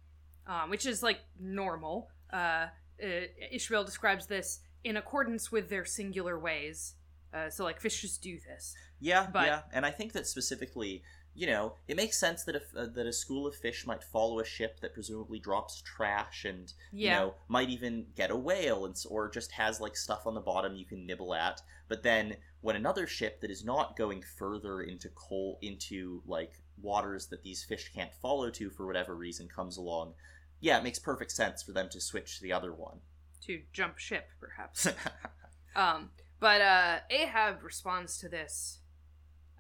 um, 0.47 0.71
which 0.71 0.87
is 0.87 1.03
like 1.03 1.21
normal. 1.39 2.09
Uh, 2.33 2.67
uh, 3.03 3.27
Ishmael 3.53 3.85
describes 3.85 4.27
this 4.27 4.61
in 4.85 4.97
accordance 4.97 5.53
with 5.53 5.69
their 5.69 5.85
singular 5.85 6.39
ways. 6.39 6.95
Uh, 7.33 7.51
so 7.51 7.65
like 7.65 7.81
fish 7.81 8.01
just 8.01 8.23
do 8.23 8.39
this. 8.47 8.75
Yeah, 8.99 9.27
But- 9.33 9.47
yeah, 9.47 9.63
and 9.73 9.85
I 9.87 9.91
think 9.91 10.13
that 10.13 10.27
specifically, 10.27 11.03
you 11.35 11.47
know, 11.47 11.75
it 11.87 11.97
makes 11.97 12.19
sense 12.19 12.45
that 12.45 12.57
if 12.57 12.65
uh, 12.77 12.87
that 12.95 13.07
a 13.07 13.13
school 13.13 13.47
of 13.47 13.55
fish 13.55 13.87
might 13.87 14.03
follow 14.03 14.41
a 14.41 14.45
ship 14.45 14.81
that 14.81 14.95
presumably 14.95 15.39
drops 15.39 15.81
trash 15.83 16.45
and 16.45 16.73
you 16.93 17.11
know 17.11 17.35
might 17.49 17.71
even 17.71 18.07
get 18.17 18.31
a 18.31 18.37
whale 18.37 18.85
and 18.85 18.97
or 19.09 19.31
just 19.31 19.53
has 19.53 19.81
like 19.81 19.97
stuff 19.97 20.27
on 20.27 20.35
the 20.35 20.41
bottom 20.41 20.75
you 20.75 20.85
can 20.85 21.07
nibble 21.07 21.35
at. 21.35 21.61
But 21.89 22.03
then 22.03 22.37
when 22.61 22.77
another 22.77 23.07
ship 23.07 23.41
that 23.41 23.51
is 23.51 23.65
not 23.65 23.97
going 23.97 24.23
further 24.23 24.83
into 24.83 25.09
coal 25.11 25.59
into 25.63 26.23
like 26.27 26.63
waters 26.83 27.27
that 27.29 27.43
these 27.43 27.65
fish 27.65 27.91
can't 27.95 28.15
follow 28.21 28.51
to 28.51 28.71
for 28.71 28.87
whatever 28.87 29.15
reason 29.15 29.49
comes 29.49 29.77
along, 29.77 30.15
yeah, 30.61 30.79
it 30.79 30.85
makes 30.85 30.99
perfect 30.99 31.33
sense 31.33 31.63
for 31.63 31.73
them 31.73 31.89
to 31.91 32.01
switch 32.01 32.37
to 32.37 32.43
the 32.43 32.53
other 32.53 32.73
one. 32.73 32.99
to 33.47 33.63
jump 33.73 33.99
ship, 33.99 34.29
perhaps. 34.39 34.87
um, 35.77 36.11
but 36.39 36.61
uh, 36.61 36.99
Ahab 37.11 37.63
responds 37.63 38.19
to 38.19 38.29
this. 38.29 38.79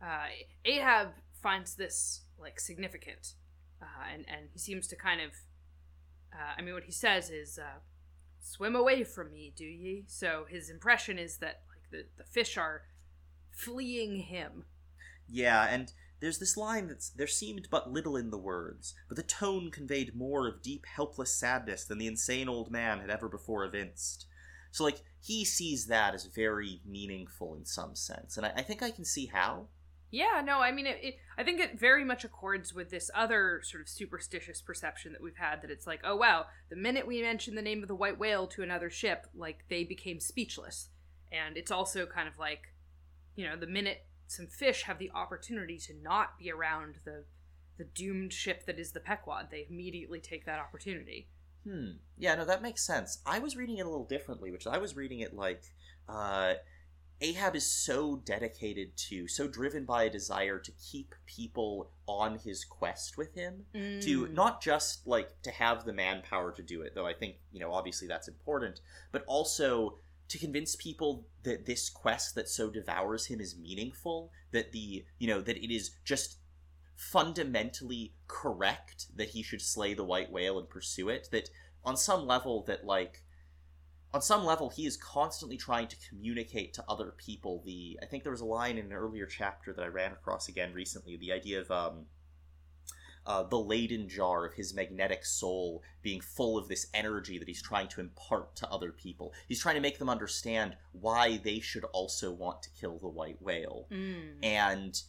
Uh, 0.02 0.26
Ahab 0.64 1.08
finds 1.42 1.74
this 1.74 2.22
like 2.38 2.60
significant, 2.60 3.34
uh, 3.80 4.04
and 4.12 4.24
and 4.28 4.48
he 4.52 4.58
seems 4.58 4.86
to 4.88 4.96
kind 4.96 5.20
of. 5.20 5.32
Uh, 6.32 6.54
I 6.56 6.62
mean, 6.62 6.74
what 6.74 6.84
he 6.84 6.92
says 6.92 7.30
is, 7.30 7.58
uh, 7.58 7.80
"Swim 8.40 8.76
away 8.76 9.04
from 9.04 9.32
me, 9.32 9.52
do 9.54 9.64
ye?" 9.64 10.04
So 10.06 10.46
his 10.48 10.70
impression 10.70 11.18
is 11.18 11.38
that 11.38 11.62
like 11.68 11.90
the 11.90 12.06
the 12.16 12.24
fish 12.24 12.56
are 12.56 12.82
fleeing 13.50 14.16
him. 14.16 14.64
Yeah, 15.28 15.66
and 15.68 15.92
there's 16.20 16.38
this 16.38 16.56
line 16.56 16.88
that's 16.88 17.10
there 17.10 17.26
seemed 17.26 17.68
but 17.70 17.90
little 17.90 18.16
in 18.16 18.30
the 18.30 18.38
words, 18.38 18.94
but 19.08 19.16
the 19.16 19.22
tone 19.22 19.70
conveyed 19.70 20.14
more 20.14 20.46
of 20.46 20.62
deep, 20.62 20.86
helpless 20.86 21.34
sadness 21.34 21.84
than 21.84 21.98
the 21.98 22.06
insane 22.06 22.48
old 22.48 22.70
man 22.70 23.00
had 23.00 23.10
ever 23.10 23.28
before 23.28 23.64
evinced. 23.64 24.26
So, 24.70 24.84
like, 24.84 25.00
he 25.20 25.44
sees 25.44 25.86
that 25.86 26.14
as 26.14 26.26
very 26.26 26.80
meaningful 26.86 27.54
in 27.54 27.64
some 27.64 27.94
sense, 27.94 28.36
and 28.36 28.46
I, 28.46 28.52
I 28.56 28.62
think 28.62 28.82
I 28.82 28.90
can 28.90 29.04
see 29.04 29.26
how. 29.26 29.68
Yeah, 30.10 30.42
no, 30.44 30.60
I 30.60 30.72
mean, 30.72 30.86
it, 30.86 30.98
it, 31.02 31.18
I 31.38 31.44
think 31.44 31.60
it 31.60 31.78
very 31.78 32.04
much 32.04 32.24
accords 32.24 32.74
with 32.74 32.90
this 32.90 33.10
other 33.14 33.60
sort 33.62 33.80
of 33.80 33.88
superstitious 33.88 34.60
perception 34.60 35.12
that 35.12 35.22
we've 35.22 35.36
had 35.36 35.62
that 35.62 35.70
it's 35.70 35.86
like, 35.86 36.00
oh 36.02 36.16
wow, 36.16 36.46
the 36.68 36.76
minute 36.76 37.06
we 37.06 37.22
mention 37.22 37.54
the 37.54 37.62
name 37.62 37.82
of 37.82 37.88
the 37.88 37.94
white 37.94 38.18
whale 38.18 38.46
to 38.48 38.62
another 38.62 38.90
ship, 38.90 39.26
like 39.34 39.64
they 39.68 39.84
became 39.84 40.18
speechless. 40.18 40.88
And 41.30 41.56
it's 41.56 41.70
also 41.70 42.06
kind 42.06 42.26
of 42.26 42.38
like, 42.38 42.74
you 43.36 43.46
know, 43.46 43.56
the 43.56 43.68
minute 43.68 44.04
some 44.26 44.48
fish 44.48 44.82
have 44.82 44.98
the 44.98 45.12
opportunity 45.14 45.78
to 45.78 45.94
not 46.02 46.38
be 46.38 46.50
around 46.50 46.96
the 47.04 47.24
the 47.78 47.84
doomed 47.84 48.30
ship 48.30 48.66
that 48.66 48.78
is 48.78 48.92
the 48.92 49.00
Pequod, 49.00 49.48
they 49.50 49.66
immediately 49.70 50.20
take 50.20 50.44
that 50.44 50.58
opportunity. 50.58 51.28
Hmm. 51.64 51.92
Yeah, 52.18 52.34
no, 52.34 52.44
that 52.44 52.60
makes 52.60 52.86
sense. 52.86 53.20
I 53.24 53.38
was 53.38 53.56
reading 53.56 53.78
it 53.78 53.86
a 53.86 53.88
little 53.88 54.04
differently, 54.04 54.50
which 54.50 54.66
I 54.66 54.76
was 54.76 54.94
reading 54.94 55.20
it 55.20 55.34
like 55.34 55.62
uh, 56.06 56.54
Ahab 57.22 57.54
is 57.54 57.66
so 57.66 58.16
dedicated 58.24 58.96
to, 58.96 59.28
so 59.28 59.46
driven 59.46 59.84
by 59.84 60.04
a 60.04 60.10
desire 60.10 60.58
to 60.58 60.72
keep 60.72 61.14
people 61.26 61.90
on 62.06 62.38
his 62.38 62.64
quest 62.64 63.18
with 63.18 63.34
him. 63.34 63.66
to 63.72 63.78
Mm. 64.26 64.32
not 64.32 64.60
just 64.62 65.06
like 65.06 65.40
to 65.42 65.50
have 65.50 65.84
the 65.84 65.92
manpower 65.92 66.52
to 66.52 66.62
do 66.62 66.82
it 66.82 66.94
though 66.94 67.06
i 67.06 67.12
think 67.14 67.36
you 67.52 67.60
know 67.60 67.72
obviously 67.72 68.08
that's 68.08 68.28
important 68.28 68.80
but 69.12 69.24
also 69.26 69.98
to 70.28 70.38
convince 70.38 70.76
people 70.76 71.26
that 71.42 71.66
this 71.66 71.88
quest 71.90 72.34
that 72.34 72.48
so 72.48 72.70
devours 72.70 73.26
him 73.26 73.40
is 73.40 73.56
meaningful 73.56 74.30
that 74.52 74.72
the 74.72 75.04
you 75.18 75.28
know 75.28 75.40
that 75.40 75.56
it 75.56 75.72
is 75.74 75.90
just 76.04 76.38
fundamentally 76.96 78.12
correct 78.28 79.06
that 79.16 79.30
he 79.30 79.42
should 79.42 79.62
slay 79.62 79.94
the 79.94 80.04
white 80.04 80.30
whale 80.30 80.58
and 80.58 80.68
pursue 80.68 81.08
it 81.08 81.28
that 81.32 81.48
on 81.84 81.96
some 81.96 82.26
level 82.26 82.62
that 82.64 82.84
like 82.84 83.22
on 84.12 84.22
some 84.22 84.44
level 84.44 84.70
he 84.70 84.86
is 84.86 84.96
constantly 84.96 85.56
trying 85.56 85.86
to 85.86 85.96
communicate 86.08 86.72
to 86.74 86.84
other 86.88 87.14
people 87.16 87.62
the 87.64 87.98
i 88.02 88.06
think 88.06 88.22
there 88.22 88.32
was 88.32 88.40
a 88.40 88.46
line 88.46 88.78
in 88.78 88.86
an 88.86 88.92
earlier 88.92 89.26
chapter 89.26 89.72
that 89.72 89.82
i 89.82 89.88
ran 89.88 90.12
across 90.12 90.48
again 90.48 90.72
recently 90.72 91.16
the 91.16 91.32
idea 91.32 91.60
of 91.60 91.70
um 91.70 92.06
uh, 93.26 93.42
the 93.42 93.58
Leyden 93.58 94.08
jar 94.08 94.46
of 94.46 94.54
his 94.54 94.74
magnetic 94.74 95.24
soul 95.24 95.82
being 96.02 96.20
full 96.20 96.56
of 96.56 96.68
this 96.68 96.86
energy 96.94 97.38
that 97.38 97.46
he's 97.46 97.62
trying 97.62 97.88
to 97.88 98.00
impart 98.00 98.56
to 98.56 98.68
other 98.70 98.92
people. 98.92 99.34
He's 99.46 99.60
trying 99.60 99.74
to 99.74 99.80
make 99.80 99.98
them 99.98 100.08
understand 100.08 100.76
why 100.92 101.36
they 101.36 101.60
should 101.60 101.84
also 101.92 102.32
want 102.32 102.62
to 102.62 102.70
kill 102.70 102.98
the 102.98 103.08
white 103.08 103.40
whale. 103.40 103.86
Mm. 103.90 104.42
And 104.42 105.02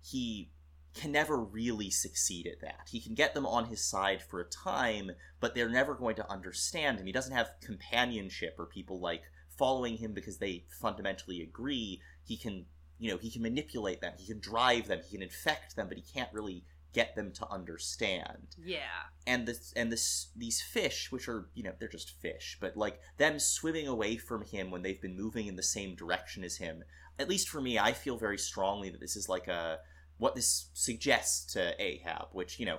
he 0.00 0.50
can 0.98 1.12
never 1.12 1.36
really 1.38 1.90
succeed 1.90 2.46
at 2.46 2.60
that. 2.60 2.88
He 2.90 3.00
can 3.00 3.14
get 3.14 3.34
them 3.34 3.46
on 3.46 3.66
his 3.66 3.82
side 3.84 4.20
for 4.22 4.40
a 4.40 4.44
time, 4.48 5.10
but 5.40 5.54
they're 5.54 5.68
never 5.68 5.94
going 5.94 6.16
to 6.16 6.30
understand 6.30 6.98
him. 6.98 7.06
He 7.06 7.12
doesn't 7.12 7.34
have 7.34 7.50
companionship 7.62 8.56
or 8.58 8.66
people 8.66 9.00
like 9.00 9.22
following 9.56 9.96
him 9.96 10.12
because 10.12 10.38
they 10.38 10.64
fundamentally 10.80 11.40
agree. 11.40 12.00
He 12.24 12.36
can, 12.36 12.66
you 12.98 13.10
know, 13.10 13.18
he 13.18 13.30
can 13.30 13.42
manipulate 13.42 14.00
them, 14.00 14.12
he 14.18 14.26
can 14.26 14.40
drive 14.40 14.88
them, 14.88 15.00
he 15.08 15.16
can 15.16 15.22
infect 15.22 15.76
them, 15.76 15.88
but 15.88 15.96
he 15.96 16.04
can't 16.14 16.32
really 16.32 16.64
get 16.94 17.14
them 17.14 17.30
to 17.30 17.46
understand 17.50 18.56
Yeah. 18.64 18.80
and 19.26 19.46
this 19.46 19.74
and 19.76 19.92
this 19.92 20.28
these 20.34 20.62
fish 20.62 21.12
which 21.12 21.28
are 21.28 21.50
you 21.54 21.62
know 21.62 21.72
they're 21.78 21.86
just 21.86 22.18
fish 22.22 22.56
but 22.62 22.78
like 22.78 22.98
them 23.18 23.38
swimming 23.38 23.86
away 23.86 24.16
from 24.16 24.42
him 24.42 24.70
when 24.70 24.80
they've 24.80 25.00
been 25.00 25.14
moving 25.14 25.46
in 25.48 25.56
the 25.56 25.62
same 25.62 25.94
direction 25.94 26.42
as 26.44 26.56
him 26.56 26.82
at 27.18 27.28
least 27.28 27.50
for 27.50 27.60
me 27.60 27.78
i 27.78 27.92
feel 27.92 28.16
very 28.16 28.38
strongly 28.38 28.88
that 28.88 29.00
this 29.00 29.16
is 29.16 29.28
like 29.28 29.48
a 29.48 29.78
what 30.18 30.34
this 30.34 30.68
suggests 30.74 31.52
to 31.52 31.74
ahab 31.80 32.26
which 32.32 32.58
you 32.60 32.66
know 32.66 32.78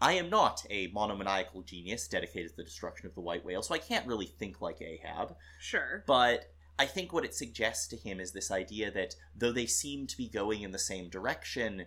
i 0.00 0.12
am 0.12 0.28
not 0.28 0.64
a 0.70 0.88
monomaniacal 0.88 1.62
genius 1.62 2.08
dedicated 2.08 2.50
to 2.50 2.56
the 2.56 2.64
destruction 2.64 3.06
of 3.06 3.14
the 3.14 3.20
white 3.20 3.44
whale 3.44 3.62
so 3.62 3.74
i 3.74 3.78
can't 3.78 4.06
really 4.06 4.26
think 4.26 4.60
like 4.60 4.80
ahab 4.80 5.36
Sure. 5.60 6.02
but 6.06 6.52
I 6.80 6.86
think 6.86 7.12
what 7.12 7.24
it 7.24 7.34
suggests 7.34 7.88
to 7.88 7.96
him 7.96 8.20
is 8.20 8.30
this 8.30 8.52
idea 8.52 8.90
that 8.92 9.16
though 9.34 9.50
they 9.50 9.66
seem 9.66 10.06
to 10.06 10.16
be 10.16 10.28
going 10.28 10.62
in 10.62 10.70
the 10.70 10.78
same 10.78 11.08
direction, 11.08 11.86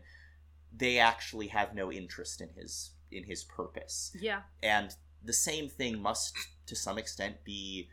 they 0.76 0.99
actually 0.99 1.47
have 1.47 1.74
no 1.74 1.89
interest 1.91 2.41
in 2.41 2.49
his 2.49 2.91
in 3.10 3.24
his 3.24 3.43
purpose. 3.43 4.12
Yeah. 4.20 4.41
And 4.62 4.93
the 5.24 5.34
same 5.34 5.70
thing 5.70 6.02
must 6.02 6.36
to 6.66 6.76
some 6.76 6.97
extent 6.97 7.43
be 7.45 7.89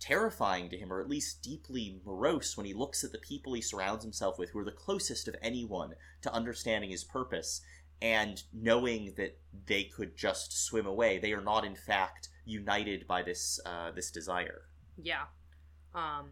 terrifying 0.00 0.68
to 0.70 0.78
him 0.78 0.92
or 0.92 1.00
at 1.00 1.08
least 1.08 1.42
deeply 1.42 2.00
morose 2.04 2.56
when 2.56 2.66
he 2.66 2.74
looks 2.74 3.02
at 3.04 3.12
the 3.12 3.18
people 3.18 3.52
he 3.52 3.60
surrounds 3.60 4.04
himself 4.04 4.38
with 4.38 4.50
who 4.50 4.58
are 4.58 4.64
the 4.64 4.70
closest 4.70 5.28
of 5.28 5.36
anyone 5.42 5.94
to 6.22 6.32
understanding 6.32 6.90
his 6.90 7.04
purpose 7.04 7.60
and 8.00 8.44
knowing 8.52 9.12
that 9.16 9.36
they 9.66 9.84
could 9.84 10.16
just 10.16 10.64
swim 10.66 10.86
away 10.86 11.18
they 11.18 11.32
are 11.32 11.40
not 11.40 11.64
in 11.64 11.74
fact 11.74 12.28
united 12.44 13.06
by 13.06 13.22
this 13.22 13.58
uh, 13.66 13.90
this 13.90 14.10
desire 14.10 14.62
Yeah. 15.02 15.24
Um 15.94 16.30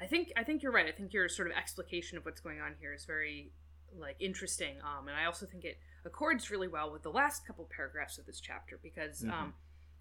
I 0.00 0.06
think 0.06 0.32
I 0.36 0.42
think 0.42 0.62
you're 0.62 0.72
right. 0.72 0.86
I 0.88 0.92
think 0.92 1.12
your 1.12 1.28
sort 1.28 1.48
of 1.48 1.56
explication 1.56 2.18
of 2.18 2.24
what's 2.24 2.40
going 2.40 2.60
on 2.60 2.74
here 2.80 2.92
is 2.92 3.04
very 3.04 3.52
like 3.96 4.16
interesting. 4.18 4.76
Um 4.82 5.06
and 5.08 5.16
I 5.16 5.26
also 5.26 5.46
think 5.46 5.64
it 5.64 5.78
accords 6.04 6.50
really 6.50 6.68
well 6.68 6.90
with 6.90 7.02
the 7.02 7.10
last 7.10 7.46
couple 7.46 7.68
paragraphs 7.76 8.18
of 8.18 8.26
this 8.26 8.40
chapter 8.40 8.78
because 8.82 9.22
um 9.24 9.54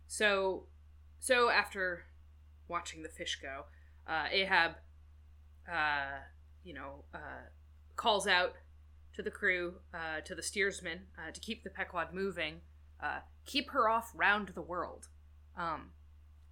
so 0.07 0.65
so 1.19 1.49
after 1.49 2.05
watching 2.71 3.03
the 3.03 3.09
fish 3.09 3.37
go, 3.41 3.65
uh 4.07 4.27
Ahab 4.31 4.71
uh 5.71 6.21
you 6.63 6.73
know 6.73 7.03
uh 7.13 7.45
calls 7.95 8.25
out 8.25 8.53
to 9.15 9.21
the 9.21 9.31
crew, 9.39 9.75
uh 9.93 10.21
to 10.21 10.33
the 10.33 10.41
steersman, 10.41 11.01
uh, 11.19 11.31
to 11.31 11.39
keep 11.39 11.63
the 11.63 11.69
Pequod 11.69 12.13
moving, 12.13 12.61
uh 13.03 13.19
keep 13.45 13.69
her 13.71 13.89
off 13.89 14.11
round 14.15 14.49
the 14.55 14.61
world. 14.73 15.09
Um 15.55 15.91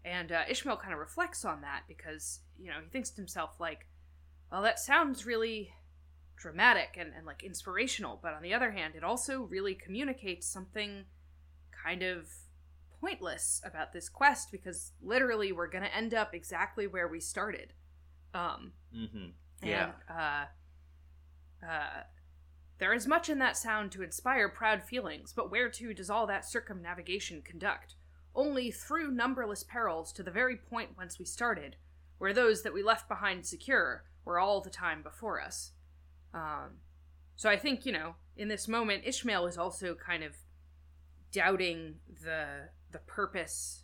and 0.05 0.31
Ishmael 0.49 0.77
kind 0.77 0.93
of 0.93 0.99
reflects 0.99 1.43
on 1.43 1.61
that 1.61 1.83
because, 1.87 2.39
you 2.57 2.69
know, 2.71 2.79
he 2.81 2.89
thinks 2.89 3.09
to 3.11 3.17
himself, 3.17 3.59
like, 3.59 3.85
well, 4.49 4.61
that 4.61 4.79
sounds 4.79 5.25
really 5.25 5.73
dramatic 6.37 6.95
and, 6.97 7.11
and 7.15 7.25
like 7.25 7.43
inspirational, 7.43 8.17
but 8.21 8.33
on 8.33 8.41
the 8.41 8.53
other 8.53 8.71
hand, 8.71 8.95
it 8.95 9.03
also 9.03 9.41
really 9.41 9.75
communicates 9.75 10.47
something 10.47 11.03
kind 11.83 12.01
of 12.01 12.29
pointless 12.99 13.61
about 13.63 13.93
this 13.93 14.09
quest 14.09 14.51
because 14.51 14.91
literally 15.01 15.51
we're 15.51 15.67
going 15.67 15.83
to 15.83 15.95
end 15.95 16.13
up 16.13 16.33
exactly 16.33 16.87
where 16.87 17.07
we 17.07 17.19
started. 17.19 17.73
Um, 18.33 18.73
mm-hmm. 18.95 19.27
and, 19.61 19.91
uh, 20.09 20.45
uh, 21.65 22.03
there 22.79 22.93
is 22.93 23.07
much 23.07 23.29
in 23.29 23.39
that 23.39 23.57
sound 23.57 23.91
to 23.91 24.03
inspire 24.03 24.47
proud 24.47 24.83
feelings, 24.83 25.33
but 25.35 25.51
whereto 25.51 25.93
does 25.93 26.09
all 26.09 26.25
that 26.27 26.45
circumnavigation 26.45 27.41
conduct? 27.41 27.95
Only 28.33 28.71
through 28.71 29.11
numberless 29.11 29.63
perils 29.63 30.13
to 30.13 30.23
the 30.23 30.31
very 30.31 30.55
point 30.55 30.91
whence 30.95 31.19
we 31.19 31.25
started, 31.25 31.75
where 32.19 32.33
those 32.33 32.61
that 32.63 32.73
we 32.73 32.81
left 32.81 33.09
behind 33.09 33.45
secure 33.45 34.05
were 34.23 34.39
all 34.39 34.61
the 34.61 34.69
time 34.69 35.03
before 35.03 35.41
us. 35.41 35.71
Um, 36.33 36.77
so 37.35 37.49
I 37.49 37.57
think, 37.57 37.85
you 37.85 37.91
know, 37.91 38.15
in 38.37 38.47
this 38.47 38.67
moment, 38.67 39.03
Ishmael 39.05 39.47
is 39.47 39.57
also 39.57 39.95
kind 39.95 40.23
of 40.23 40.35
doubting 41.31 41.95
the 42.23 42.69
the 42.91 42.99
purpose 42.99 43.83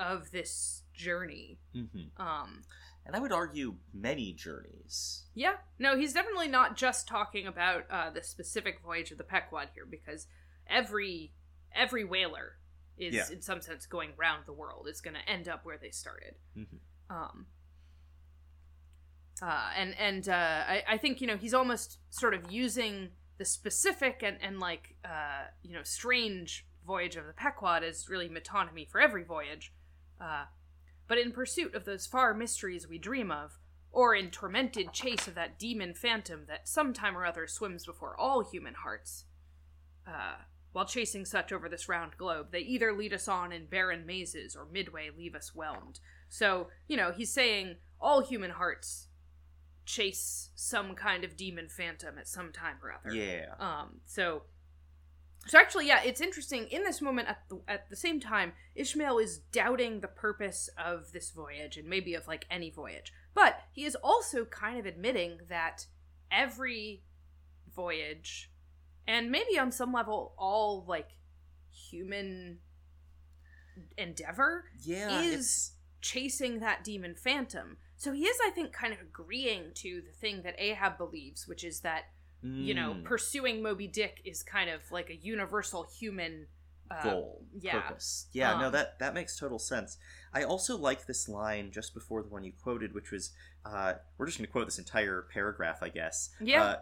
of 0.00 0.30
this 0.30 0.82
journey. 0.92 1.58
Mm-hmm. 1.74 2.20
Um, 2.20 2.62
And 3.04 3.16
I 3.16 3.18
would 3.20 3.32
argue 3.32 3.76
many 3.92 4.32
journeys. 4.32 5.24
Yeah, 5.34 5.54
no, 5.78 5.96
he's 5.96 6.12
definitely 6.12 6.48
not 6.48 6.76
just 6.76 7.08
talking 7.08 7.46
about 7.46 7.84
uh, 7.90 8.10
the 8.10 8.22
specific 8.22 8.80
voyage 8.80 9.10
of 9.10 9.18
the 9.18 9.24
Pequod 9.24 9.68
here, 9.74 9.86
because 9.86 10.26
every 10.68 11.32
every 11.74 12.04
whaler 12.04 12.58
is, 12.98 13.14
Yeah. 13.14 13.28
in 13.30 13.40
some 13.42 13.60
sense, 13.60 13.86
going 13.86 14.12
round 14.16 14.44
the 14.46 14.52
world. 14.52 14.86
It's 14.88 15.00
going 15.00 15.16
to 15.16 15.28
end 15.28 15.48
up 15.48 15.64
where 15.64 15.78
they 15.78 15.90
started. 15.90 16.34
Mhm. 16.56 16.78
Um, 17.10 17.46
uh, 19.40 19.70
and 19.76 19.96
and 19.98 20.28
uh, 20.28 20.64
I, 20.68 20.84
I 20.88 20.98
think 20.98 21.20
you 21.20 21.26
know 21.26 21.36
he's 21.36 21.54
almost 21.54 21.98
sort 22.10 22.34
of 22.34 22.50
using 22.52 23.10
the 23.38 23.44
specific 23.44 24.22
and 24.22 24.36
and 24.40 24.60
like 24.60 24.94
uh, 25.04 25.46
you 25.62 25.72
know 25.72 25.82
strange 25.82 26.66
voyage 26.86 27.16
of 27.16 27.26
the 27.26 27.32
Pequod 27.32 27.82
is 27.82 28.08
really 28.08 28.28
metonymy 28.28 28.88
for 28.88 29.00
every 29.00 29.24
voyage. 29.24 29.72
Uh, 30.20 30.44
but 31.08 31.18
in 31.18 31.32
pursuit 31.32 31.74
of 31.74 31.84
those 31.84 32.06
far 32.06 32.34
mysteries 32.34 32.88
we 32.88 32.98
dream 32.98 33.30
of, 33.30 33.58
or 33.90 34.14
in 34.14 34.30
tormented 34.30 34.92
chase 34.92 35.28
of 35.28 35.34
that 35.34 35.58
demon 35.58 35.94
phantom 35.94 36.44
that 36.48 36.66
sometime 36.66 37.16
or 37.16 37.26
other 37.26 37.46
swims 37.46 37.84
before 37.84 38.18
all 38.18 38.42
human 38.42 38.74
hearts. 38.74 39.24
Uh, 40.06 40.36
while 40.72 40.86
chasing 40.86 41.26
such 41.26 41.52
over 41.52 41.68
this 41.68 41.88
round 41.88 42.16
globe, 42.16 42.46
they 42.50 42.60
either 42.60 42.92
lead 42.92 43.12
us 43.12 43.28
on 43.28 43.52
in 43.52 43.66
barren 43.66 44.06
mazes 44.06 44.56
or 44.56 44.66
midway 44.72 45.10
leave 45.14 45.34
us 45.34 45.54
whelmed. 45.54 46.00
So, 46.30 46.68
you 46.88 46.96
know, 46.96 47.12
he's 47.12 47.30
saying 47.30 47.76
all 48.00 48.22
human 48.22 48.52
hearts 48.52 49.08
chase 49.84 50.50
some 50.54 50.94
kind 50.94 51.24
of 51.24 51.36
demon 51.36 51.68
phantom 51.68 52.16
at 52.18 52.26
some 52.26 52.52
time 52.52 52.76
or 52.82 52.92
other. 52.92 53.14
Yeah. 53.14 53.54
Um, 53.58 54.00
so, 54.06 54.44
so 55.46 55.58
actually, 55.58 55.88
yeah, 55.88 56.00
it's 56.04 56.20
interesting. 56.20 56.68
In 56.68 56.84
this 56.84 57.00
moment, 57.02 57.28
at 57.28 57.38
the 57.48 57.60
at 57.66 57.90
the 57.90 57.96
same 57.96 58.20
time, 58.20 58.52
Ishmael 58.74 59.18
is 59.18 59.38
doubting 59.38 60.00
the 60.00 60.08
purpose 60.08 60.70
of 60.78 61.12
this 61.12 61.30
voyage 61.30 61.76
and 61.76 61.88
maybe 61.88 62.14
of 62.14 62.28
like 62.28 62.46
any 62.50 62.70
voyage, 62.70 63.12
but 63.34 63.60
he 63.72 63.84
is 63.84 63.96
also 63.96 64.44
kind 64.44 64.78
of 64.78 64.86
admitting 64.86 65.40
that 65.48 65.86
every 66.30 67.02
voyage, 67.74 68.50
and 69.06 69.30
maybe 69.30 69.58
on 69.58 69.72
some 69.72 69.92
level, 69.92 70.34
all 70.38 70.84
like 70.86 71.08
human 71.70 72.58
endeavor 73.96 74.66
Yeah. 74.80 75.20
is 75.22 75.32
it's- 75.32 75.72
chasing 76.00 76.58
that 76.58 76.82
demon 76.82 77.14
phantom. 77.14 77.78
So 77.96 78.12
he 78.12 78.24
is, 78.26 78.36
I 78.44 78.50
think, 78.50 78.72
kind 78.72 78.92
of 78.92 79.00
agreeing 79.00 79.72
to 79.74 80.02
the 80.02 80.10
thing 80.12 80.42
that 80.42 80.56
Ahab 80.58 80.98
believes, 80.98 81.46
which 81.46 81.62
is 81.62 81.80
that 81.82 82.06
you 82.42 82.74
know 82.74 82.94
Mm, 82.94 83.04
pursuing 83.04 83.62
Moby 83.62 83.86
Dick 83.86 84.20
is 84.24 84.42
kind 84.42 84.68
of 84.68 84.80
like 84.90 85.10
a 85.10 85.16
universal 85.16 85.84
human 85.98 86.46
uh, 86.90 87.02
goal, 87.02 87.42
yeah. 87.58 87.80
purpose. 87.80 88.26
Yeah, 88.32 88.58
no, 88.58 88.66
Um, 88.66 88.72
that 88.72 88.98
that 88.98 89.14
makes 89.14 89.38
total 89.38 89.58
sense. 89.58 89.96
I 90.34 90.42
also 90.44 90.76
like 90.76 91.06
this 91.06 91.28
line 91.28 91.70
just 91.70 91.94
before 91.94 92.22
the 92.22 92.28
one 92.28 92.44
you 92.44 92.52
quoted, 92.62 92.94
which 92.94 93.10
was, 93.10 93.30
uh, 93.64 93.94
we're 94.18 94.26
just 94.26 94.38
going 94.38 94.46
to 94.46 94.52
quote 94.52 94.66
this 94.66 94.78
entire 94.78 95.22
paragraph, 95.32 95.78
I 95.82 95.88
guess. 95.88 96.30
Yeah. 96.40 96.62
Uh, 96.62 96.76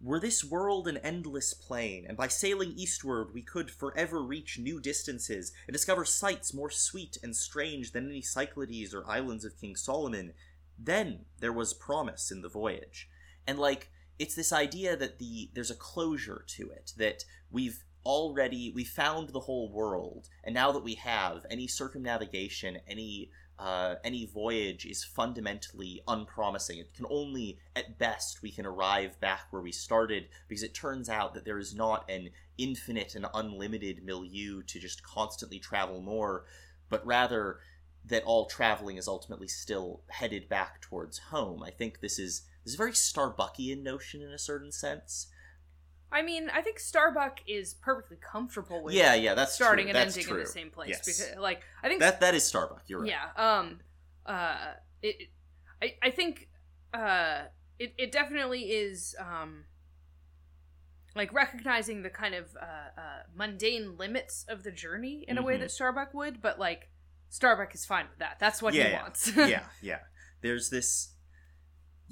were 0.00 0.18
this 0.18 0.42
world 0.42 0.88
an 0.88 0.96
endless 0.96 1.54
plain, 1.54 2.06
and 2.08 2.16
by 2.16 2.26
sailing 2.26 2.72
eastward 2.72 3.32
we 3.32 3.42
could 3.42 3.70
forever 3.70 4.20
reach 4.20 4.58
new 4.58 4.80
distances 4.80 5.52
and 5.68 5.72
discover 5.72 6.04
sights 6.04 6.52
more 6.52 6.70
sweet 6.70 7.16
and 7.22 7.36
strange 7.36 7.92
than 7.92 8.08
any 8.08 8.22
Cyclades 8.22 8.92
or 8.94 9.08
islands 9.08 9.44
of 9.44 9.60
King 9.60 9.76
Solomon, 9.76 10.32
then 10.76 11.26
there 11.38 11.52
was 11.52 11.72
promise 11.72 12.32
in 12.32 12.42
the 12.42 12.48
voyage. 12.48 13.08
And 13.46 13.60
like 13.60 13.91
it's 14.18 14.34
this 14.34 14.52
idea 14.52 14.96
that 14.96 15.18
the 15.18 15.50
there's 15.54 15.70
a 15.70 15.76
closure 15.76 16.44
to 16.46 16.70
it 16.70 16.92
that 16.96 17.24
we've 17.50 17.84
already 18.04 18.72
we 18.74 18.84
found 18.84 19.28
the 19.28 19.40
whole 19.40 19.70
world 19.70 20.28
and 20.44 20.54
now 20.54 20.72
that 20.72 20.82
we 20.82 20.94
have 20.94 21.46
any 21.50 21.66
circumnavigation 21.66 22.78
any 22.88 23.30
uh, 23.58 23.94
any 24.02 24.26
voyage 24.26 24.86
is 24.86 25.04
fundamentally 25.04 26.02
unpromising. 26.08 26.78
It 26.78 26.94
can 26.94 27.06
only 27.08 27.60
at 27.76 27.96
best 27.96 28.42
we 28.42 28.50
can 28.50 28.66
arrive 28.66 29.20
back 29.20 29.42
where 29.50 29.62
we 29.62 29.70
started 29.70 30.26
because 30.48 30.64
it 30.64 30.74
turns 30.74 31.08
out 31.08 31.34
that 31.34 31.44
there 31.44 31.58
is 31.58 31.72
not 31.72 32.10
an 32.10 32.30
infinite 32.58 33.14
and 33.14 33.26
unlimited 33.34 34.02
milieu 34.02 34.62
to 34.62 34.80
just 34.80 35.04
constantly 35.04 35.60
travel 35.60 36.00
more 36.00 36.44
but 36.88 37.06
rather 37.06 37.60
that 38.04 38.24
all 38.24 38.46
traveling 38.46 38.96
is 38.96 39.08
ultimately 39.08 39.48
still 39.48 40.02
headed 40.08 40.48
back 40.48 40.80
towards 40.80 41.18
home. 41.18 41.62
I 41.62 41.70
think 41.70 42.00
this 42.00 42.18
is 42.18 42.42
this 42.64 42.72
is 42.72 42.76
very 42.76 42.92
starbuckian 42.92 43.82
notion 43.82 44.22
in 44.22 44.30
a 44.30 44.38
certain 44.38 44.72
sense 44.72 45.28
I 46.14 46.20
mean, 46.20 46.50
I 46.52 46.60
think 46.60 46.78
Starbuck 46.78 47.38
is 47.46 47.72
perfectly 47.72 48.18
comfortable 48.20 48.82
with 48.84 48.92
yeah 48.94 49.14
yeah 49.14 49.32
that's 49.34 49.54
starting 49.54 49.86
true. 49.86 49.90
and 49.90 49.96
that's 49.96 50.14
ending 50.14 50.28
true. 50.28 50.38
in 50.40 50.44
the 50.44 50.50
same 50.50 50.70
place 50.70 50.90
Yes. 50.90 51.00
because, 51.06 51.40
like, 51.40 51.62
I 51.82 51.88
think 51.88 52.00
that 52.00 52.20
that 52.20 52.34
is 52.34 52.44
starbuck 52.44 52.82
you're 52.86 53.00
right 53.00 53.08
yeah 53.08 53.30
um 53.58 53.80
uh 54.26 54.74
it, 55.02 55.28
i 55.82 55.94
i 56.02 56.10
think 56.10 56.48
uh 56.92 57.44
it, 57.78 57.94
it 57.96 58.12
definitely 58.12 58.60
is 58.72 59.16
um 59.18 59.64
like 61.16 61.32
recognizing 61.32 62.02
the 62.02 62.10
kind 62.10 62.34
of 62.34 62.54
uh, 62.60 63.00
uh 63.00 63.22
mundane 63.34 63.96
limits 63.96 64.44
of 64.48 64.62
the 64.64 64.70
journey 64.70 65.24
in 65.26 65.38
a 65.38 65.42
way 65.42 65.56
that 65.56 65.70
starbuck 65.70 66.12
would 66.14 66.40
but 66.42 66.58
like 66.58 66.90
starbuck 67.30 67.74
is 67.74 67.84
fine 67.86 68.06
with 68.10 68.18
that 68.18 68.36
that's 68.38 68.60
what 68.62 68.74
Yeah, 68.74 68.84
he 68.84 68.90
yeah. 68.90 69.02
wants 69.02 69.32
yeah, 69.36 69.62
yeah. 69.80 69.98
There's 70.42 70.70
this. 70.70 71.11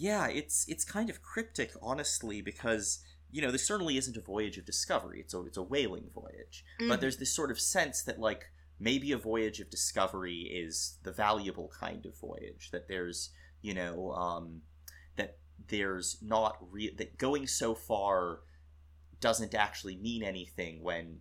Yeah, 0.01 0.29
it's 0.29 0.65
it's 0.67 0.83
kind 0.83 1.11
of 1.11 1.21
cryptic, 1.21 1.73
honestly, 1.83 2.41
because 2.41 3.01
you 3.31 3.43
know, 3.43 3.51
this 3.53 3.67
certainly 3.67 3.99
isn't 3.99 4.17
a 4.17 4.23
voyage 4.23 4.57
of 4.57 4.65
discovery. 4.65 5.21
It's 5.21 5.35
a 5.35 5.43
it's 5.43 5.59
a 5.59 5.63
whaling 5.63 6.09
voyage. 6.15 6.65
Mhm. 6.81 6.89
But 6.89 7.03
there's 7.03 7.19
this 7.19 7.35
sort 7.35 7.51
of 7.51 7.61
sense 7.61 8.01
that 8.05 8.19
like 8.19 8.47
maybe 8.79 9.13
a 9.13 9.19
voyage 9.19 9.61
of 9.61 9.69
discovery 9.69 10.49
is 10.51 10.97
the 11.03 11.13
valuable 11.13 11.71
kind 11.79 12.07
of 12.07 12.17
voyage. 12.17 12.71
That 12.73 12.89
there's 12.89 13.29
you 13.61 13.75
know 13.75 14.13
um, 14.13 14.63
that 15.17 15.37
there's 15.69 16.17
not 16.23 16.57
re- 16.73 16.95
that 16.97 17.19
going 17.19 17.47
so 17.47 17.75
far 17.75 18.41
doesn't 19.21 19.55
actually 19.55 19.97
mean 19.97 20.23
anything 20.23 20.83
when 20.83 21.21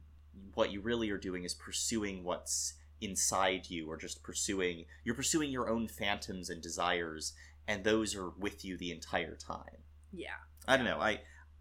what 0.54 0.72
you 0.72 0.80
really 0.80 1.10
are 1.10 1.18
doing 1.18 1.44
is 1.44 1.54
pursuing 1.54 2.24
what's 2.24 2.76
inside 3.02 3.70
you 3.70 3.90
or 3.90 3.98
just 3.98 4.24
pursuing 4.24 4.86
you're 5.04 5.16
pursuing 5.16 5.50
your 5.50 5.70
own 5.70 5.88
phantoms 5.88 6.50
and 6.50 6.62
desires 6.62 7.34
and 7.70 7.84
those 7.84 8.16
are 8.16 8.30
with 8.46 8.66
you 8.66 8.78
the 8.78 8.92
entire 8.92 9.36
time 9.36 9.80
yeah. 10.12 10.40
i 10.68 10.76
don't 10.76 10.86
know 10.86 11.00
i, 11.00 11.12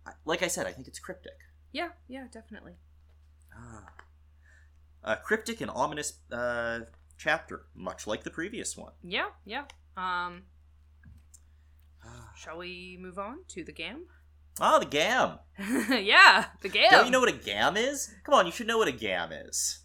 I 0.06 0.12
like 0.24 0.42
i 0.42 0.48
said 0.48 0.66
i 0.66 0.72
think 0.72 0.88
it's 0.88 0.98
cryptic 0.98 1.38
Yeah, 1.72 1.90
yeah, 2.08 2.26
definitely. 2.32 2.76
ah. 3.54 3.84
a 5.04 5.16
cryptic 5.16 5.60
and 5.60 5.70
ominous 5.70 6.10
uh, 6.32 6.80
chapter 7.18 7.66
much 7.74 8.06
like 8.06 8.22
the 8.24 8.30
previous 8.30 8.76
one 8.76 8.92
Yeah, 9.02 9.28
yeah. 9.44 9.64
Um, 9.96 10.42
shall 12.36 12.58
we 12.58 12.96
move 13.00 13.18
on 13.18 13.38
to 13.48 13.64
the 13.64 13.72
gam? 13.72 14.06
ah 14.60 14.78
the 14.78 14.86
gam 14.86 15.38
yeah, 16.12 16.46
the 16.62 16.68
gam. 16.68 16.90
don't 16.90 17.04
you 17.06 17.10
know 17.12 17.20
what 17.20 17.28
a 17.28 17.44
gam 17.50 17.76
is 17.76 18.12
come 18.24 18.34
on 18.34 18.46
you 18.46 18.52
should 18.52 18.66
know 18.66 18.78
what 18.78 18.88
a 18.88 18.92
gam 19.06 19.30
is 19.32 19.80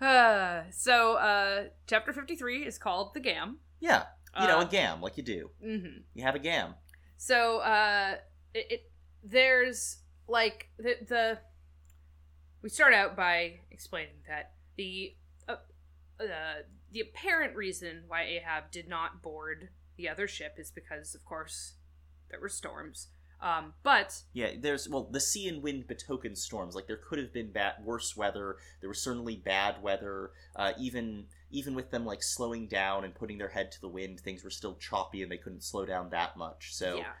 Uh, 0.00 0.62
so, 0.70 1.14
uh, 1.16 1.64
chapter 1.86 2.12
53 2.12 2.64
is 2.66 2.78
called 2.78 3.14
The 3.14 3.20
Gam. 3.20 3.58
yeah 3.80 4.04
you 4.40 4.46
know 4.46 4.58
Uh, 4.58 4.62
a 4.62 4.66
gam 4.66 5.00
like 5.00 5.16
you 5.16 5.22
do 5.22 5.50
Mm-hmm. 5.64 5.98
you 6.14 6.24
have 6.24 6.34
a 6.34 6.38
gam 6.38 6.74
So, 7.16 7.58
uh, 7.58 8.16
it, 8.54 8.66
it 8.70 8.90
there's 9.22 9.98
like 10.28 10.68
the 10.78 10.96
the 11.08 11.38
we 12.62 12.68
start 12.68 12.92
out 12.94 13.16
by 13.16 13.60
explaining 13.70 14.16
that 14.28 14.52
the 14.76 15.16
uh, 15.48 15.56
uh, 16.20 16.62
the 16.92 17.00
apparent 17.00 17.56
reason 17.56 18.04
why 18.08 18.22
Ahab 18.22 18.70
did 18.70 18.88
not 18.88 19.22
board 19.22 19.68
the 19.96 20.08
other 20.08 20.28
ship 20.28 20.54
is 20.58 20.70
because, 20.70 21.14
of 21.14 21.24
course, 21.24 21.74
there 22.30 22.40
were 22.40 22.48
storms. 22.48 23.08
Um, 23.40 23.74
but 23.82 24.22
Yeah, 24.32 24.52
there's 24.58 24.88
well, 24.88 25.08
the 25.10 25.20
sea 25.20 25.48
and 25.48 25.62
wind 25.62 25.86
betoken 25.86 26.36
storms. 26.36 26.74
Like 26.74 26.86
there 26.86 26.96
could 26.96 27.18
have 27.18 27.32
been 27.32 27.52
bad, 27.52 27.74
worse 27.84 28.16
weather. 28.16 28.56
There 28.80 28.88
was 28.88 29.00
certainly 29.00 29.36
bad 29.36 29.82
weather. 29.82 30.30
Uh, 30.54 30.72
even 30.78 31.26
even 31.50 31.74
with 31.74 31.90
them 31.90 32.04
like 32.04 32.22
slowing 32.22 32.66
down 32.66 33.04
and 33.04 33.14
putting 33.14 33.38
their 33.38 33.48
head 33.48 33.70
to 33.72 33.80
the 33.80 33.88
wind, 33.88 34.20
things 34.20 34.42
were 34.42 34.50
still 34.50 34.74
choppy 34.76 35.22
and 35.22 35.30
they 35.30 35.36
couldn't 35.36 35.62
slow 35.62 35.84
down 35.84 36.10
that 36.10 36.36
much. 36.36 36.74
So 36.74 36.96
yeah, 36.96 37.12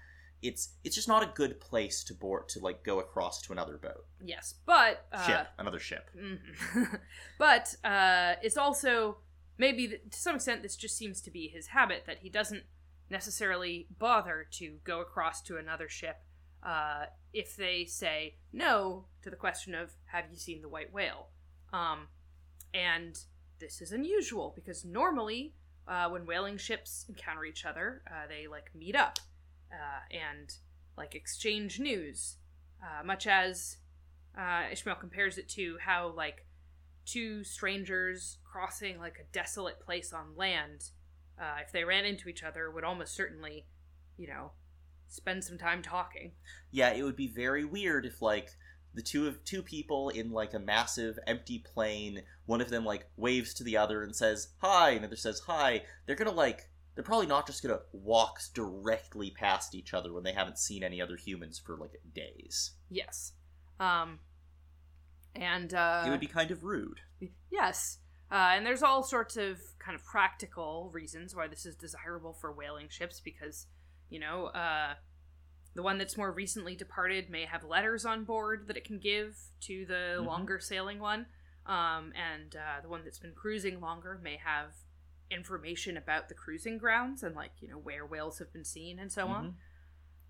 it's 0.42 0.74
it's 0.84 0.94
just 0.94 1.08
not 1.08 1.22
a 1.22 1.30
good 1.34 1.60
place 1.60 2.04
to 2.04 2.14
board 2.14 2.48
to 2.50 2.60
like 2.60 2.82
go 2.82 3.00
across 3.00 3.40
to 3.42 3.52
another 3.52 3.78
boat, 3.78 4.06
yes, 4.22 4.54
but 4.64 5.06
uh, 5.12 5.26
ship, 5.26 5.48
another 5.58 5.78
ship. 5.78 6.10
Mhm. 6.16 7.00
but 7.38 7.74
uh, 7.84 8.34
it's 8.42 8.56
also 8.56 9.18
maybe 9.58 9.88
to 9.88 10.18
some 10.18 10.36
extent 10.36 10.62
this 10.62 10.76
just 10.76 10.96
seems 10.96 11.20
to 11.22 11.30
be 11.30 11.48
his 11.48 11.68
habit 11.68 12.04
that 12.06 12.18
he 12.18 12.28
doesn't 12.28 12.64
necessarily 13.10 13.86
bother 13.98 14.46
to 14.52 14.78
go 14.84 15.00
across 15.00 15.42
to 15.42 15.56
another 15.56 15.88
ship 15.88 16.16
uh, 16.62 17.04
if 17.32 17.56
they 17.56 17.84
say 17.84 18.34
no 18.52 19.04
to 19.22 19.30
the 19.30 19.36
question 19.36 19.74
of 19.74 19.92
have 20.06 20.24
you 20.30 20.36
seen 20.36 20.62
the 20.62 20.68
white 20.68 20.92
whale? 20.92 21.28
Um, 21.72 22.08
and 22.74 23.18
this 23.60 23.80
is 23.80 23.92
unusual 23.92 24.52
because 24.54 24.84
normally 24.84 25.54
uh, 25.86 26.08
when 26.08 26.26
whaling 26.26 26.58
ships 26.58 27.04
encounter 27.08 27.44
each 27.44 27.64
other 27.64 28.02
uh, 28.10 28.26
they 28.28 28.46
like 28.46 28.70
meet 28.74 28.96
up 28.96 29.18
uh, 29.72 30.14
and 30.14 30.54
like 30.96 31.14
exchange 31.14 31.78
news 31.78 32.36
uh, 32.82 33.04
much 33.04 33.26
as 33.26 33.78
uh, 34.36 34.64
Ishmael 34.70 34.96
compares 34.96 35.38
it 35.38 35.48
to 35.50 35.78
how 35.80 36.12
like 36.14 36.46
two 37.06 37.44
strangers 37.44 38.38
crossing 38.44 38.98
like 38.98 39.18
a 39.18 39.32
desolate 39.32 39.80
place 39.80 40.12
on 40.12 40.36
land, 40.36 40.90
uh, 41.38 41.56
if 41.60 41.72
they 41.72 41.84
ran 41.84 42.04
into 42.04 42.28
each 42.28 42.42
other, 42.42 42.70
would 42.70 42.84
almost 42.84 43.14
certainly, 43.14 43.66
you 44.16 44.26
know, 44.26 44.52
spend 45.08 45.44
some 45.44 45.58
time 45.58 45.82
talking. 45.82 46.32
Yeah, 46.70 46.92
it 46.92 47.02
would 47.02 47.16
be 47.16 47.28
very 47.28 47.64
weird 47.64 48.06
if 48.06 48.22
like 48.22 48.50
the 48.94 49.02
two 49.02 49.28
of 49.28 49.44
two 49.44 49.62
people 49.62 50.08
in 50.08 50.30
like 50.30 50.54
a 50.54 50.58
massive 50.58 51.18
empty 51.26 51.58
plain, 51.58 52.22
one 52.46 52.60
of 52.60 52.70
them 52.70 52.84
like 52.84 53.06
waves 53.16 53.54
to 53.54 53.64
the 53.64 53.76
other 53.76 54.02
and 54.02 54.16
says 54.16 54.48
hi, 54.58 54.90
and 54.90 55.02
the 55.02 55.08
other 55.08 55.16
says 55.16 55.42
hi. 55.46 55.82
They're 56.06 56.16
gonna 56.16 56.30
like 56.32 56.68
they're 56.94 57.04
probably 57.04 57.26
not 57.26 57.46
just 57.46 57.62
gonna 57.62 57.80
walk 57.92 58.40
directly 58.54 59.30
past 59.30 59.74
each 59.74 59.92
other 59.92 60.12
when 60.12 60.24
they 60.24 60.32
haven't 60.32 60.58
seen 60.58 60.82
any 60.82 61.00
other 61.00 61.16
humans 61.16 61.58
for 61.58 61.76
like 61.76 62.00
days. 62.14 62.72
Yes. 62.88 63.32
Um, 63.78 64.20
and 65.34 65.74
uh, 65.74 66.04
it 66.06 66.10
would 66.10 66.20
be 66.20 66.26
kind 66.26 66.50
of 66.50 66.64
rude. 66.64 67.00
Yes. 67.50 67.98
Uh, 68.30 68.52
and 68.54 68.66
there's 68.66 68.82
all 68.82 69.02
sorts 69.02 69.36
of 69.36 69.58
kind 69.78 69.94
of 69.94 70.04
practical 70.04 70.90
reasons 70.92 71.34
why 71.34 71.46
this 71.46 71.64
is 71.64 71.76
desirable 71.76 72.32
for 72.32 72.52
whaling 72.52 72.88
ships 72.88 73.20
because, 73.20 73.66
you 74.10 74.18
know, 74.18 74.46
uh, 74.46 74.94
the 75.74 75.82
one 75.82 75.98
that's 75.98 76.16
more 76.16 76.32
recently 76.32 76.74
departed 76.74 77.30
may 77.30 77.44
have 77.44 77.62
letters 77.62 78.04
on 78.04 78.24
board 78.24 78.66
that 78.66 78.76
it 78.76 78.84
can 78.84 78.98
give 78.98 79.36
to 79.60 79.84
the 79.86 80.16
Mhm. 80.18 80.26
longer 80.26 80.58
sailing 80.58 80.98
one. 80.98 81.26
Um, 81.66 82.12
and 82.14 82.56
uh, 82.56 82.80
the 82.80 82.88
one 82.88 83.04
that's 83.04 83.18
been 83.18 83.34
cruising 83.34 83.80
longer 83.80 84.18
may 84.22 84.36
have 84.36 84.74
information 85.30 85.96
about 85.96 86.28
the 86.28 86.34
cruising 86.34 86.78
grounds 86.78 87.22
and, 87.22 87.34
like, 87.34 87.52
you 87.60 87.68
know, 87.68 87.78
where 87.78 88.06
whales 88.06 88.38
have 88.38 88.52
been 88.52 88.64
seen 88.64 88.98
and 88.98 89.10
so 89.12 89.26
on. 89.28 89.56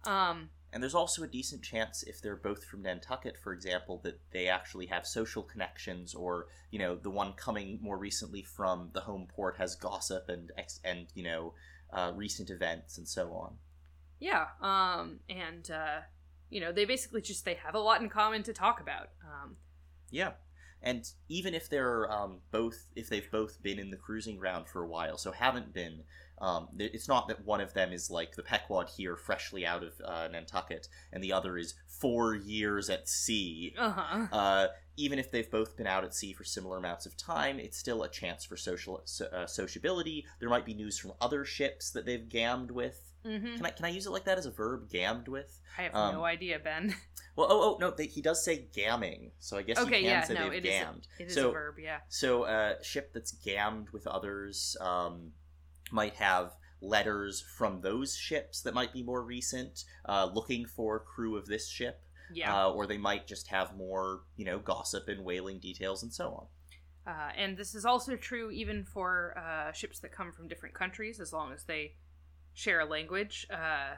Um, 0.05 0.51
And 0.77 0.83
there's 0.83 0.95
also 0.95 1.23
a 1.23 1.27
decent 1.27 1.63
chance 1.63 2.03
if 2.03 2.21
they're 2.21 2.37
both 2.37 2.63
from 2.63 2.83
Nantucket, 2.83 3.39
for 3.39 3.55
example, 3.55 3.99
that 4.05 4.21
they 4.31 4.47
actually 4.49 4.85
have 4.89 5.07
social 5.07 5.43
connections, 5.43 6.15
or 6.15 6.49
you 6.71 6.79
know, 6.79 6.97
the 6.97 7.09
one 7.09 7.33
coming 7.33 7.79
more 7.81 7.97
recently 7.97 8.43
from 8.43 8.91
the 8.93 9.01
home 9.01 9.27
port 9.27 9.57
has 9.57 9.75
gossip 9.75 10.29
and 10.29 10.53
ex- 10.59 10.81
and 10.85 11.07
you 11.15 11.25
know, 11.25 11.55
uh, 11.95 12.13
recent 12.15 12.51
events 12.51 12.99
and 12.99 13.09
so 13.09 13.33
on. 13.33 13.57
yeah. 14.21 14.49
Um, 14.61 15.21
and, 15.31 15.71
uh, 15.71 16.01
you 16.51 16.61
know, 16.61 16.73
they 16.73 16.85
basically 16.85 17.23
just, 17.23 17.47
they 17.47 17.55
have 17.55 17.75
a 17.75 17.81
lot 17.81 18.03
in 18.03 18.11
common 18.11 18.43
to 18.43 18.53
talk 18.53 18.79
about. 18.79 19.09
Um, 19.25 19.57
Yeah, 20.11 20.33
and 20.83 21.11
even 21.29 21.55
if 21.55 21.71
they're 21.71 22.13
um, 22.13 22.41
both, 22.51 22.91
if 22.95 23.09
they've 23.09 23.31
both 23.31 23.63
been 23.63 23.79
in 23.79 23.91
the 23.91 23.97
cruising 23.97 24.37
ground 24.37 24.69
for 24.69 24.83
a 24.83 24.87
while, 24.87 25.17
so 25.17 25.33
haven't 25.33 25.73
been, 25.73 26.05
um, 26.39 26.69
it's 26.79 27.09
not 27.09 27.29
that 27.29 27.45
one 27.45 27.61
of 27.61 27.73
them 27.75 27.93
is 27.93 28.11
like 28.11 28.37
the 28.37 28.43
Pequod 28.43 28.89
here, 28.97 29.17
freshly 29.17 29.65
out 29.67 29.83
of 29.83 29.93
uh, 30.05 30.29
Nantucket, 30.31 30.89
and 31.13 31.23
the 31.23 31.33
other 31.33 31.57
is 31.57 31.75
four 31.87 32.35
years 32.35 32.91
at 32.91 33.09
sea. 33.09 33.75
uh-huh. 33.79 34.27
Uh, 34.33 34.67
even 34.99 35.19
if 35.19 35.31
they've 35.31 35.51
both 35.51 35.77
been 35.77 35.87
out 35.87 36.05
at 36.05 36.15
sea 36.15 36.33
for 36.33 36.45
similar 36.45 36.79
amounts 36.79 37.05
of 37.07 37.17
time, 37.17 37.59
it's 37.59 37.77
still 37.79 38.03
a 38.03 38.09
chance 38.09 38.45
for 38.45 38.57
social 38.57 39.03
so, 39.05 39.27
uh, 39.27 39.47
sociability. 39.47 40.25
There 40.41 40.49
might 40.49 40.65
be 40.65 40.75
news 40.75 40.99
from 40.99 41.13
other 41.21 41.45
ships 41.45 41.91
that 41.91 42.07
they've 42.07 42.27
gammed 42.29 42.71
with. 42.71 43.13
hmm 43.25 43.57
Can 43.57 43.67
I 43.67 43.71
can 43.71 43.85
I 43.85 43.89
use 43.91 44.07
it 44.07 44.11
like 44.11 44.25
that 44.25 44.39
as 44.39 44.47
a 44.47 44.51
verb? 44.51 44.89
Gammed 44.91 45.29
with. 45.29 45.61
I 45.79 45.83
have 45.83 45.95
Um, 45.95 46.15
no 46.15 46.25
idea, 46.25 46.59
Ben. 46.59 46.95
Well, 47.37 47.49
oh 47.51 47.75
oh 47.75 47.79
no, 47.79 47.91
they, 47.91 48.07
he 48.07 48.23
does 48.23 48.43
say 48.43 48.67
gamming, 48.75 49.31
so 49.39 49.59
I 49.59 49.63
guess 49.63 49.77
okay, 49.77 49.99
you 49.99 50.05
can 50.05 50.11
yeah, 50.11 50.25
say 50.25 50.33
no, 50.33 50.45
they've 50.45 50.65
it 50.65 50.65
is. 50.65 50.71
gammed. 50.71 51.07
A, 51.19 51.23
it 51.23 51.27
is 51.27 51.35
so 51.35 51.51
a 51.51 51.53
verb, 51.53 51.75
yeah. 51.79 51.99
so 52.09 52.45
a 52.47 52.77
ship 52.83 53.13
that's 53.13 53.33
gammed 53.33 53.91
with 53.91 54.07
others 54.07 54.75
um, 54.81 55.33
might 55.91 56.15
have 56.15 56.53
letters 56.81 57.43
from 57.57 57.81
those 57.81 58.17
ships 58.17 58.63
that 58.63 58.75
might 58.75 58.93
be 58.93 59.03
more 59.03 59.23
recent, 59.23 59.85
uh, 60.09 60.29
looking 60.33 60.67
for 60.67 61.01
crew 61.01 61.37
of 61.37 61.47
this 61.47 61.69
ship. 61.69 62.01
Yeah. 62.33 62.67
Uh, 62.67 62.71
or 62.71 62.87
they 62.87 62.99
might 62.99 63.29
just 63.29 63.47
have 63.49 63.77
more, 63.77 64.23
you 64.37 64.45
know, 64.45 64.59
gossip 64.59 65.09
and 65.09 65.25
whaling 65.25 65.61
details 65.61 66.03
and 66.03 66.13
so 66.13 66.29
on. 67.07 67.15
Uh, 67.15 67.31
and 67.37 67.57
this 67.57 67.75
is 67.75 67.85
also 67.85 68.17
true 68.17 68.51
even 68.51 68.85
for 68.85 69.39
uh, 69.39 69.71
ships 69.71 70.01
that 70.01 70.11
come 70.11 70.33
from 70.33 70.49
different 70.49 70.75
countries, 70.75 71.21
as 71.21 71.33
long 71.33 71.53
as 71.53 71.63
they 71.65 71.93
share 72.53 72.81
a 72.81 72.85
language. 72.85 73.47
Uh, 73.49 73.95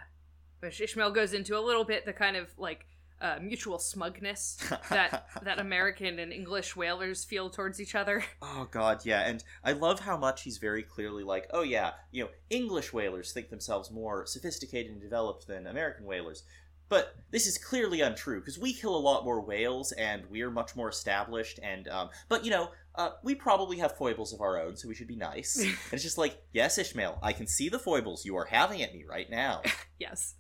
which 0.61 0.81
Ishmael 0.81 1.13
goes 1.13 1.33
into 1.33 1.57
a 1.57 1.61
little 1.61 1.85
bit 1.85 2.05
the 2.05 2.13
kind 2.13 2.37
of 2.37 2.49
like 2.59 2.87
uh, 3.21 3.39
mutual 3.41 3.79
smugness 3.79 4.57
that 4.91 5.27
that 5.43 5.59
American 5.59 6.19
and 6.19 6.33
English 6.33 6.77
whalers 6.77 7.25
feel 7.25 7.51
towards 7.51 7.81
each 7.81 7.95
other. 7.95 8.25
Oh 8.41 8.69
god, 8.71 9.05
yeah, 9.05 9.29
and 9.29 9.43
I 9.65 9.73
love 9.73 10.01
how 10.01 10.17
much 10.17 10.43
he's 10.43 10.59
very 10.59 10.83
clearly 10.83 11.23
like, 11.23 11.49
oh 11.53 11.63
yeah, 11.63 11.93
you 12.11 12.25
know, 12.25 12.31
English 12.51 12.93
whalers 12.93 13.33
think 13.33 13.51
themselves 13.51 13.91
more 13.91 14.27
sophisticated 14.27 14.93
and 14.93 15.01
developed 15.01 15.47
than 15.47 15.67
American 15.67 16.07
whalers. 16.07 16.45
But 16.89 17.15
this 17.31 17.47
is 17.47 17.59
clearly 17.59 18.01
untrue 18.01 18.41
because 18.41 18.59
we 18.59 18.73
kill 18.73 18.97
a 18.97 18.99
lot 18.99 19.25
more 19.25 19.41
whales 19.41 19.93
and 19.93 20.25
we're 20.31 20.51
much 20.51 20.75
more 20.75 20.89
established. 20.89 21.61
And 21.63 21.87
um, 21.89 22.09
but 22.29 22.45
you 22.45 22.51
know, 22.51 22.71
uh, 22.95 23.11
we 23.23 23.35
probably 23.35 23.79
have 23.79 23.97
foibles 23.97 24.33
of 24.33 24.41
our 24.41 24.61
own, 24.61 24.77
so 24.77 24.89
we 24.89 24.95
should 24.95 25.09
be 25.09 25.17
nice. 25.17 25.59
and 25.63 25.77
it's 25.93 26.03
just 26.03 26.19
like, 26.19 26.43
yes, 26.53 26.79
Ishmael, 26.79 27.19
I 27.23 27.33
can 27.33 27.47
see 27.47 27.69
the 27.69 27.79
foibles 27.79 28.25
you 28.25 28.37
are 28.37 28.47
having 28.47 28.83
at 28.83 28.95
me 28.95 29.05
right 29.09 29.29
now. 29.31 29.63
yes. 29.99 30.35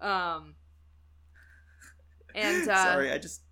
Um. 0.00 0.54
And 2.34 2.68
uh, 2.68 2.84
Sorry, 2.84 3.10
I 3.10 3.18
just 3.18 3.42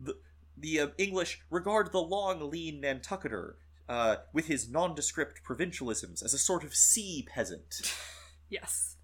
the 0.00 0.16
the 0.56 0.80
uh, 0.80 0.88
English 0.98 1.40
regard 1.50 1.92
the 1.92 2.00
long, 2.00 2.50
lean 2.50 2.82
Nantucketer 2.82 3.54
uh, 3.88 4.16
with 4.32 4.46
his 4.46 4.70
nondescript 4.70 5.42
provincialisms 5.46 6.24
as 6.24 6.32
a 6.34 6.38
sort 6.38 6.64
of 6.64 6.74
sea 6.74 7.26
peasant. 7.28 7.94
Yes. 8.50 8.96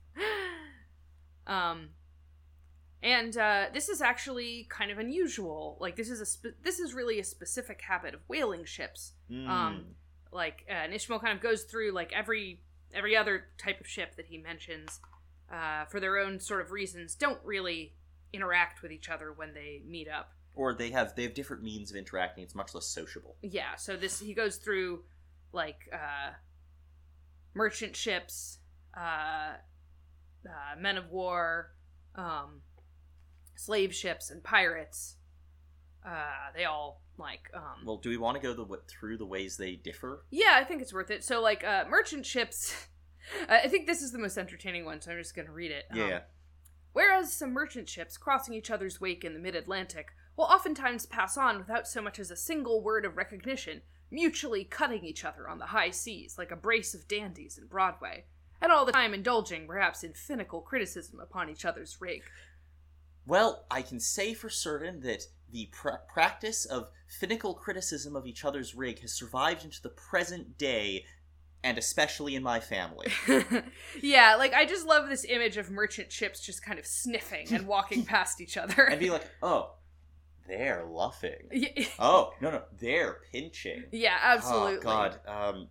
Um 1.47 1.91
and 3.03 3.37
uh, 3.37 3.67
this 3.73 3.89
is 3.89 4.03
actually 4.03 4.67
kind 4.69 4.91
of 4.91 4.99
unusual. 4.99 5.79
Like 5.81 5.97
this 5.97 6.11
is 6.11 6.21
a 6.21 6.27
spe- 6.27 6.63
this 6.63 6.79
is 6.79 6.93
really 6.93 7.19
a 7.19 7.25
specific 7.25 7.81
habit 7.81 8.15
of 8.15 8.21
whaling 8.29 8.65
ships. 8.65 9.13
Mm. 9.31 9.49
Um, 9.49 9.85
Like 10.31 10.65
uh, 10.69 10.73
and 10.85 10.93
Ishmael 10.95 11.19
kind 11.19 11.35
of 11.35 11.43
goes 11.43 11.65
through 11.65 11.93
like 11.93 12.13
every 12.13 12.61
every 12.93 13.17
other 13.17 13.47
type 13.57 13.81
of 13.81 13.87
ship 13.87 14.17
that 14.17 14.27
he 14.27 14.39
mentions 14.39 15.01
uh, 15.51 15.87
for 15.87 15.99
their 15.99 16.19
own 16.19 16.39
sort 16.39 16.61
of 16.61 16.71
reasons. 16.71 17.15
Don't 17.15 17.41
really 17.43 17.95
interact 18.33 18.83
with 18.83 18.93
each 18.93 19.09
other 19.09 19.33
when 19.33 19.53
they 19.55 19.83
meet 19.87 20.09
up. 20.09 20.33
or 20.55 20.75
they 20.75 20.91
have 20.91 21.15
they 21.17 21.23
have 21.23 21.35
different 21.35 21.63
means 21.63 21.91
of 21.91 21.97
interacting. 21.97 22.43
It's 22.45 22.55
much 22.55 22.75
less 22.75 22.87
sociable. 22.87 23.37
Yeah, 23.43 23.77
so 23.77 23.97
this 23.97 24.19
he 24.21 24.35
goes 24.35 24.57
through 24.57 25.05
like 25.53 25.89
uh 25.93 26.33
merchant 27.55 27.97
ships, 27.97 28.59
uh, 28.97 29.55
uh 30.47 30.77
men 30.79 30.97
of 30.97 31.11
war, 31.11 31.73
um 32.15 32.63
slave 33.57 33.95
ships 33.95 34.31
and 34.31 34.43
pirates. 34.43 35.17
Uh 36.07 36.51
they 36.57 36.65
all 36.65 37.03
like 37.19 37.51
um 37.55 37.85
Well, 37.85 37.99
do 37.99 38.09
we 38.09 38.17
want 38.17 38.37
to 38.37 38.43
go 38.43 38.55
the 38.55 38.65
what 38.65 38.89
through 38.89 39.19
the 39.19 39.27
ways 39.27 39.57
they 39.57 39.77
differ? 39.77 40.25
Yeah, 40.31 40.53
I 40.55 40.65
think 40.65 40.81
it's 40.83 40.93
worth 40.93 41.11
it. 41.11 41.23
So 41.25 41.41
like 41.43 41.63
uh 41.65 41.85
merchant 41.89 42.25
ships 42.27 42.75
I 43.49 43.69
think 43.69 43.87
this 43.87 44.01
is 44.03 44.13
the 44.13 44.19
most 44.19 44.39
entertaining 44.39 44.85
one, 44.87 45.01
so 45.01 45.13
I'm 45.13 45.19
just 45.19 45.37
going 45.37 45.47
to 45.47 45.53
read 45.53 45.71
it. 45.71 45.85
Um, 45.91 45.99
Yeah. 45.99 46.21
Whereas 46.93 47.33
some 47.33 47.53
merchant 47.53 47.89
ships 47.89 48.17
crossing 48.17 48.55
each 48.55 48.71
other's 48.71 49.01
wake 49.01 49.25
in 49.25 49.33
the 49.33 49.39
mid 49.39 49.55
Atlantic 49.55 50.09
will 50.37 50.45
oftentimes 50.45 51.07
pass 51.07 51.37
on 51.37 51.59
without 51.59 51.87
so 51.87 52.03
much 52.03 52.19
as 52.19 52.31
a 52.31 52.37
single 52.37 52.83
word 52.83 53.05
of 53.05 53.17
recognition, 53.17 53.83
mutually 54.11 54.65
cutting 54.65 55.05
each 55.05 55.25
other 55.25 55.49
on 55.49 55.59
the 55.59 55.67
high 55.67 55.91
seas 55.91 56.37
like 56.39 56.51
a 56.51 56.57
brace 56.57 56.95
of 56.95 57.07
dandies 57.07 57.59
in 57.59 57.67
Broadway, 57.67 58.25
and 58.61 58.73
all 58.73 58.85
the 58.85 58.93
time 58.93 59.15
indulging 59.15 59.67
perhaps 59.67 60.03
in 60.03 60.13
finical 60.13 60.65
criticism 60.65 61.21
upon 61.21 61.49
each 61.49 61.65
other's 61.65 62.01
rig. 62.01 62.23
Well, 63.27 63.67
I 63.71 63.83
can 63.83 64.01
say 64.01 64.35
for 64.35 64.49
certain 64.49 65.01
that 65.03 65.25
the 65.53 65.69
pra- 65.73 66.01
practice 66.13 66.65
of 66.65 66.89
finical 67.09 67.57
criticism 67.57 68.17
of 68.17 68.27
each 68.27 68.45
other's 68.45 68.75
rig 68.75 69.01
has 69.01 69.13
survived 69.13 69.65
into 69.65 69.83
the 69.83 69.91
present 69.91 70.59
day, 70.59 71.05
and 71.63 71.77
especially 71.79 72.35
in 72.35 72.43
my 72.43 72.61
family. 72.61 73.09
yeah, 74.03 74.37
like 74.37 74.55
I 74.55 74.65
just 74.65 74.87
love 74.87 75.09
this 75.09 75.25
image 75.25 75.57
of 75.57 75.71
merchant 75.71 76.11
ships 76.13 76.41
just 76.41 76.65
kind 76.65 76.79
of 76.79 76.87
sniffing 76.87 77.53
and 77.53 77.67
walking 77.67 78.05
past 78.05 78.41
each 78.41 78.57
other. 78.57 78.85
and 78.85 78.99
be 79.01 79.11
like, 79.11 79.27
oh, 79.43 79.73
they're 80.49 80.85
luffing. 80.89 81.49
yeah, 81.53 81.85
Oh 81.99 82.33
no 82.41 82.51
no, 82.51 82.63
they're 82.79 83.19
pinching. 83.33 83.85
yeah, 83.93 84.17
absolutely. 84.23 84.77
Oh 84.79 84.81
God. 84.81 85.21
Um, 85.27 85.69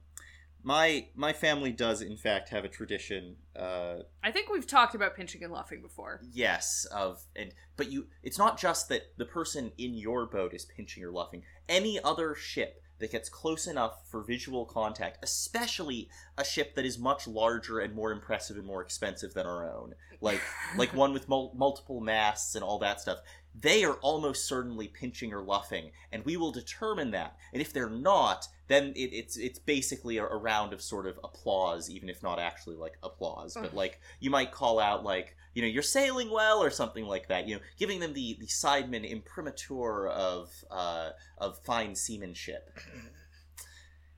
my 0.61 1.07
my 1.15 1.31
family 1.33 1.71
does 1.71 2.01
in 2.01 2.17
fact 2.17 2.49
have 2.49 2.65
a 2.65 2.69
tradition. 2.69 3.37
Uh, 3.55 3.99
I 4.23 4.31
think 4.31 4.49
we've 4.51 4.67
talked 4.67 4.93
about 4.93 5.15
pinching 5.15 5.43
and 5.43 5.53
luffing 5.53 5.81
before. 5.81 6.21
yes, 6.33 6.85
of 6.91 7.21
and 7.35 7.53
but 7.77 7.89
you. 7.91 8.07
It's 8.23 8.37
not 8.37 8.59
just 8.59 8.89
that 8.89 9.03
the 9.17 9.25
person 9.25 9.71
in 9.77 9.93
your 9.93 10.25
boat 10.25 10.53
is 10.53 10.65
pinching 10.65 11.03
or 11.03 11.11
luffing. 11.11 11.43
Any 11.69 11.99
other 12.03 12.35
ship 12.35 12.81
that 12.99 13.11
gets 13.11 13.29
close 13.29 13.67
enough 13.67 14.07
for 14.09 14.21
visual 14.21 14.65
contact, 14.65 15.17
especially 15.23 16.09
a 16.37 16.43
ship 16.43 16.75
that 16.75 16.85
is 16.85 16.99
much 16.99 17.27
larger 17.27 17.79
and 17.79 17.93
more 17.95 18.11
impressive 18.11 18.57
and 18.57 18.65
more 18.65 18.81
expensive 18.81 19.33
than 19.33 19.45
our 19.45 19.69
own, 19.69 19.95
like 20.21 20.41
like 20.77 20.93
one 20.93 21.13
with 21.13 21.27
mul- 21.27 21.53
multiple 21.55 22.01
masts 22.01 22.55
and 22.55 22.63
all 22.63 22.79
that 22.79 23.01
stuff. 23.01 23.19
They 23.59 23.83
are 23.83 23.95
almost 23.95 24.47
certainly 24.47 24.87
pinching 24.87 25.33
or 25.33 25.41
luffing, 25.41 25.91
and 26.11 26.23
we 26.23 26.37
will 26.37 26.51
determine 26.51 27.11
that. 27.11 27.35
And 27.51 27.61
if 27.61 27.73
they're 27.73 27.89
not, 27.89 28.47
then 28.67 28.93
it, 28.95 29.13
it's 29.13 29.37
it's 29.37 29.59
basically 29.59 30.17
a, 30.17 30.25
a 30.25 30.37
round 30.37 30.73
of 30.73 30.81
sort 30.81 31.07
of 31.07 31.19
applause, 31.23 31.89
even 31.89 32.09
if 32.09 32.21
not 32.21 32.39
actually 32.39 32.75
like 32.75 32.97
applause. 33.01 33.55
But 33.59 33.73
like 33.73 33.99
you 34.19 34.29
might 34.29 34.51
call 34.51 34.79
out 34.79 35.03
like 35.03 35.35
you 35.59 35.65
know 35.65 35.71
you're 35.73 35.83
sailing 35.83 36.31
well 36.31 36.63
or 36.63 36.69
something 36.69 37.03
like 37.03 37.27
that. 37.27 37.45
You 37.45 37.55
know, 37.55 37.61
giving 37.77 37.99
them 37.99 38.13
the 38.13 38.37
the 38.39 38.47
sideman 38.47 39.03
imprimatur 39.03 40.07
of 40.07 40.49
uh, 40.71 41.09
of 41.37 41.59
fine 41.59 41.95
seamanship. 41.95 42.79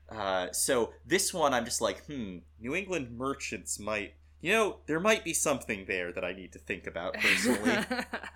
Uh, 0.08 0.52
so 0.52 0.92
this 1.06 1.32
one, 1.32 1.54
I'm 1.54 1.64
just 1.64 1.80
like, 1.80 2.04
hmm, 2.04 2.38
New 2.60 2.74
England 2.74 3.16
merchants 3.16 3.80
might, 3.80 4.12
you 4.42 4.52
know, 4.52 4.80
there 4.84 5.00
might 5.00 5.24
be 5.24 5.32
something 5.32 5.86
there 5.88 6.12
that 6.12 6.22
I 6.22 6.34
need 6.34 6.52
to 6.52 6.58
think 6.58 6.86
about 6.86 7.14
personally. 7.14 7.78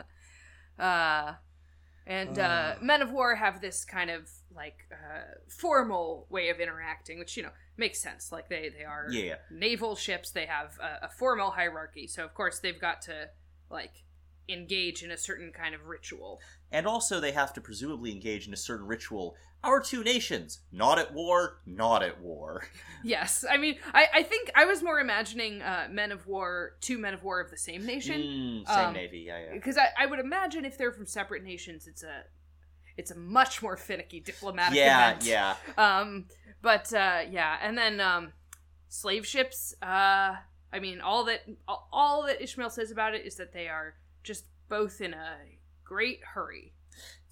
uh, 0.79 1.35
and 2.07 2.39
uh, 2.39 2.75
men 2.81 3.03
of 3.03 3.11
war 3.11 3.35
have 3.35 3.61
this 3.61 3.85
kind 3.85 4.11
of 4.11 4.31
like 4.55 4.87
uh, 4.93 5.39
formal 5.49 6.27
way 6.31 6.51
of 6.51 6.61
interacting, 6.61 7.19
which 7.19 7.37
you 7.37 7.43
know 7.43 7.51
makes 7.77 8.01
sense. 8.01 8.31
Like 8.31 8.49
they 8.49 8.69
they 8.69 8.85
are 8.85 9.09
yeah, 9.11 9.37
naval 9.51 9.97
ships; 9.97 10.31
they 10.31 10.47
have 10.47 10.79
a, 10.81 11.07
a 11.07 11.09
formal 11.09 11.51
hierarchy, 11.51 12.07
so 12.07 12.25
of 12.25 12.33
course 12.35 12.61
they've 12.61 12.81
got 12.81 13.03
to 13.03 13.31
like 13.71 14.05
engage 14.49 15.03
in 15.03 15.11
a 15.11 15.17
certain 15.17 15.51
kind 15.53 15.75
of 15.75 15.87
ritual. 15.87 16.41
and 16.71 16.87
also 16.87 17.19
they 17.19 17.33
have 17.33 17.53
to 17.53 17.61
presumably 17.61 18.13
engage 18.13 18.47
in 18.47 18.53
a 18.53 18.57
certain 18.57 18.87
ritual. 18.87 19.35
Our 19.67 19.81
two 19.81 20.03
nations, 20.05 20.61
not 20.73 20.99
at 20.99 21.13
war, 21.13 21.59
not 21.67 22.03
at 22.03 22.21
war. 22.21 22.67
Yes, 23.05 23.45
I 23.49 23.57
mean, 23.57 23.77
I, 23.95 24.07
I 24.15 24.23
think 24.25 24.51
I 24.57 24.65
was 24.65 24.83
more 24.83 24.99
imagining 24.99 25.63
uh, 25.63 25.87
men 25.93 26.11
of 26.11 26.27
war, 26.27 26.73
two 26.81 26.99
men 26.99 27.15
of 27.15 27.23
war 27.23 27.41
of 27.41 27.51
the 27.53 27.57
same 27.57 27.87
nation, 27.87 28.21
Mm, 28.21 28.67
same 28.67 28.87
Um, 28.89 28.95
navy, 28.95 29.19
yeah, 29.29 29.39
yeah. 29.45 29.53
because 29.53 29.79
I, 29.79 29.89
I 29.97 30.07
would 30.07 30.19
imagine 30.19 30.65
if 30.65 30.77
they're 30.77 30.91
from 30.91 31.07
separate 31.07 31.45
nations, 31.45 31.87
it's 31.87 32.03
a 32.03 32.25
it's 32.97 33.13
a 33.13 33.15
much 33.17 33.63
more 33.63 33.77
finicky 33.77 34.19
diplomatic 34.19 34.77
Yeah, 34.79 35.11
event. 35.11 35.25
yeah. 35.25 35.55
Um, 35.79 36.25
but 36.63 36.93
uh, 36.93 37.21
yeah, 37.31 37.59
and 37.63 37.79
then 37.79 38.01
um, 38.01 38.33
slave 38.89 39.25
ships. 39.25 39.75
Uh, 39.81 40.35
I 40.73 40.81
mean, 40.81 41.01
all 41.01 41.25
that 41.27 41.43
all, 41.69 41.89
all 41.93 42.27
that 42.27 42.43
Ishmael 42.43 42.71
says 42.71 42.91
about 42.91 43.15
it 43.15 43.25
is 43.25 43.37
that 43.37 43.53
they 43.53 43.69
are 43.69 43.95
just 44.25 44.47
both 44.69 45.01
in 45.01 45.15
a 45.15 45.37
great 45.85 46.21
hurry. 46.35 46.73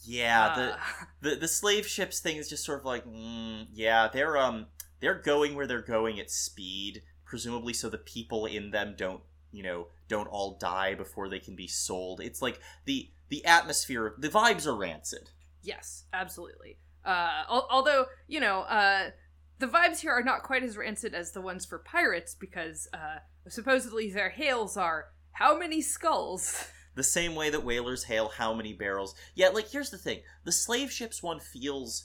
Yeah, 0.07 0.47
Uh, 0.47 0.57
the 0.57 0.77
the 1.31 1.37
the 1.37 1.49
slave 1.49 1.87
ships 1.87 2.21
thing 2.21 2.37
is 2.37 2.49
just 2.49 2.65
sort 2.65 2.81
of 2.81 2.85
like 2.85 3.05
mm, 3.07 3.67
yeah 3.73 4.09
they're 4.13 4.37
um 4.37 4.67
they're 5.01 5.21
going 5.21 5.55
where 5.55 5.67
they're 5.67 5.83
going 5.83 6.19
at 6.21 6.31
speed 6.31 7.03
presumably 7.25 7.73
so 7.73 7.89
the 7.89 7.99
people 7.99 8.47
in 8.47 8.71
them 8.71 8.95
don't 8.97 9.23
you 9.53 9.63
know 9.63 9.89
don't 10.09 10.27
all 10.29 10.57
die 10.59 10.95
before 10.95 11.29
they 11.29 11.39
can 11.39 11.57
be 11.57 11.67
sold 11.67 12.21
it's 12.21 12.43
like 12.43 12.61
the 12.85 13.11
the 13.29 13.45
atmosphere 13.45 14.15
the 14.19 14.29
vibes 14.29 14.67
are 14.67 14.77
rancid 14.77 15.31
yes, 15.63 16.05
absolutely. 16.13 16.79
Uh, 17.05 17.43
al- 17.51 17.69
although 17.71 18.07
you 18.29 18.41
know, 18.41 18.61
uh, 18.63 19.11
the 19.59 19.67
vibes 19.67 20.01
here 20.01 20.13
are 20.13 20.23
not 20.23 20.43
quite 20.43 20.63
as 20.63 20.77
rancid 20.77 21.15
as 21.15 21.33
the 21.33 21.41
ones 21.41 21.65
for 21.65 21.79
pirates 21.79 22.35
because 22.35 22.89
uh, 22.93 23.19
supposedly 23.49 24.11
their 24.11 24.31
hails 24.31 24.77
are 24.77 25.07
how 25.33 25.59
many 25.59 25.81
skulls. 25.81 26.69
the 26.95 27.03
same 27.03 27.35
way 27.35 27.51
that 27.51 27.65
whalers 27.65 28.05
hail 28.05 28.29
how 28.29 28.55
many 28.55 28.73
barrels 28.73 29.15
yeah 29.35 29.49
like 29.49 29.71
here's 29.71 29.91
the 29.91 29.99
thing 29.99 30.21
the 30.45 30.53
slave 30.53 30.91
ships 30.91 31.23
one 31.23 31.41
feels 31.41 32.05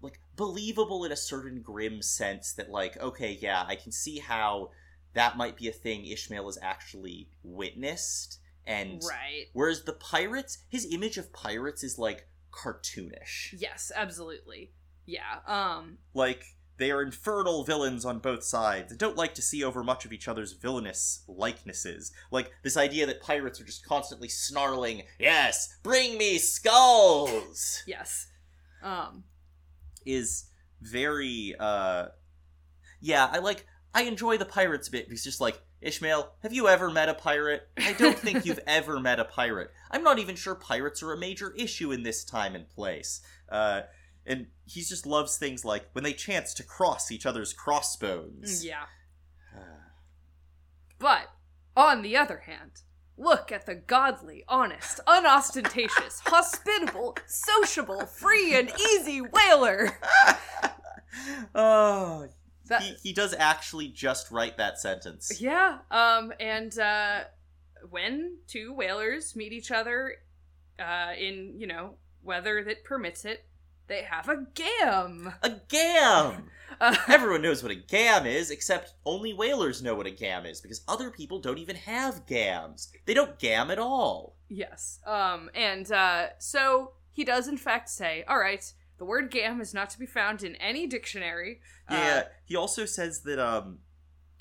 like 0.00 0.20
believable 0.36 1.04
in 1.04 1.12
a 1.12 1.16
certain 1.16 1.60
grim 1.62 2.02
sense 2.02 2.52
that 2.52 2.70
like 2.70 2.96
okay 3.00 3.38
yeah 3.40 3.64
i 3.66 3.74
can 3.74 3.92
see 3.92 4.18
how 4.18 4.70
that 5.14 5.36
might 5.36 5.56
be 5.56 5.68
a 5.68 5.72
thing 5.72 6.06
ishmael 6.06 6.46
has 6.46 6.58
actually 6.62 7.28
witnessed 7.42 8.38
and 8.66 9.02
right. 9.08 9.46
Whereas 9.52 9.84
the 9.84 9.92
pirates, 9.92 10.58
his 10.68 10.86
image 10.92 11.18
of 11.18 11.32
pirates 11.32 11.84
is 11.84 11.98
like 11.98 12.26
cartoonish. 12.52 13.54
Yes, 13.56 13.92
absolutely. 13.94 14.72
Yeah. 15.04 15.38
Um. 15.46 15.98
Like 16.14 16.55
they 16.78 16.90
are 16.90 17.02
infernal 17.02 17.64
villains 17.64 18.04
on 18.04 18.18
both 18.18 18.44
sides 18.44 18.90
and 18.90 18.98
don't 18.98 19.16
like 19.16 19.34
to 19.34 19.42
see 19.42 19.64
over 19.64 19.82
much 19.82 20.04
of 20.04 20.12
each 20.12 20.28
other's 20.28 20.52
villainous 20.52 21.24
likenesses. 21.26 22.12
Like 22.30 22.50
this 22.62 22.76
idea 22.76 23.06
that 23.06 23.22
pirates 23.22 23.60
are 23.60 23.64
just 23.64 23.84
constantly 23.86 24.28
snarling, 24.28 25.02
"Yes, 25.18 25.78
bring 25.82 26.18
me 26.18 26.38
skulls," 26.38 27.82
Yes. 27.86 28.26
Um. 28.82 29.24
is 30.04 30.46
very 30.80 31.54
uh 31.58 32.06
Yeah, 33.00 33.28
I 33.32 33.38
like 33.38 33.66
I 33.94 34.02
enjoy 34.02 34.36
the 34.36 34.44
pirates 34.44 34.88
bit 34.88 35.06
because 35.06 35.20
it's 35.20 35.24
just 35.24 35.40
like 35.40 35.60
Ishmael, 35.80 36.32
have 36.42 36.52
you 36.52 36.68
ever 36.68 36.90
met 36.90 37.08
a 37.08 37.14
pirate? 37.14 37.68
I 37.78 37.92
don't 37.92 38.18
think 38.18 38.44
you've 38.46 38.60
ever 38.66 38.98
met 38.98 39.20
a 39.20 39.24
pirate. 39.24 39.70
I'm 39.90 40.02
not 40.02 40.18
even 40.18 40.34
sure 40.34 40.54
pirates 40.54 41.02
are 41.02 41.12
a 41.12 41.18
major 41.18 41.52
issue 41.56 41.92
in 41.92 42.02
this 42.02 42.24
time 42.24 42.54
and 42.54 42.68
place. 42.68 43.20
Uh, 43.48 43.82
and 44.26 44.46
he 44.64 44.82
just 44.82 45.06
loves 45.06 45.38
things 45.38 45.64
like 45.64 45.88
when 45.92 46.04
they 46.04 46.12
chance 46.12 46.52
to 46.54 46.62
cross 46.64 47.10
each 47.10 47.26
other's 47.26 47.52
crossbones. 47.52 48.64
Yeah. 48.64 48.84
But 50.98 51.28
on 51.76 52.00
the 52.00 52.16
other 52.16 52.38
hand, 52.38 52.80
look 53.18 53.52
at 53.52 53.66
the 53.66 53.74
godly, 53.74 54.44
honest, 54.48 54.98
unostentatious, 55.06 56.20
hospitable, 56.24 57.16
sociable, 57.26 58.06
free 58.06 58.54
and 58.54 58.72
easy 58.80 59.20
whaler. 59.20 59.98
oh, 61.54 62.28
That, 62.66 62.82
he, 62.82 62.94
he 63.02 63.12
does 63.12 63.34
actually 63.38 63.88
just 63.88 64.30
write 64.30 64.56
that 64.56 64.78
sentence. 64.80 65.38
Yeah, 65.38 65.78
um, 65.90 66.32
and 66.40 66.78
uh, 66.78 67.24
when 67.90 68.38
two 68.46 68.72
whalers 68.72 69.36
meet 69.36 69.52
each 69.52 69.70
other 69.70 70.14
uh, 70.78 71.12
in, 71.18 71.54
you 71.58 71.66
know, 71.66 71.96
weather 72.22 72.64
that 72.64 72.84
permits 72.84 73.24
it, 73.24 73.44
they 73.88 74.02
have 74.02 74.28
a 74.28 74.46
gam. 74.54 75.32
A 75.42 75.50
gam! 75.68 76.50
Uh, 76.78 76.94
Everyone 77.08 77.40
knows 77.40 77.62
what 77.62 77.72
a 77.72 77.76
gam 77.76 78.26
is, 78.26 78.50
except 78.50 78.92
only 79.06 79.32
whalers 79.32 79.82
know 79.82 79.94
what 79.94 80.04
a 80.06 80.10
gam 80.10 80.44
is, 80.44 80.60
because 80.60 80.82
other 80.86 81.10
people 81.10 81.38
don't 81.38 81.56
even 81.56 81.76
have 81.76 82.26
gams. 82.26 82.92
They 83.06 83.14
don't 83.14 83.38
gam 83.38 83.70
at 83.70 83.78
all. 83.78 84.36
yes. 84.50 84.98
Um, 85.06 85.48
and 85.54 85.90
uh, 85.90 86.26
so 86.38 86.90
he 87.12 87.24
does 87.24 87.48
in 87.48 87.56
fact 87.56 87.88
say, 87.88 88.24
"All 88.28 88.38
right, 88.38 88.70
the 88.98 89.06
word 89.06 89.30
gam 89.30 89.60
is 89.62 89.72
not 89.72 89.88
to 89.90 89.98
be 89.98 90.04
found 90.04 90.42
in 90.42 90.54
any 90.56 90.86
dictionary." 90.86 91.60
Yeah. 91.90 92.24
Uh, 92.26 92.28
he 92.44 92.56
also 92.56 92.84
says 92.84 93.20
that 93.22 93.38
um, 93.38 93.78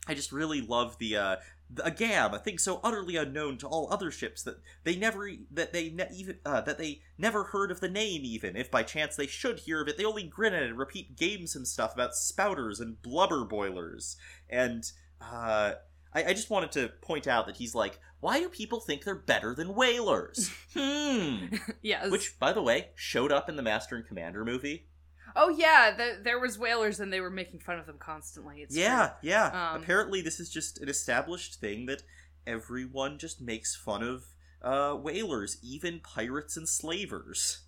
I 0.08 0.14
just 0.14 0.34
really 0.34 0.60
love 0.60 0.98
the 0.98 1.16
uh, 1.16 1.36
a 1.84 1.92
gam, 1.92 2.34
a 2.34 2.40
thing 2.40 2.58
so 2.58 2.80
utterly 2.84 3.16
unknown 3.16 3.58
to 3.58 3.68
all 3.68 3.92
other 3.92 4.12
ships 4.12 4.44
that 4.44 4.58
they 4.84 4.96
never 4.96 5.30
that 5.52 5.74
they 5.74 5.90
ne- 5.90 6.10
even 6.14 6.38
uh, 6.46 6.62
that 6.62 6.78
they 6.78 7.02
never 7.18 7.46
heard 7.46 7.72
of 7.72 7.80
the 7.80 7.90
name. 7.90 8.22
Even 8.24 8.56
if 8.56 8.72
by 8.72 8.84
chance 8.84 9.16
they 9.16 9.28
should 9.28 9.60
hear 9.60 9.82
of 9.82 9.88
it, 9.88 9.98
they 9.98 10.06
only 10.06 10.24
grin 10.24 10.54
at 10.54 10.64
it 10.64 10.70
and 10.70 10.78
repeat 10.78 11.18
games 11.18 11.56
and 11.56 11.68
stuff 11.68 11.94
about 11.94 12.12
spouters 12.12 12.80
and 12.80 13.02
blubber 13.02 13.46
boilers. 13.46 14.18
And 14.50 14.84
uh, 15.22 15.74
I, 16.14 16.24
I 16.24 16.34
just 16.34 16.50
wanted 16.50 16.72
to 16.74 16.90
point 17.02 17.28
out 17.28 17.46
that 17.48 17.58
he's 17.58 17.76
like, 17.76 18.00
why 18.20 18.40
do 18.40 18.50
people 18.50 18.80
think 18.80 19.04
they're 19.04 19.16
better 19.16 19.54
than 19.54 19.76
whalers? 19.76 20.50
hmm. 20.74 21.56
yes. 21.82 22.10
Which, 22.10 22.40
by 22.40 22.54
the 22.54 22.62
way, 22.62 22.90
showed 22.96 23.32
up 23.32 23.50
in 23.50 23.56
the 23.56 23.62
Master 23.62 23.96
and 23.96 24.06
Commander 24.06 24.46
movie. 24.46 24.88
Oh 25.36 25.50
yeah, 25.50 25.94
the, 25.96 26.20
there 26.24 26.40
was 26.40 26.58
whalers 26.58 27.00
and 27.00 27.12
they 27.12 27.20
were 27.22 27.30
making 27.30 27.60
fun 27.60 27.78
of 27.78 27.86
them 27.86 27.98
constantly. 28.00 28.62
It's 28.62 28.76
yeah, 28.76 29.08
true. 29.22 29.30
yeah. 29.30 29.72
Um, 29.74 29.82
Apparently, 29.82 30.22
this 30.22 30.40
is 30.40 30.50
just 30.50 30.80
an 30.80 30.88
established 30.90 31.56
thing 31.60 31.86
that 31.88 32.04
everyone 32.48 33.18
just 33.18 33.42
makes 33.42 33.76
fun 33.76 34.02
of 34.04 34.26
uh, 34.62 34.94
whalers, 34.96 35.58
even 35.62 36.00
pirates 36.00 36.56
and 36.58 36.68
slavers. 36.70 37.64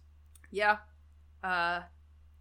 Yeah. 0.51 0.78
Uh, 1.43 1.82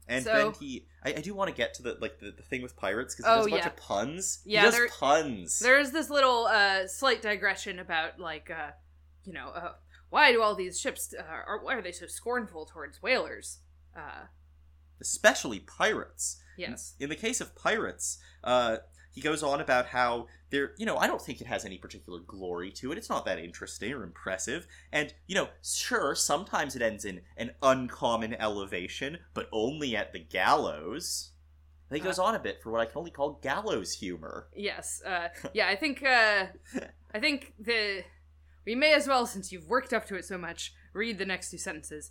And 0.09 0.25
So- 0.25 0.33
then 0.33 0.53
he, 0.61 0.87
I, 1.05 1.11
I 1.15 1.21
do 1.21 1.35
want 1.35 1.51
to 1.51 1.57
get 1.57 1.75
to 1.75 1.83
the 1.83 1.97
like 2.01 2.21
the, 2.21 2.31
the 2.31 2.43
thing 2.45 2.63
with 2.63 2.77
pirates 2.77 3.15
because 3.17 3.27
he 3.27 3.33
Oh, 3.33 3.37
does 3.39 3.47
a 3.47 3.51
bunch 3.51 3.63
yeah. 3.65 3.69
of 3.69 3.77
puns. 3.77 4.39
Yeah, 4.45 4.61
he 4.61 4.67
does 4.67 4.75
there- 4.75 4.89
puns. 4.89 5.59
there's 5.59 5.91
this 5.91 6.09
little 6.11 6.47
uh, 6.47 6.87
slight 6.87 7.21
digression 7.23 7.79
about 7.81 8.21
like, 8.21 8.49
uh, 8.51 8.71
you 9.25 9.33
know, 9.33 9.49
uh, 9.49 9.73
why 10.11 10.31
do 10.31 10.41
all 10.41 10.55
these 10.55 10.79
ships, 10.81 11.13
uh, 11.19 11.23
or 11.49 11.65
why 11.65 11.75
are 11.75 11.83
they 11.83 11.91
so 11.91 12.07
scornful 12.07 12.65
towards 12.67 13.03
whalers? 13.03 13.59
Uh, 13.97 14.27
especially 15.01 15.61
pirates. 15.61 16.43
yes. 16.57 16.95
In 16.99 17.09
the 17.09 17.17
case 17.17 17.41
of 17.41 17.55
pirates, 17.55 18.19
uh, 18.45 18.79
he 19.13 19.21
goes 19.21 19.43
on 19.43 19.61
about 19.61 19.87
how 19.87 20.27
there, 20.51 20.73
you 20.77 20.85
know, 20.85 20.99
I 20.99 21.07
don't 21.07 21.23
think 21.23 21.41
it 21.41 21.47
has 21.47 21.65
any 21.65 21.79
particular 21.79 22.21
glory 22.21 22.71
to 22.73 22.93
it. 22.93 22.99
It's 22.99 23.09
not 23.09 23.25
that 23.25 23.39
interesting 23.39 23.93
or 23.93 24.03
impressive. 24.03 24.67
And, 24.93 25.15
you 25.27 25.35
know, 25.35 25.49
sure, 25.65 26.15
sometimes 26.15 26.77
it 26.77 26.83
ends 26.83 27.05
in 27.05 27.23
an 27.37 27.53
uncommon 27.63 28.35
elevation, 28.35 29.19
but 29.33 29.49
only 29.53 29.97
at 29.97 30.13
the 30.13 30.19
gallows. 30.19 31.31
Then 31.89 31.99
he 31.99 32.05
goes 32.05 32.19
on 32.19 32.35
a 32.35 32.39
bit 32.39 32.63
for 32.63 32.71
what 32.71 32.81
I 32.81 32.85
can 32.85 32.99
only 32.99 33.11
call 33.11 33.39
gallows 33.43 33.95
humor. 33.95 34.49
Yes. 34.55 35.03
Uh, 35.05 35.29
yeah, 35.55 35.69
I 35.69 35.77
think 35.77 36.03
uh, 36.03 36.47
I 37.15 37.21
think 37.21 37.55
the 37.59 38.03
we 38.67 38.75
may 38.75 38.93
as 38.93 39.07
well, 39.07 39.27
since 39.27 39.53
you've 39.53 39.69
worked 39.69 39.93
up 39.93 40.07
to 40.07 40.17
it 40.17 40.25
so 40.25 40.37
much, 40.37 40.75
read 40.93 41.19
the 41.19 41.25
next 41.25 41.51
two 41.51 41.59
sentences. 41.59 42.11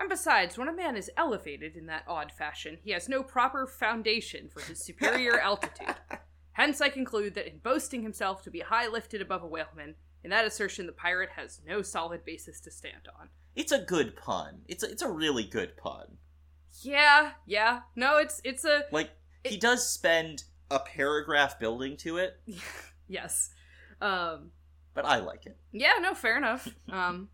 And 0.00 0.08
besides, 0.08 0.56
when 0.56 0.68
a 0.68 0.72
man 0.74 0.96
is 0.96 1.10
elevated 1.16 1.76
in 1.76 1.84
that 1.86 2.04
odd 2.08 2.32
fashion, 2.32 2.78
he 2.82 2.90
has 2.92 3.06
no 3.08 3.22
proper 3.22 3.66
foundation 3.66 4.48
for 4.48 4.62
his 4.62 4.82
superior 4.82 5.38
altitude. 5.42 5.94
Hence, 6.52 6.80
I 6.80 6.88
conclude 6.88 7.34
that 7.34 7.46
in 7.46 7.58
boasting 7.58 8.02
himself 8.02 8.42
to 8.42 8.50
be 8.50 8.60
high 8.60 8.88
lifted 8.88 9.20
above 9.20 9.42
a 9.44 9.46
whaleman, 9.48 9.94
in 10.24 10.30
that 10.30 10.46
assertion 10.46 10.86
the 10.86 10.92
pirate 10.92 11.28
has 11.36 11.60
no 11.66 11.82
solid 11.82 12.24
basis 12.24 12.60
to 12.62 12.70
stand 12.70 13.08
on. 13.20 13.28
It's 13.54 13.72
a 13.72 13.78
good 13.78 14.16
pun. 14.16 14.62
It's 14.68 14.82
a, 14.82 14.90
it's 14.90 15.02
a 15.02 15.10
really 15.10 15.44
good 15.44 15.76
pun. 15.76 16.16
Yeah, 16.82 17.32
yeah. 17.46 17.80
No, 17.94 18.16
it's 18.16 18.40
it's 18.44 18.64
a 18.64 18.84
Like, 18.90 19.10
he 19.44 19.56
does 19.58 19.86
spend 19.86 20.44
a 20.70 20.78
paragraph 20.78 21.58
building 21.58 21.96
to 21.98 22.16
it, 22.18 22.40
yes. 23.08 23.50
Um 24.00 24.52
but 24.94 25.04
I 25.04 25.18
like 25.18 25.46
it. 25.46 25.56
yeah, 25.72 25.92
no, 26.00 26.14
fair 26.14 26.38
enough. 26.38 26.68
Um 26.92 27.28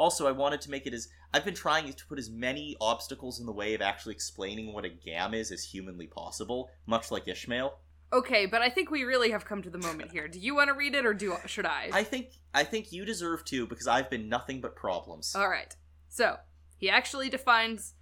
Also, 0.00 0.26
I 0.26 0.32
wanted 0.32 0.62
to 0.62 0.70
make 0.70 0.86
it 0.86 0.94
as 0.94 1.08
I've 1.34 1.44
been 1.44 1.52
trying 1.52 1.92
to 1.92 2.06
put 2.06 2.18
as 2.18 2.30
many 2.30 2.74
obstacles 2.80 3.38
in 3.38 3.44
the 3.44 3.52
way 3.52 3.74
of 3.74 3.82
actually 3.82 4.14
explaining 4.14 4.72
what 4.72 4.86
a 4.86 4.88
gam 4.88 5.34
is 5.34 5.52
as 5.52 5.62
humanly 5.62 6.06
possible, 6.06 6.70
much 6.86 7.10
like 7.10 7.28
Ishmael. 7.28 7.78
Okay, 8.10 8.46
but 8.46 8.62
I 8.62 8.70
think 8.70 8.90
we 8.90 9.04
really 9.04 9.30
have 9.30 9.44
come 9.44 9.60
to 9.60 9.68
the 9.68 9.76
moment 9.76 10.10
here. 10.10 10.26
Do 10.26 10.38
you 10.38 10.54
want 10.54 10.68
to 10.68 10.74
read 10.74 10.94
it 10.94 11.04
or 11.04 11.12
do 11.12 11.36
should 11.44 11.66
I? 11.66 11.90
I 11.92 12.02
think 12.02 12.30
I 12.54 12.64
think 12.64 12.92
you 12.92 13.04
deserve 13.04 13.44
to 13.44 13.66
because 13.66 13.86
I've 13.86 14.08
been 14.08 14.30
nothing 14.30 14.62
but 14.62 14.74
problems. 14.74 15.34
All 15.36 15.50
right. 15.50 15.76
So, 16.08 16.36
he 16.78 16.88
actually 16.88 17.28
defines 17.28 17.92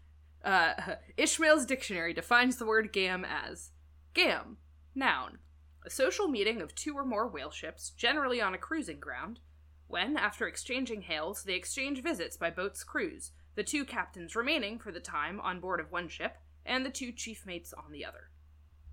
uh 0.45 0.75
Ishmael's 1.17 1.67
dictionary 1.67 2.15
defines 2.15 2.59
the 2.59 2.67
word 2.67 2.93
gam 2.93 3.25
as 3.25 3.73
gam, 4.15 4.59
noun, 4.95 5.39
a 5.85 5.91
social 5.91 6.29
meeting 6.29 6.63
of 6.63 6.77
two 6.77 6.95
or 6.97 7.05
more 7.05 7.27
whale 7.27 7.51
ships, 7.51 7.91
generally 7.91 8.41
on 8.41 8.55
a 8.55 8.59
cruising 8.59 9.01
ground, 9.01 9.41
when 9.89 10.17
after 10.17 10.47
exchanging 10.47 11.03
hails, 11.03 11.43
they 11.43 11.55
exchange 11.55 12.03
visits 12.03 12.37
by 12.37 12.51
boat's 12.51 12.85
crews, 12.85 13.33
the 13.57 13.65
two 13.65 13.85
captains 13.85 14.37
remaining 14.37 14.79
for 14.79 14.93
the 14.93 15.01
time 15.01 15.41
on 15.41 15.61
board 15.61 15.81
of 15.81 15.91
one 15.91 16.09
ship 16.09 16.37
and 16.65 16.85
the 16.87 16.91
two 16.91 17.11
chief 17.13 17.45
mates 17.47 17.73
on 17.73 17.91
the 17.91 18.05
other. 18.05 18.31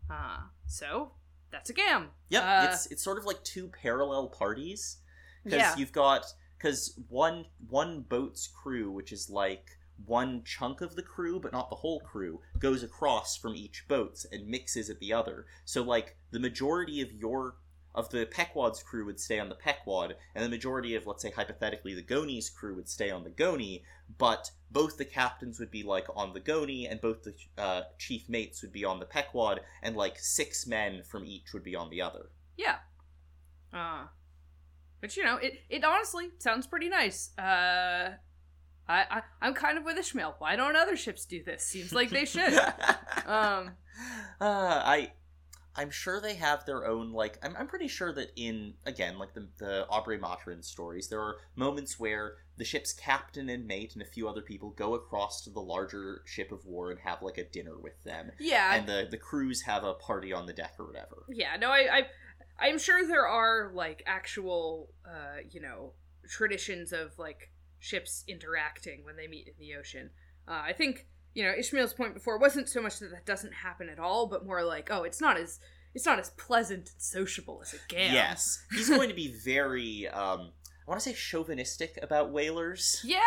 Uh, 0.09 0.37
so 0.65 1.11
that's 1.51 1.69
a 1.69 1.73
gam. 1.73 2.09
Yep, 2.29 2.43
Uh, 2.43 2.67
it's 2.69 2.85
it's 2.87 3.03
sort 3.03 3.17
of 3.17 3.25
like 3.25 3.43
two 3.43 3.67
parallel 3.69 4.29
parties 4.29 4.97
because 5.43 5.59
Yeah. 5.59 5.75
you've 5.77 5.91
got 5.91 6.25
because 6.57 6.99
one 7.09 7.45
one 7.67 8.01
boat's 8.01 8.47
crew, 8.47 8.91
which 8.91 9.11
is 9.11 9.29
like 9.29 9.67
one 10.05 10.43
chunk 10.43 10.81
of 10.81 10.95
the 10.95 11.01
crew 11.03 11.39
but 11.39 11.51
not 11.53 11.69
the 11.69 11.75
whole 11.77 11.99
crew, 12.01 12.41
goes 12.59 12.83
across 12.83 13.35
from 13.37 13.55
each 13.55 13.87
boat 13.87 14.25
and 14.31 14.47
mixes 14.47 14.89
at 14.89 14.99
the 14.99 15.11
other. 15.13 15.45
So 15.65 15.81
like 15.83 16.17
the 16.31 16.39
majority 16.39 17.01
of 17.01 17.11
your 17.11 17.57
of 17.95 18.09
the 18.09 18.25
Pequod's 18.25 18.83
crew 18.83 19.05
would 19.05 19.19
stay 19.19 19.39
on 19.39 19.49
the 19.49 19.55
Pequod, 19.55 20.15
and 20.35 20.43
the 20.43 20.49
majority 20.49 20.95
of, 20.95 21.07
let's 21.07 21.23
say, 21.23 21.31
hypothetically, 21.31 21.95
the 21.95 22.03
Goney's 22.03 22.49
crew 22.49 22.75
would 22.75 22.89
stay 22.89 23.09
on 23.09 23.23
the 23.23 23.29
Goney, 23.31 23.83
but 24.17 24.51
both 24.69 24.97
the 24.97 25.05
captains 25.05 25.59
would 25.59 25.71
be, 25.71 25.83
like, 25.83 26.07
on 26.15 26.33
the 26.33 26.41
Goney, 26.41 26.89
and 26.89 27.01
both 27.01 27.23
the 27.23 27.33
uh, 27.57 27.81
chief 27.97 28.29
mates 28.29 28.61
would 28.61 28.71
be 28.71 28.85
on 28.85 28.99
the 28.99 29.05
Pequod, 29.05 29.61
and, 29.81 29.95
like, 29.95 30.19
six 30.19 30.67
men 30.67 31.01
from 31.03 31.25
each 31.25 31.53
would 31.53 31.63
be 31.63 31.75
on 31.75 31.89
the 31.89 32.01
other. 32.01 32.29
Yeah. 32.57 32.77
Uh 33.73 34.05
but 35.01 35.15
you 35.17 35.23
know, 35.23 35.37
it 35.37 35.59
it 35.69 35.83
honestly 35.83 36.29
sounds 36.39 36.65
pretty 36.65 36.89
nice. 36.89 37.37
Uh 37.37 38.13
I, 38.87 39.03
I 39.09 39.21
I'm 39.41 39.53
kind 39.53 39.77
of 39.77 39.83
with 39.83 39.97
Ishmael. 39.97 40.35
Why 40.39 40.55
don't 40.55 40.75
other 40.75 40.95
ships 40.95 41.25
do 41.25 41.43
this? 41.43 41.63
Seems 41.63 41.93
like 41.93 42.09
they 42.09 42.25
should. 42.25 42.53
um 43.25 43.71
uh, 44.39 44.81
I 44.85 45.11
I'm 45.75 45.91
sure 45.91 46.21
they 46.21 46.35
have 46.35 46.65
their 46.65 46.85
own 46.85 47.11
like 47.11 47.37
I'm, 47.43 47.55
I'm 47.57 47.67
pretty 47.67 47.87
sure 47.87 48.13
that 48.13 48.31
in 48.35 48.75
again 48.85 49.17
like 49.17 49.33
the 49.33 49.47
the 49.57 49.87
Aubrey 49.89 50.17
Maturin 50.17 50.63
stories 50.63 51.07
there 51.09 51.21
are 51.21 51.37
moments 51.55 51.99
where 51.99 52.35
the 52.57 52.63
ship's 52.63 52.93
captain 52.93 53.49
and 53.49 53.67
mate 53.67 53.93
and 53.93 54.01
a 54.01 54.05
few 54.05 54.29
other 54.29 54.41
people 54.41 54.69
go 54.71 54.93
across 54.93 55.41
to 55.43 55.49
the 55.49 55.59
larger 55.59 56.21
ship 56.25 56.51
of 56.51 56.65
war 56.65 56.91
and 56.91 56.99
have 57.01 57.21
like 57.21 57.37
a 57.37 57.43
dinner 57.43 57.77
with 57.77 58.01
them 58.03 58.31
yeah. 58.39 58.75
and 58.75 58.87
the 58.87 59.07
the 59.09 59.17
crews 59.17 59.63
have 59.63 59.83
a 59.83 59.93
party 59.93 60.31
on 60.31 60.45
the 60.45 60.53
deck 60.53 60.75
or 60.79 60.85
whatever. 60.85 61.25
yeah, 61.29 61.55
no, 61.57 61.69
I, 61.69 61.87
I 61.91 62.01
I'm 62.57 62.79
sure 62.79 63.05
there 63.05 63.27
are 63.27 63.71
like 63.73 64.03
actual 64.05 64.89
uh, 65.05 65.41
you 65.49 65.61
know, 65.61 65.93
traditions 66.29 66.93
of 66.93 67.17
like 67.17 67.51
ships 67.79 68.23
interacting 68.27 69.03
when 69.03 69.15
they 69.15 69.27
meet 69.27 69.47
in 69.47 69.53
the 69.59 69.75
ocean. 69.75 70.11
Uh, 70.47 70.61
I 70.65 70.73
think 70.73 71.07
you 71.35 71.43
know 71.43 71.53
Ishmael's 71.55 71.93
point 71.93 72.15
before 72.15 72.39
wasn't 72.39 72.67
so 72.67 72.81
much 72.81 72.97
that 72.99 73.11
that 73.11 73.25
doesn't 73.25 73.53
happen 73.53 73.89
at 73.89 73.99
all, 73.99 74.25
but 74.25 74.45
more 74.45 74.63
like 74.63 74.89
oh, 74.91 75.03
it's 75.03 75.21
not 75.21 75.37
as 75.37 75.59
it's 75.93 76.05
not 76.05 76.17
as 76.17 76.31
pleasant 76.31 76.89
and 76.89 77.01
sociable 77.01 77.61
as 77.61 77.73
a 77.73 77.77
gam. 77.87 78.13
Yes, 78.13 78.65
he's 78.73 78.89
going 78.89 79.09
to 79.09 79.15
be 79.15 79.27
very 79.45 80.07
um 80.07 80.51
I 80.87 80.91
want 80.91 81.01
to 81.01 81.09
say 81.09 81.15
chauvinistic 81.15 81.97
about 82.01 82.31
whalers. 82.31 83.01
Yeah, 83.03 83.19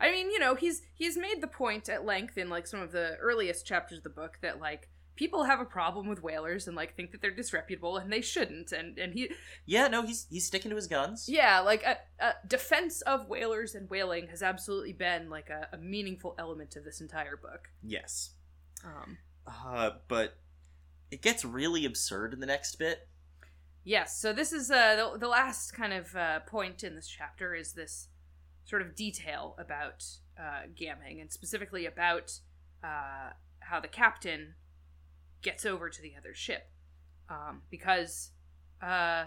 I 0.00 0.10
mean, 0.10 0.30
you 0.30 0.38
know, 0.38 0.54
he's 0.54 0.82
he's 0.94 1.16
made 1.16 1.40
the 1.40 1.46
point 1.46 1.88
at 1.88 2.04
length 2.04 2.36
in 2.36 2.48
like 2.50 2.66
some 2.66 2.80
of 2.80 2.92
the 2.92 3.16
earliest 3.20 3.66
chapters 3.66 3.98
of 3.98 4.04
the 4.04 4.10
book 4.10 4.38
that 4.42 4.60
like 4.60 4.88
people 5.16 5.44
have 5.44 5.60
a 5.60 5.64
problem 5.64 6.08
with 6.08 6.22
whalers 6.22 6.66
and 6.66 6.76
like 6.76 6.94
think 6.96 7.12
that 7.12 7.20
they're 7.22 7.30
disreputable 7.34 7.96
and 7.96 8.12
they 8.12 8.20
shouldn't 8.20 8.72
and 8.72 8.98
and 8.98 9.14
he 9.14 9.30
Yeah, 9.66 9.88
no, 9.88 10.02
he's 10.02 10.26
he's 10.30 10.46
sticking 10.46 10.70
to 10.70 10.76
his 10.76 10.86
guns. 10.86 11.26
yeah 11.28 11.60
like 11.60 11.82
a, 11.84 11.98
a 12.20 12.34
defense 12.46 13.00
of 13.02 13.28
whalers 13.28 13.74
and 13.74 13.88
whaling 13.90 14.28
has 14.28 14.42
absolutely 14.42 14.92
been 14.92 15.30
like 15.30 15.50
a, 15.50 15.68
a 15.72 15.78
meaningful 15.78 16.34
element 16.38 16.76
of 16.76 16.84
this 16.84 17.00
entire 17.00 17.36
book 17.36 17.68
Yes. 17.82 18.30
um 18.84 19.18
Uh, 19.46 19.90
but 20.08 20.38
it 21.10 21.22
gets 21.22 21.44
really 21.44 21.84
absurd 21.84 22.32
in 22.32 22.40
the 22.40 22.46
next 22.46 22.76
bit. 22.76 23.08
yes 23.84 24.18
so 24.18 24.32
this 24.32 24.52
is 24.52 24.70
uh 24.70 24.96
the, 25.12 25.18
the 25.18 25.28
last 25.28 25.72
kind 25.72 25.92
of 25.92 26.14
uh, 26.16 26.40
point 26.40 26.82
in 26.82 26.94
this 26.96 27.06
chapter 27.08 27.54
is 27.54 27.74
this 27.74 28.08
sort 28.64 28.82
of 28.82 28.96
detail 28.96 29.54
about 29.58 30.04
uh 30.40 30.62
gamming 30.74 31.20
and 31.20 31.30
specifically 31.30 31.86
about 31.86 32.40
uh 32.82 33.30
how 33.60 33.78
the 33.80 33.88
captain 33.88 34.54
gets 35.44 35.64
over 35.64 35.88
to 35.88 36.02
the 36.02 36.14
other 36.18 36.34
ship 36.34 36.68
um, 37.28 37.62
because 37.70 38.30
uh, 38.82 39.26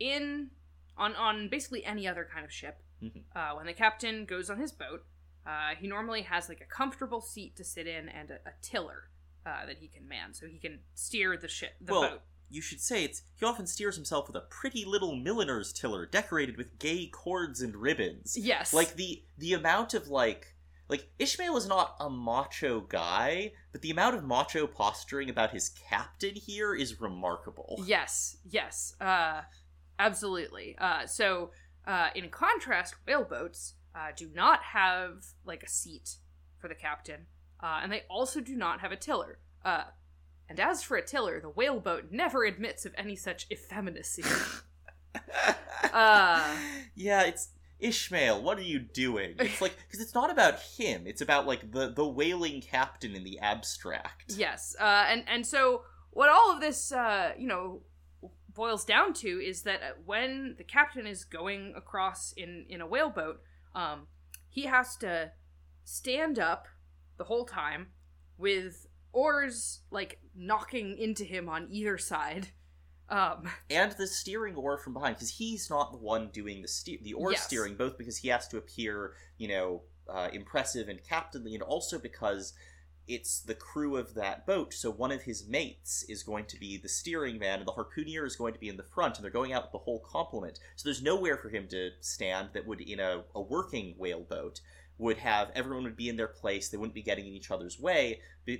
in 0.00 0.50
on 0.96 1.14
on 1.16 1.48
basically 1.48 1.84
any 1.84 2.08
other 2.08 2.26
kind 2.32 2.44
of 2.44 2.52
ship 2.52 2.82
Mhm. 3.02 3.22
uh, 3.36 3.54
when 3.56 3.66
the 3.66 3.72
captain 3.74 4.24
goes 4.24 4.50
on 4.50 4.58
his 4.58 4.72
boat 4.72 5.04
uh, 5.46 5.74
he 5.78 5.86
normally 5.86 6.22
has 6.22 6.48
like 6.48 6.60
a 6.60 6.64
comfortable 6.64 7.20
seat 7.20 7.54
to 7.56 7.62
sit 7.64 7.86
in 7.86 8.08
and 8.08 8.30
a, 8.30 8.34
a 8.46 8.52
tiller 8.62 9.08
uh, 9.46 9.64
that 9.66 9.78
he 9.78 9.86
can 9.88 10.06
man, 10.06 10.34
so 10.34 10.46
he 10.46 10.58
can 10.58 10.80
steer 10.94 11.36
the 11.36 11.48
ship, 11.48 11.74
the 11.80 11.92
Well, 11.92 12.02
boat. 12.10 12.20
You 12.50 12.60
should 12.60 12.80
say 12.80 13.04
it's 13.04 13.22
he 13.36 13.46
often 13.46 13.66
steers 13.66 13.94
himself 13.94 14.26
with 14.26 14.36
a 14.36 14.40
pretty 14.50 14.84
little 14.84 15.14
milliner's 15.14 15.72
tiller 15.72 16.04
decorated 16.06 16.56
with 16.58 16.78
gay 16.78 17.06
cords 17.06 17.60
and 17.62 17.74
ribbons. 17.76 18.36
Yes, 18.36 18.74
Like 18.74 18.96
the 18.96 19.22
the 19.38 19.52
amount 19.54 19.94
of 19.94 20.08
like 20.08 20.54
like 20.88 21.10
Ishmael 21.18 21.56
is 21.56 21.68
not 21.68 21.96
a 22.00 22.08
macho 22.08 22.80
guy, 22.80 23.52
but 23.72 23.82
the 23.82 23.90
amount 23.90 24.16
of 24.16 24.24
macho 24.24 24.66
posturing 24.66 25.28
about 25.28 25.50
his 25.50 25.68
captain 25.68 26.34
here 26.34 26.74
is 26.74 27.00
remarkable. 27.00 27.82
Yes, 27.84 28.38
yes, 28.48 28.94
uh, 29.00 29.42
absolutely. 29.98 30.76
Uh, 30.78 31.06
so, 31.06 31.50
uh, 31.86 32.08
in 32.14 32.30
contrast, 32.30 32.94
whaleboats 33.06 33.74
uh, 33.94 34.08
do 34.16 34.30
not 34.34 34.60
have 34.72 35.26
like 35.44 35.62
a 35.62 35.68
seat 35.68 36.16
for 36.58 36.68
the 36.68 36.74
captain, 36.74 37.26
uh, 37.62 37.80
and 37.82 37.92
they 37.92 38.04
also 38.08 38.40
do 38.40 38.56
not 38.56 38.80
have 38.80 38.92
a 38.92 38.96
tiller. 38.96 39.38
Uh, 39.64 39.84
and 40.48 40.58
as 40.58 40.82
for 40.82 40.96
a 40.96 41.04
tiller, 41.04 41.38
the 41.40 41.48
whaleboat 41.48 42.10
never 42.10 42.44
admits 42.44 42.86
of 42.86 42.94
any 42.96 43.16
such 43.16 43.46
effeminacy. 43.50 44.24
Uh. 45.92 46.56
yeah, 46.94 47.22
it's 47.22 47.50
Ishmael. 47.80 48.42
What 48.42 48.58
are 48.58 48.62
you 48.62 48.78
doing? 48.78 49.34
It's 49.38 49.60
like 49.60 49.76
because 49.76 50.00
it's 50.00 50.14
not 50.14 50.30
about 50.30 50.60
him. 50.60 51.04
It's 51.06 51.20
about 51.20 51.46
like 51.46 51.72
the 51.72 51.88
the 51.90 52.06
whaling 52.06 52.60
captain 52.60 53.14
in 53.14 53.24
the 53.24 53.38
abstract. 53.38 54.34
yes, 54.36 54.76
uh, 54.80 55.06
and 55.08 55.24
and 55.26 55.46
so 55.46 55.82
what 56.10 56.28
all 56.28 56.52
of 56.52 56.60
this, 56.60 56.92
uh, 56.92 57.32
you 57.38 57.46
know, 57.46 57.82
boils 58.52 58.84
down 58.84 59.12
to 59.14 59.28
is 59.28 59.62
that 59.62 59.80
when 60.04 60.54
the 60.58 60.64
captain 60.64 61.06
is 61.06 61.24
going 61.24 61.74
across 61.76 62.32
in 62.36 62.66
in 62.68 62.80
a 62.80 62.86
whaleboat, 62.86 63.40
um, 63.74 64.08
he 64.48 64.64
has 64.66 64.96
to 64.96 65.32
stand 65.84 66.38
up 66.38 66.66
the 67.16 67.24
whole 67.24 67.44
time 67.44 67.88
with 68.36 68.86
oars 69.12 69.80
like 69.90 70.20
knocking 70.34 70.96
into 70.96 71.24
him 71.24 71.48
on 71.48 71.68
either 71.70 71.98
side. 71.98 72.48
Um, 73.10 73.48
and 73.70 73.92
the 73.92 74.06
steering 74.06 74.54
oar 74.54 74.76
from 74.78 74.92
behind 74.92 75.16
because 75.16 75.30
he's 75.30 75.70
not 75.70 75.92
the 75.92 75.98
one 75.98 76.28
doing 76.30 76.60
the 76.62 76.68
steer 76.68 76.98
the 77.02 77.14
oar 77.14 77.32
Yes. 77.32 77.44
steering 77.46 77.74
both 77.74 77.96
because 77.96 78.18
he 78.18 78.28
has 78.28 78.46
to 78.48 78.58
appear 78.58 79.14
you 79.38 79.48
know 79.48 79.82
uh, 80.08 80.28
impressive 80.32 80.88
and 80.88 81.02
captainly 81.02 81.54
and 81.54 81.62
also 81.62 81.98
because 81.98 82.52
it's 83.06 83.40
the 83.40 83.54
crew 83.54 83.96
of 83.96 84.12
that 84.14 84.46
boat 84.46 84.74
so 84.74 84.90
one 84.90 85.10
of 85.10 85.22
his 85.22 85.46
mates 85.48 86.02
is 86.10 86.22
going 86.22 86.44
to 86.44 86.58
be 86.58 86.76
the 86.76 86.88
steering 86.88 87.38
man 87.38 87.58
and 87.60 87.66
the 87.66 87.72
harpooner 87.72 88.26
is 88.26 88.36
going 88.36 88.52
to 88.52 88.60
be 88.60 88.68
in 88.68 88.76
the 88.76 88.82
front 88.82 89.16
and 89.16 89.24
they're 89.24 89.30
going 89.30 89.54
out 89.54 89.62
with 89.62 89.72
the 89.72 89.78
whole 89.78 90.00
complement 90.00 90.58
so 90.76 90.84
there's 90.86 91.02
nowhere 91.02 91.38
for 91.38 91.48
him 91.48 91.66
to 91.66 91.90
stand 92.00 92.50
that 92.52 92.66
would 92.66 92.82
in 92.82 93.00
a, 93.00 93.22
a 93.34 93.40
working 93.40 93.94
whale 93.96 94.20
boat 94.28 94.60
would 94.98 95.16
have 95.16 95.50
everyone 95.54 95.84
would 95.84 95.96
be 95.96 96.10
in 96.10 96.16
their 96.18 96.28
place 96.28 96.68
they 96.68 96.76
wouldn't 96.76 96.94
be 96.94 97.00
getting 97.02 97.26
in 97.26 97.32
each 97.32 97.50
other's 97.50 97.80
way 97.80 98.20
but, 98.46 98.56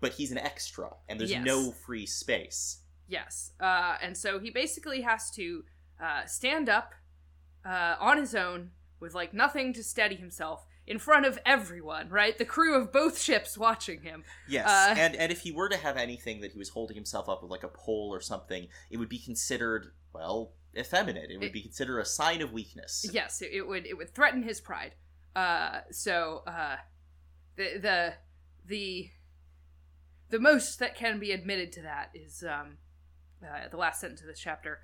but 0.00 0.12
he's 0.12 0.30
an 0.32 0.36
extra 0.38 0.90
and 1.08 1.18
there's 1.18 1.30
Yes. 1.30 1.42
no 1.46 1.70
free 1.72 2.04
space 2.04 2.80
Yes. 3.12 3.52
Uh, 3.60 3.96
and 4.02 4.16
so 4.16 4.38
he 4.38 4.50
basically 4.50 5.02
has 5.02 5.30
to 5.32 5.64
uh, 6.02 6.24
stand 6.26 6.68
up 6.70 6.94
uh, 7.64 7.96
on 8.00 8.16
his 8.16 8.34
own 8.34 8.70
with 9.00 9.14
like 9.14 9.34
nothing 9.34 9.74
to 9.74 9.82
steady 9.84 10.16
himself 10.16 10.64
in 10.86 10.98
front 10.98 11.26
of 11.26 11.38
everyone, 11.44 12.08
right? 12.08 12.36
The 12.38 12.46
crew 12.46 12.74
of 12.74 12.90
both 12.90 13.20
ships 13.20 13.58
watching 13.58 14.00
him. 14.00 14.24
Yes, 14.48 14.66
Uh, 14.68 14.94
and 14.98 15.14
and 15.14 15.30
if 15.30 15.42
he 15.42 15.52
were 15.52 15.68
to 15.68 15.76
have 15.76 15.96
anything 15.98 16.40
that 16.40 16.52
he 16.52 16.58
was 16.58 16.70
holding 16.70 16.96
himself 16.96 17.28
up 17.28 17.42
with, 17.42 17.50
like 17.50 17.62
a 17.64 17.68
pole 17.68 18.08
or 18.12 18.20
something, 18.20 18.68
it 18.90 18.96
would 18.96 19.08
be 19.10 19.18
considered 19.18 19.92
well 20.14 20.54
effeminate. 20.76 21.30
It 21.30 21.36
would 21.36 21.48
It- 21.48 21.52
be 21.52 21.62
considered 21.62 22.00
a 22.00 22.04
sign 22.06 22.40
of 22.40 22.50
weakness. 22.52 23.06
Yes, 23.12 23.42
it, 23.42 23.50
it 23.52 23.66
would 23.68 23.86
it 23.86 23.96
would 23.98 24.14
threaten 24.14 24.42
his 24.42 24.60
pride. 24.60 24.94
Uh, 25.36 25.82
so 25.90 26.42
uh, 26.46 26.76
the 27.56 27.78
the 27.78 28.14
the 28.64 29.10
the 30.30 30.38
most 30.40 30.78
that 30.78 30.94
can 30.96 31.18
be 31.18 31.30
admitted 31.30 31.70
to 31.72 31.82
that 31.82 32.10
is 32.14 32.42
um, 32.42 32.78
uh, 33.44 33.68
the 33.70 33.76
last 33.76 34.00
sentence 34.00 34.20
of 34.20 34.26
this 34.26 34.38
chapter. 34.38 34.80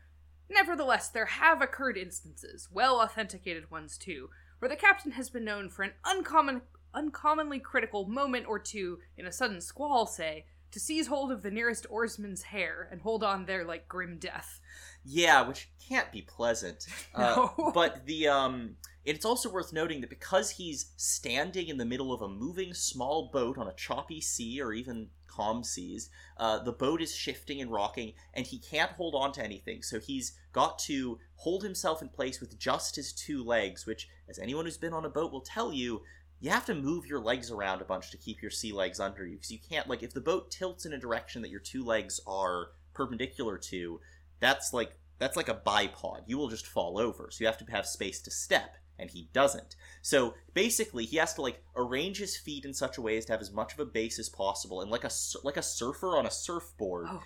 Nevertheless, 0.50 1.08
there 1.10 1.26
have 1.26 1.60
occurred 1.60 1.96
instances, 1.98 2.68
well 2.72 3.00
authenticated 3.00 3.70
ones 3.70 3.98
too, 3.98 4.30
where 4.58 4.68
the 4.68 4.76
captain 4.76 5.12
has 5.12 5.28
been 5.30 5.44
known 5.44 5.68
for 5.68 5.82
an 5.82 5.92
uncommon, 6.04 6.62
uncommonly 6.94 7.58
critical 7.60 8.06
moment 8.06 8.46
or 8.48 8.58
two 8.58 8.98
in 9.16 9.26
a 9.26 9.32
sudden 9.32 9.60
squall, 9.60 10.06
say, 10.06 10.46
to 10.70 10.80
seize 10.80 11.06
hold 11.06 11.32
of 11.32 11.42
the 11.42 11.50
nearest 11.50 11.86
oarsman's 11.90 12.42
hair 12.44 12.88
and 12.90 13.00
hold 13.02 13.22
on 13.22 13.46
there 13.46 13.64
like 13.64 13.88
grim 13.88 14.18
death. 14.18 14.60
Yeah, 15.04 15.46
which 15.46 15.70
can't 15.86 16.10
be 16.12 16.22
pleasant. 16.22 16.86
Uh, 17.14 17.48
No. 17.58 17.72
but 17.74 18.06
the 18.06 18.28
um, 18.28 18.76
it's 19.04 19.24
also 19.24 19.50
worth 19.50 19.72
noting 19.72 20.00
that 20.02 20.10
because 20.10 20.50
he's 20.50 20.92
standing 20.96 21.68
in 21.68 21.78
the 21.78 21.84
middle 21.86 22.12
of 22.12 22.20
a 22.22 22.28
moving 22.28 22.74
small 22.74 23.30
boat 23.32 23.56
on 23.58 23.66
a 23.68 23.74
choppy 23.74 24.20
sea 24.20 24.60
or 24.60 24.72
even 24.72 25.08
calm 25.38 25.62
seas, 25.62 26.10
uh, 26.36 26.58
the 26.58 26.72
boat 26.72 27.00
is 27.00 27.14
shifting 27.14 27.60
and 27.60 27.70
rocking, 27.70 28.12
and 28.34 28.46
he 28.46 28.58
can't 28.58 28.92
hold 28.92 29.14
on 29.14 29.32
to 29.32 29.44
anything. 29.44 29.82
So 29.82 30.00
he's 30.00 30.32
got 30.52 30.78
to 30.80 31.18
hold 31.36 31.62
himself 31.62 32.02
in 32.02 32.08
place 32.08 32.40
with 32.40 32.58
just 32.58 32.96
his 32.96 33.12
two 33.12 33.44
legs, 33.44 33.86
which, 33.86 34.08
as 34.28 34.38
anyone 34.38 34.64
who's 34.64 34.76
been 34.76 34.92
on 34.92 35.04
a 35.04 35.10
boat 35.10 35.32
will 35.32 35.40
tell 35.40 35.72
you, 35.72 36.02
you 36.40 36.50
have 36.50 36.66
to 36.66 36.74
move 36.74 37.06
your 37.06 37.20
legs 37.20 37.50
around 37.50 37.80
a 37.80 37.84
bunch 37.84 38.10
to 38.10 38.16
keep 38.16 38.42
your 38.42 38.50
sea 38.50 38.72
legs 38.72 39.00
under 39.00 39.26
you 39.26 39.36
because 39.36 39.50
you 39.50 39.58
can't 39.58 39.88
like 39.88 40.02
if 40.02 40.14
the 40.14 40.20
boat 40.20 40.50
tilts 40.50 40.86
in 40.86 40.92
a 40.92 40.98
direction 40.98 41.42
that 41.42 41.50
your 41.50 41.60
two 41.60 41.84
legs 41.84 42.20
are 42.28 42.68
perpendicular 42.94 43.58
to 43.58 44.00
that's 44.38 44.72
like 44.72 44.92
that's 45.18 45.36
like 45.36 45.48
a 45.48 45.60
bipod. 45.66 46.22
You 46.26 46.38
will 46.38 46.48
just 46.48 46.66
fall 46.66 46.96
over. 46.96 47.28
So 47.30 47.42
you 47.42 47.46
have 47.46 47.58
to 47.58 47.72
have 47.72 47.86
space 47.86 48.20
to 48.22 48.30
step 48.30 48.76
and 48.98 49.10
he 49.10 49.28
doesn't 49.32 49.76
so 50.02 50.34
basically 50.54 51.04
he 51.04 51.16
has 51.16 51.34
to 51.34 51.42
like 51.42 51.62
arrange 51.76 52.18
his 52.18 52.36
feet 52.36 52.64
in 52.64 52.74
such 52.74 52.98
a 52.98 53.02
way 53.02 53.16
as 53.16 53.24
to 53.24 53.32
have 53.32 53.40
as 53.40 53.52
much 53.52 53.72
of 53.72 53.80
a 53.80 53.84
base 53.84 54.18
as 54.18 54.28
possible 54.28 54.80
and 54.80 54.90
like 54.90 55.04
a 55.04 55.10
like 55.44 55.56
a 55.56 55.62
surfer 55.62 56.16
on 56.16 56.26
a 56.26 56.30
surfboard 56.30 57.06
Oh 57.08 57.22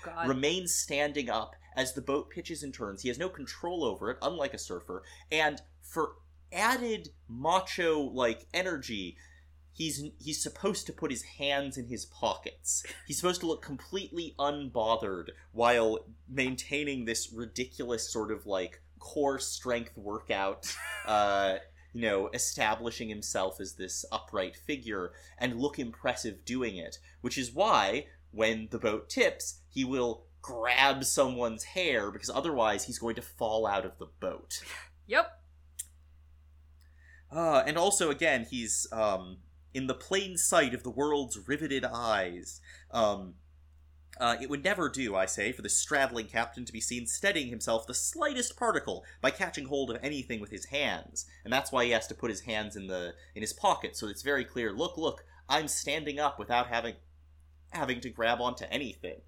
standing 0.67 1.31
up 1.31 1.55
as 1.77 1.93
the 1.95 2.03
boat 2.03 2.31
pitches 2.31 2.63
and 2.63 2.73
turns. 2.73 3.03
He 3.03 3.09
has 3.09 3.19
no 3.19 3.29
control 3.29 3.85
over 3.85 4.11
it, 4.11 4.19
unlike 4.23 4.55
a 4.55 4.59
surfer. 4.59 5.03
And 5.31 5.61
for 5.81 6.13
added 6.53 7.11
macho 7.29 8.01
like 8.01 8.47
energy, 8.53 9.17
he's 9.73 10.05
he's 10.19 10.43
supposed 10.43 10.87
to 10.87 10.93
put 10.93 11.11
his 11.11 11.23
hands 11.23 11.77
in 11.77 11.87
his 11.87 12.05
pockets. 12.05 12.85
He's 13.07 13.17
supposed 13.17 13.41
to 13.41 13.47
look 13.47 13.63
completely 13.63 14.35
unbothered 14.39 15.31
while 15.53 16.01
maintaining 16.29 17.05
this 17.05 17.33
ridiculous 17.33 18.11
sort 18.11 18.31
of 18.31 18.47
like 18.47 18.83
core 19.03 19.39
strength 19.39 19.97
workout. 19.97 20.75
Uh, 21.07 21.57
you 21.93 22.01
know, 22.01 22.31
establishing 22.33 23.11
himself 23.11 23.61
as 23.61 23.75
this 23.75 24.05
upright 24.11 24.57
figure 24.57 25.13
and 25.37 25.61
look 25.61 25.79
impressive 25.79 26.43
doing 26.45 26.77
it, 26.77 26.99
which 27.21 27.37
is 27.37 27.53
why 27.53 28.07
when 28.31 28.69
the 28.71 28.79
boat 28.79 29.11
tips, 29.11 29.61
he 29.69 29.85
will 29.85 30.25
grab 30.41 31.05
someone's 31.05 31.65
hair 31.65 32.11
because 32.11 32.31
otherwise 32.31 32.85
he's 32.85 32.99
going 32.99 33.15
to 33.15 33.23
fall 33.23 33.67
out 33.67 33.85
of 33.85 33.99
the 33.99 34.09
boat. 34.21 34.63
Yep. 35.07 35.27
Uh, 37.31 37.63
and 37.67 37.77
also, 37.77 38.11
again, 38.11 38.47
he's 38.49 38.87
um, 38.93 39.39
in 39.75 39.87
the 39.87 39.95
plain 39.95 40.37
sight 40.37 40.75
of 40.75 40.85
the 40.85 40.91
world's 40.91 41.39
riveted 41.47 41.85
eyes. 41.85 42.61
Um, 42.91 43.35
uh, 44.19 44.37
it 44.41 44.51
would 44.51 44.63
never 44.63 44.89
do, 44.89 45.17
I 45.17 45.27
say, 45.27 45.53
for 45.53 45.63
the 45.63 45.69
straddling 45.69 46.27
captain 46.27 46.65
to 46.65 46.73
be 46.73 46.81
seen 46.81 47.07
steadying 47.07 47.49
himself 47.49 47.87
the 47.87 47.95
slightest 47.95 48.57
particle 48.57 49.05
by 49.21 49.31
catching 49.31 49.67
hold 49.67 49.91
of 49.91 49.99
anything 50.03 50.41
with 50.41 50.51
his 50.51 50.67
hands, 50.67 51.27
and 51.45 51.53
that's 51.53 51.73
why 51.73 51.85
he 51.85 51.91
has 51.93 52.07
to 52.09 52.15
put 52.15 52.31
his 52.31 52.43
hands 52.43 52.77
in 52.77 52.87
the 52.87 53.15
in 53.35 53.43
his 53.43 53.53
pocket, 53.53 53.97
so 53.97 54.09
it's 54.09 54.23
very 54.23 54.45
clear. 54.45 54.73
Look, 54.73 54.97
look, 54.97 55.25
I'm 55.49 55.69
standing 55.69 56.19
up 56.19 56.39
without 56.39 56.69
having 56.69 56.95
having 57.71 58.01
to 58.01 58.11
grab 58.11 58.41
onto 58.41 58.65
anything. 58.71 59.23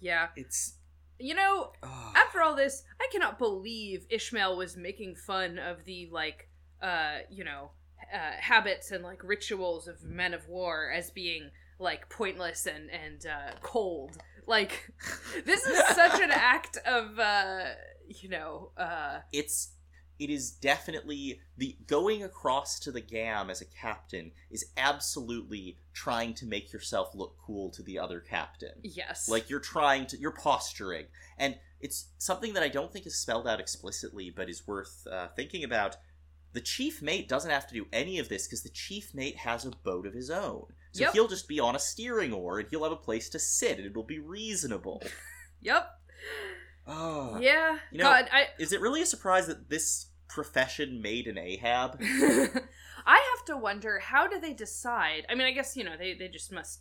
Yeah. 0.00 0.28
It's 0.36 0.74
You 1.18 1.34
know, 1.34 1.72
ugh. 1.82 2.14
after 2.16 2.42
all 2.42 2.54
this, 2.56 2.82
I 3.00 3.08
cannot 3.12 3.38
believe 3.38 4.06
Ishmael 4.10 4.56
was 4.56 4.76
making 4.76 5.14
fun 5.14 5.58
of 5.58 5.84
the 5.84 6.08
like, 6.10 6.48
uh, 6.82 7.18
you 7.30 7.44
know, 7.44 7.70
uh, 8.12 8.32
habits 8.40 8.90
and 8.90 9.04
like 9.04 9.22
rituals 9.22 9.86
of 9.88 10.02
men 10.02 10.34
of 10.34 10.48
war 10.48 10.90
as 10.94 11.10
being 11.10 11.50
like 11.78 12.08
pointless 12.08 12.66
and 12.66 12.90
and 12.90 13.26
uh, 13.26 13.52
cold. 13.62 14.18
Like, 14.46 14.90
this 15.44 15.66
is 15.66 15.78
such 15.88 16.20
an 16.20 16.30
act 16.30 16.78
of, 16.86 17.18
uh, 17.18 17.64
you 18.06 18.30
know, 18.30 18.70
uh, 18.76 19.18
it's 19.32 19.72
it 20.18 20.30
is 20.30 20.50
definitely 20.50 21.40
the 21.56 21.76
going 21.86 22.24
across 22.24 22.80
to 22.80 22.90
the 22.90 23.00
gam 23.00 23.50
as 23.50 23.60
a 23.60 23.64
captain 23.64 24.32
is 24.50 24.64
absolutely 24.76 25.76
trying 25.92 26.34
to 26.34 26.46
make 26.46 26.72
yourself 26.72 27.14
look 27.14 27.36
cool 27.38 27.70
to 27.70 27.82
the 27.82 27.98
other 27.98 28.20
captain. 28.20 28.72
Yes, 28.82 29.28
like 29.28 29.48
you're 29.48 29.60
trying 29.60 30.06
to 30.06 30.18
you're 30.18 30.32
posturing. 30.32 31.06
And 31.38 31.56
it's 31.80 32.08
something 32.18 32.54
that 32.54 32.62
i 32.64 32.68
don't 32.68 32.92
think 32.92 33.06
is 33.06 33.16
spelled 33.16 33.46
out 33.46 33.60
explicitly 33.60 34.30
but 34.34 34.50
is 34.50 34.66
worth 34.66 35.06
uh, 35.10 35.28
thinking 35.36 35.62
about. 35.62 35.96
The 36.54 36.60
chief 36.62 37.02
mate 37.02 37.28
doesn't 37.28 37.50
have 37.50 37.68
to 37.68 37.74
do 37.74 37.86
any 37.92 38.18
of 38.18 38.30
this 38.30 38.46
because 38.46 38.62
the 38.62 38.70
chief 38.70 39.14
mate 39.14 39.36
has 39.36 39.66
a 39.66 39.70
boat 39.70 40.06
of 40.06 40.14
his 40.14 40.30
own 40.30 40.64
so 40.92 41.02
Yep. 41.04 41.12
he'll 41.12 41.28
just 41.28 41.48
be 41.48 41.60
on 41.60 41.76
a 41.76 41.78
steering 41.78 42.32
oar 42.32 42.58
and 42.60 42.68
he'll 42.70 42.82
have 42.82 42.92
a 42.92 42.96
place 42.96 43.28
to 43.30 43.38
sit 43.38 43.78
and 43.78 43.86
it'll 43.86 44.02
be 44.02 44.18
reasonable 44.18 45.02
yep, 45.60 45.88
oh. 46.86 47.38
yeah. 47.40 47.78
You 47.90 47.98
know- 47.98 48.04
God, 48.04 48.28
I 48.32 48.48
is 48.58 48.72
it 48.72 48.80
really 48.80 49.02
a 49.02 49.06
surprise 49.06 49.46
that 49.46 49.68
this 49.68 50.06
profession 50.28 51.00
made 51.00 51.26
an 51.26 51.38
ahab 51.38 51.98
I 53.06 53.34
have 53.36 53.44
to 53.46 53.56
wonder 53.56 53.98
how 54.00 54.26
do 54.26 54.38
they 54.38 54.52
decide? 54.52 55.24
I 55.30 55.34
mean, 55.34 55.46
I 55.46 55.52
guess 55.52 55.76
you 55.76 55.84
know 55.84 55.96
they 55.96 56.14
they 56.14 56.28
just 56.28 56.52
must 56.52 56.80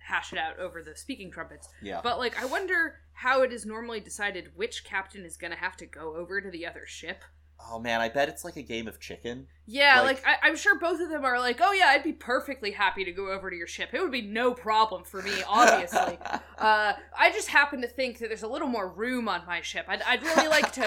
hash 0.00 0.32
it 0.32 0.38
out 0.38 0.58
over 0.58 0.82
the 0.82 0.94
speaking 0.96 1.30
trumpets. 1.30 1.68
Yeah. 1.82 2.00
But 2.02 2.18
like, 2.18 2.40
I 2.40 2.44
wonder 2.46 2.96
how 3.12 3.42
it 3.42 3.52
is 3.52 3.64
normally 3.66 4.00
decided 4.00 4.52
which 4.56 4.84
captain 4.84 5.24
is 5.24 5.36
going 5.36 5.50
to 5.52 5.56
have 5.58 5.76
to 5.78 5.86
go 5.86 6.16
over 6.16 6.40
to 6.40 6.50
the 6.50 6.66
other 6.66 6.84
ship. 6.86 7.24
Oh 7.70 7.78
man, 7.78 8.00
I 8.00 8.08
bet 8.08 8.28
it's 8.28 8.44
like 8.44 8.56
a 8.56 8.62
game 8.62 8.86
of 8.88 8.98
chicken. 9.00 9.46
Yeah, 9.66 10.00
Like- 10.00 10.24
like, 10.24 10.26
I, 10.42 10.46
I'm 10.48 10.56
sure 10.56 10.78
both 10.78 11.00
of 11.00 11.08
them 11.10 11.24
are 11.24 11.38
like, 11.38 11.58
oh 11.60 11.72
yeah, 11.72 11.86
I'd 11.88 12.02
be 12.04 12.12
perfectly 12.12 12.70
happy 12.70 13.04
to 13.04 13.12
go 13.12 13.30
over 13.30 13.50
to 13.50 13.56
your 13.56 13.66
ship. 13.66 13.90
It 13.92 14.00
would 14.00 14.12
be 14.12 14.22
no 14.22 14.54
problem 14.54 15.04
for 15.04 15.20
me, 15.22 15.32
obviously. 15.48 16.18
uh, 16.58 16.92
I 17.18 17.30
just 17.32 17.48
happen 17.48 17.82
to 17.82 17.88
think 17.88 18.18
that 18.20 18.28
there's 18.28 18.42
a 18.42 18.48
little 18.48 18.68
more 18.68 18.88
room 18.88 19.28
on 19.28 19.42
my 19.46 19.60
ship. 19.60 19.84
I'd, 19.88 20.02
I'd 20.02 20.22
really 20.22 20.48
like 20.48 20.72
to, 20.72 20.86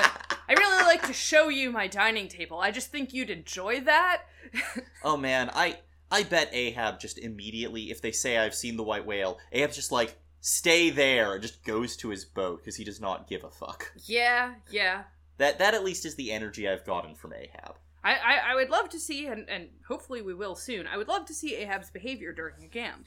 I 0.50 0.54
really 0.54 0.84
like 0.84 1.06
to 1.08 1.14
show 1.14 1.50
you 1.50 1.72
my 1.72 1.88
dining 1.88 2.28
table. 2.28 2.60
I 2.60 2.72
just 2.72 2.90
think 2.92 3.14
you'd 3.14 3.30
enjoy 3.30 3.82
that. 3.82 4.24
oh 5.04 5.18
man, 5.18 5.52
I 5.54 5.78
I 6.12 6.24
bet 6.24 6.50
Ahab 6.54 7.00
just 7.00 7.18
immediately, 7.20 7.92
if 7.92 8.02
they 8.02 8.12
say 8.12 8.38
I've 8.38 8.56
seen 8.56 8.76
the 8.78 8.84
white 8.84 9.06
whale, 9.06 9.38
Ahab's 9.52 9.76
just 9.76 9.92
like, 9.92 10.18
stay 10.42 10.90
there, 10.90 11.34
and 11.34 11.42
just 11.42 11.64
goes 11.64 11.96
to 11.98 12.10
his 12.10 12.26
boat 12.26 12.60
because 12.62 12.76
he 12.76 12.84
does 12.84 13.00
not 13.00 13.30
give 13.30 13.44
a 13.44 13.50
fuck. 13.52 13.92
Yeah, 14.06 14.56
yeah. 14.72 15.04
That 15.42 15.58
that 15.58 15.74
at 15.74 15.84
least 15.84 16.06
is 16.06 16.14
the 16.14 16.32
energy 16.32 16.70
I've 16.70 16.86
gotten 16.86 17.16
from 17.16 17.34
Ahab. 17.34 17.78
I, 18.04 18.14
I, 18.14 18.52
I 18.52 18.56
would 18.56 18.70
love 18.70 18.90
to 18.90 19.00
see, 19.00 19.26
and, 19.26 19.50
and 19.50 19.70
hopefully 19.88 20.22
we 20.22 20.36
will 20.36 20.54
soon. 20.54 20.86
I 20.86 20.98
would 20.98 21.08
love 21.08 21.26
to 21.26 21.34
see 21.34 21.56
Ahab's 21.56 21.90
behavior 21.90 22.32
during 22.32 22.64
a 22.64 22.68
gam. 22.68 23.06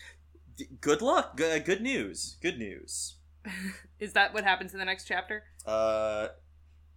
D- 0.57 0.67
good 0.81 1.01
luck. 1.01 1.39
G- 1.39 1.61
good 1.61 1.81
news. 1.81 2.37
Good 2.43 2.59
news. 2.59 3.19
Is 4.01 4.15
that 4.15 4.35
what 4.35 4.43
happens 4.43 4.73
in 4.73 4.81
the 4.81 4.85
next 4.85 5.05
chapter? 5.05 5.45
Uh, 5.65 6.29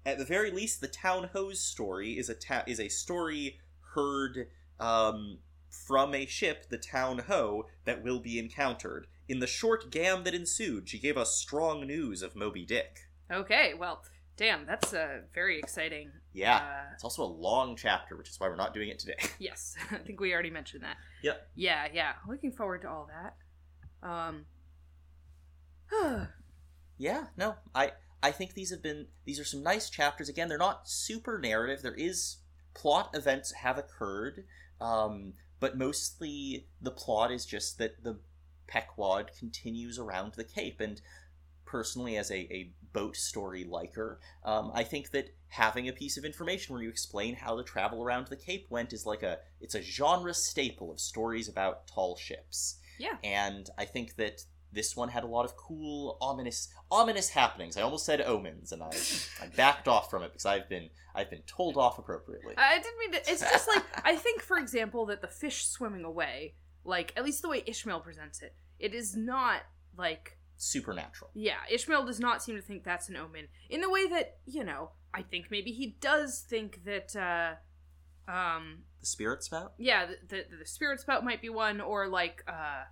at 0.07 0.17
the 0.17 0.25
very 0.25 0.49
least, 0.49 0.81
the 0.81 0.87
Town-Ho's 0.87 1.59
story 1.59 2.17
is 2.17 2.29
a 2.29 2.33
ta- 2.33 2.63
is 2.65 2.79
a 2.79 2.89
story 2.89 3.59
heard 3.93 4.47
um, 4.79 5.37
from 5.69 6.15
a 6.15 6.25
ship, 6.25 6.67
the 6.69 6.79
Town-Ho, 6.79 7.67
that 7.85 8.03
will 8.03 8.19
be 8.19 8.39
encountered. 8.39 9.05
In 9.29 9.37
the 9.37 9.45
short 9.45 9.91
gam 9.91 10.23
that 10.23 10.33
ensued, 10.33 10.89
she 10.89 10.97
gave 10.97 11.15
us 11.15 11.35
strong 11.35 11.85
news 11.85 12.23
of 12.23 12.35
Moby 12.35 12.65
Dick. 12.65 13.01
Okay, 13.31 13.75
well, 13.77 14.01
damn, 14.37 14.65
that's 14.65 14.93
uh, 14.93 15.21
very 15.33 15.59
exciting. 15.59 16.11
Yeah, 16.33 16.57
Uh, 16.57 16.91
it's 16.93 17.03
also 17.03 17.23
a 17.23 17.25
long 17.25 17.75
chapter, 17.75 18.15
which 18.15 18.29
is 18.29 18.39
why 18.39 18.47
we're 18.47 18.55
not 18.55 18.73
doing 18.73 18.89
it 18.89 18.99
today. 18.99 19.17
Yes, 19.39 19.75
I 19.91 19.97
think 19.97 20.19
we 20.19 20.33
already 20.33 20.51
mentioned 20.51 20.83
that. 20.83 20.97
Yep. 21.23 21.49
Yeah, 21.55 21.87
yeah. 21.93 22.13
Looking 22.27 22.51
forward 22.51 22.81
to 22.83 22.89
all 22.89 23.09
that. 23.11 24.07
Um. 24.07 24.45
yeah, 26.97 27.25
no, 27.35 27.55
I 27.73 27.91
I 28.21 28.31
think 28.31 28.53
these 28.53 28.71
have 28.71 28.81
been 28.83 29.07
these 29.25 29.39
are 29.39 29.45
some 29.45 29.63
nice 29.63 29.89
chapters. 29.89 30.29
Again, 30.29 30.47
they're 30.47 30.57
not 30.57 30.87
super 30.87 31.39
narrative. 31.39 31.81
There 31.81 31.93
is 31.93 32.37
plot 32.73 33.09
events 33.13 33.51
have 33.53 33.77
occurred, 33.77 34.45
um, 34.79 35.33
but 35.59 35.77
mostly 35.77 36.67
the 36.81 36.91
plot 36.91 37.31
is 37.31 37.45
just 37.45 37.77
that 37.79 38.03
the 38.03 38.19
Pequod 38.67 39.31
continues 39.37 39.97
around 39.97 40.33
the 40.33 40.43
Cape. 40.43 40.81
And 40.81 41.01
personally, 41.67 42.17
as 42.17 42.31
a, 42.31 42.39
a 42.53 42.71
boat 42.93 43.15
story 43.15 43.63
liker, 43.63 44.19
um, 44.43 44.71
I 44.73 44.83
think 44.83 45.11
that 45.11 45.29
having 45.49 45.87
a 45.87 45.93
piece 45.93 46.17
of 46.17 46.25
information 46.25 46.73
where 46.73 46.83
you 46.83 46.89
explain 46.89 47.35
how 47.35 47.55
the 47.55 47.63
travel 47.63 48.03
around 48.03 48.27
the 48.27 48.35
Cape 48.35 48.65
went 48.69 48.93
is 48.93 49.05
like 49.05 49.23
a 49.23 49.39
it's 49.61 49.75
a 49.75 49.81
genre 49.81 50.33
staple 50.33 50.91
of 50.91 50.99
stories 50.99 51.47
about 51.47 51.87
tall 51.87 52.15
ships. 52.15 52.79
Yeah. 52.97 53.17
And 53.23 53.69
I 53.77 53.85
think 53.85 54.15
that 54.15 54.41
this 54.71 54.95
one 54.95 55.09
had 55.09 55.23
a 55.23 55.27
lot 55.27 55.45
of 55.45 55.55
cool, 55.55 56.17
ominous, 56.21 56.69
ominous 56.91 57.29
happenings. 57.29 57.77
I 57.77 57.81
almost 57.81 58.05
said 58.05 58.21
omens, 58.21 58.71
and 58.71 58.83
I, 58.83 58.91
I 59.41 59.47
backed 59.55 59.87
off 59.87 60.09
from 60.09 60.23
it 60.23 60.31
because 60.31 60.45
I've 60.45 60.67
been, 60.69 60.89
I've 61.15 61.29
been 61.29 61.43
told 61.47 61.77
off 61.77 61.99
appropriately. 61.99 62.55
I 62.57 62.79
didn't 62.79 62.99
mean 62.99 63.11
to. 63.13 63.31
It's 63.31 63.41
just 63.41 63.67
like 63.67 63.83
I 64.03 64.15
think, 64.15 64.41
for 64.41 64.57
example, 64.57 65.05
that 65.07 65.21
the 65.21 65.27
fish 65.27 65.65
swimming 65.65 66.03
away, 66.03 66.55
like 66.83 67.13
at 67.15 67.23
least 67.23 67.41
the 67.41 67.49
way 67.49 67.63
Ishmael 67.65 68.01
presents 68.01 68.41
it, 68.41 68.55
it 68.79 68.93
is 68.93 69.15
not 69.15 69.61
like 69.97 70.36
Supernatural. 70.57 71.31
yeah. 71.33 71.57
Ishmael 71.71 72.05
does 72.05 72.19
not 72.19 72.41
seem 72.43 72.55
to 72.55 72.61
think 72.61 72.83
that's 72.83 73.09
an 73.09 73.15
omen 73.15 73.47
in 73.69 73.81
the 73.81 73.89
way 73.89 74.07
that 74.07 74.37
you 74.45 74.63
know. 74.63 74.91
I 75.13 75.21
think 75.23 75.47
maybe 75.49 75.71
he 75.71 75.97
does 76.01 76.41
think 76.47 76.83
that. 76.85 77.15
uh 77.15 77.55
um 78.31 78.79
The 78.99 79.05
spirit 79.05 79.43
spout. 79.43 79.73
yeah 79.77 80.05
the, 80.05 80.17
the 80.27 80.43
the 80.59 80.65
spirit 80.65 80.99
spout 80.99 81.23
might 81.23 81.41
be 81.41 81.49
one 81.49 81.79
or 81.79 82.07
like 82.07 82.43
uh 82.47 82.83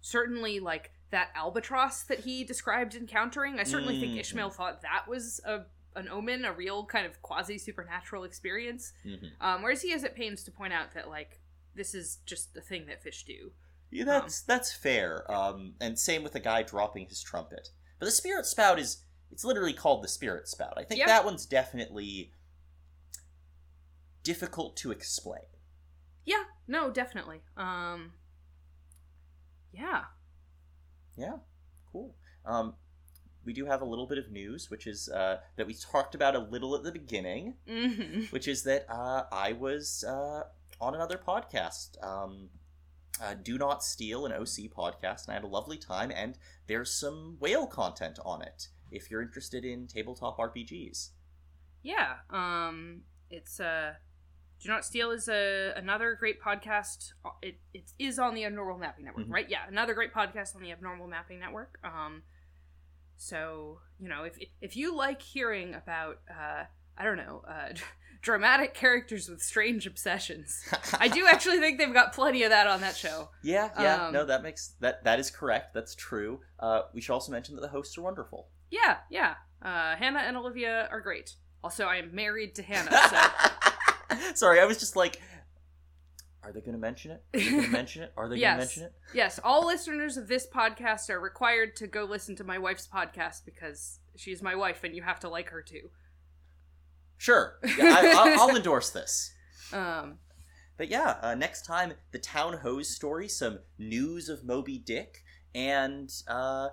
certainly 0.00 0.60
like 0.60 0.92
that 1.10 1.30
albatross 1.34 2.02
that 2.04 2.20
he 2.20 2.44
described 2.44 2.94
encountering 2.94 3.58
i 3.58 3.64
certainly 3.64 3.98
think 3.98 4.14
Mhm. 4.14 4.20
ishmael 4.20 4.50
thought 4.50 4.82
that 4.82 5.06
was 5.08 5.40
a 5.44 5.62
an 5.96 6.08
omen 6.08 6.44
a 6.44 6.52
real 6.52 6.84
kind 6.84 7.06
of 7.06 7.20
quasi 7.22 7.58
supernatural 7.58 8.22
experience 8.24 8.92
hmm 9.02 9.14
um 9.40 9.62
whereas 9.62 9.82
he 9.82 9.92
is 9.92 10.04
at 10.04 10.14
pains 10.14 10.44
to 10.44 10.50
point 10.52 10.72
out 10.72 10.94
that 10.94 11.08
like 11.08 11.40
this 11.74 11.94
is 11.94 12.18
just 12.26 12.54
the 12.54 12.60
thing 12.60 12.86
that 12.86 13.02
fish 13.02 13.24
do 13.24 13.50
Yeah, 13.90 14.04
that's 14.04 14.40
that's 14.42 14.72
fair. 14.72 15.30
Um, 15.32 15.74
and 15.80 15.98
same 15.98 16.22
with 16.22 16.32
the 16.32 16.40
guy 16.40 16.62
dropping 16.62 17.06
his 17.06 17.22
trumpet. 17.22 17.68
But 17.98 18.06
the 18.06 18.12
spirit 18.12 18.46
spout 18.46 18.78
is 18.78 19.04
it's 19.30 19.44
literally 19.44 19.72
called 19.72 20.02
the 20.04 20.08
spirit 20.08 20.48
spout. 20.48 20.74
I 20.76 20.84
think 20.84 21.00
Yeah. 21.00 21.06
that 21.06 21.24
one's 21.24 21.46
definitely 21.46 22.32
difficult 24.22 24.76
to 24.78 24.90
explain. 24.90 25.42
yeah 26.24 26.42
no 26.66 26.90
definitely 26.90 27.40
um 27.56 28.12
yeah 29.72 30.04
Yeah, 31.16 31.36
cool. 31.92 32.14
Um, 32.44 32.74
we 33.44 33.52
do 33.52 33.66
have 33.66 33.80
a 33.80 33.84
little 33.84 34.06
bit 34.06 34.18
of 34.18 34.30
news, 34.30 34.68
which 34.70 34.86
is 34.86 35.08
uh, 35.08 35.38
that 35.56 35.66
we 35.66 35.74
talked 35.74 36.14
about 36.14 36.34
a 36.34 36.40
little 36.40 36.74
at 36.74 36.82
the 36.82 36.92
beginning, 36.92 37.54
hmm 37.68 38.24
which 38.30 38.48
is 38.48 38.64
that 38.64 38.84
uh, 38.90 39.24
I 39.32 39.52
was 39.52 40.04
uh, 40.06 40.42
on 40.80 40.94
another 40.94 41.16
podcast, 41.18 42.02
um, 42.04 42.48
uh, 43.22 43.34
Do 43.34 43.58
Not 43.58 43.82
Steal, 43.82 44.26
an 44.26 44.32
OC 44.32 44.70
podcast, 44.76 45.24
and 45.26 45.30
I 45.30 45.34
had 45.34 45.44
a 45.44 45.48
lovely 45.48 45.78
time, 45.78 46.10
and 46.14 46.36
there's 46.66 46.92
some 46.92 47.36
whale 47.40 47.66
content 47.66 48.18
on 48.24 48.42
it 48.42 48.68
if 48.90 49.10
you're 49.10 49.22
interested 49.22 49.64
in 49.64 49.86
tabletop 49.86 50.38
RPGs. 50.38 51.10
Yeah, 51.82 52.16
um, 52.30 53.02
it's 53.30 53.58
uh, 53.60 53.94
Do 54.60 54.68
Not 54.68 54.84
Steal 54.84 55.10
is 55.10 55.28
a 55.28 55.72
another 55.76 56.14
great 56.14 56.40
podcast. 56.40 57.12
It 57.42 57.58
it 57.74 57.92
is 57.98 58.18
on 58.18 58.34
the 58.34 58.44
Abnormal 58.44 58.78
Mapping 58.78 59.04
Network, 59.04 59.26
Mhm. 59.26 59.32
right? 59.32 59.48
Yeah, 59.48 59.66
another 59.68 59.94
great 59.94 60.12
podcast 60.12 60.54
on 60.56 60.62
the 60.62 60.72
Abnormal 60.72 61.06
Mapping 61.08 61.38
Network. 61.40 61.78
Um, 61.84 62.22
so 63.16 63.80
you 63.98 64.08
know, 64.08 64.24
if 64.24 64.38
if 64.60 64.76
you 64.76 64.94
like 64.96 65.22
hearing 65.22 65.74
about 65.74 66.20
uh, 66.30 66.64
I 66.98 67.04
don't 67.04 67.16
know, 67.16 67.42
uh, 67.48 67.72
dramatic 68.22 68.74
characters 68.74 69.28
with 69.28 69.40
strange 69.42 69.86
obsessions, 69.86 70.62
I 70.98 71.08
do 71.08 71.26
actually 71.26 71.58
think 71.58 71.78
they've 71.78 71.92
got 71.92 72.12
plenty 72.12 72.42
of 72.42 72.50
that 72.50 72.66
on 72.66 72.80
that 72.82 72.96
show. 72.96 73.30
Yeah, 73.42 73.70
yeah, 73.80 74.06
Um, 74.06 74.12
no, 74.12 74.24
that 74.26 74.42
makes 74.42 74.74
that 74.80 75.04
that 75.04 75.18
is 75.20 75.30
correct. 75.30 75.74
That's 75.74 75.94
true. 75.94 76.40
Uh, 76.58 76.82
we 76.92 77.00
should 77.00 77.12
also 77.12 77.32
mention 77.32 77.54
that 77.56 77.62
the 77.62 77.68
hosts 77.68 77.96
are 77.98 78.02
wonderful. 78.02 78.48
Yeah, 78.70 78.98
yeah. 79.10 79.34
Uh, 79.62 79.96
Hannah 79.96 80.20
and 80.20 80.36
Olivia 80.36 80.88
are 80.90 81.00
great. 81.00 81.34
Also, 81.64 81.84
I 81.86 81.96
am 81.96 82.14
married 82.14 82.54
to 82.56 82.62
Hannah, 82.62 82.90
so 83.10 84.16
Sorry, 84.34 84.60
I 84.60 84.64
was 84.66 84.78
just 84.78 84.94
like, 84.96 85.20
are 86.42 86.52
they 86.52 86.60
going 86.60 86.74
to 86.74 86.78
mention 86.78 87.10
it? 87.10 87.24
Are 87.34 87.38
they 87.40 87.50
going 87.50 87.62
to 87.64 87.68
mention 87.70 88.02
it? 88.04 88.12
Are 88.16 88.28
they 88.28 88.36
Yes. 88.36 88.50
going 88.50 88.58
to 88.58 88.64
mention 88.64 88.82
it? 88.84 88.92
Yes, 89.14 89.40
all 89.42 89.66
listeners 89.66 90.16
of 90.16 90.28
this 90.28 90.46
podcast 90.46 91.10
are 91.10 91.18
required 91.18 91.74
to 91.76 91.86
go 91.88 92.04
listen 92.04 92.36
to 92.36 92.44
my 92.44 92.58
wife's 92.58 92.86
podcast 92.86 93.44
because 93.44 93.98
she's 94.14 94.42
my 94.42 94.54
wife 94.54 94.84
and 94.84 94.94
you 94.94 95.02
have 95.02 95.18
to 95.20 95.28
like 95.28 95.48
her 95.50 95.62
too. 95.62 95.90
Sure, 97.18 97.58
yeah, 97.78 97.94
I, 97.96 98.14
I'll, 98.16 98.40
I'll 98.50 98.56
endorse 98.56 98.90
this. 98.90 99.32
Um, 99.72 100.18
But 100.76 100.88
yeah, 100.88 101.16
uh, 101.22 101.34
next 101.34 101.64
time 101.64 101.94
the 102.12 102.18
Town-Ho's 102.18 102.88
story, 102.94 103.28
some 103.28 103.60
news 103.78 104.28
of 104.28 104.44
Moby 104.44 104.78
Dick, 104.78 105.24
and 105.54 106.12
uh, 106.28 106.68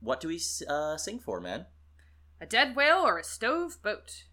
what 0.00 0.20
do 0.20 0.28
we 0.28 0.40
uh, 0.68 0.96
sing 0.96 1.18
for, 1.18 1.40
man? 1.40 1.66
a 2.40 2.46
dead 2.46 2.76
whale 2.76 2.98
or 2.98 3.18
a 3.18 3.24
stove 3.24 3.78
boat? 3.82 4.24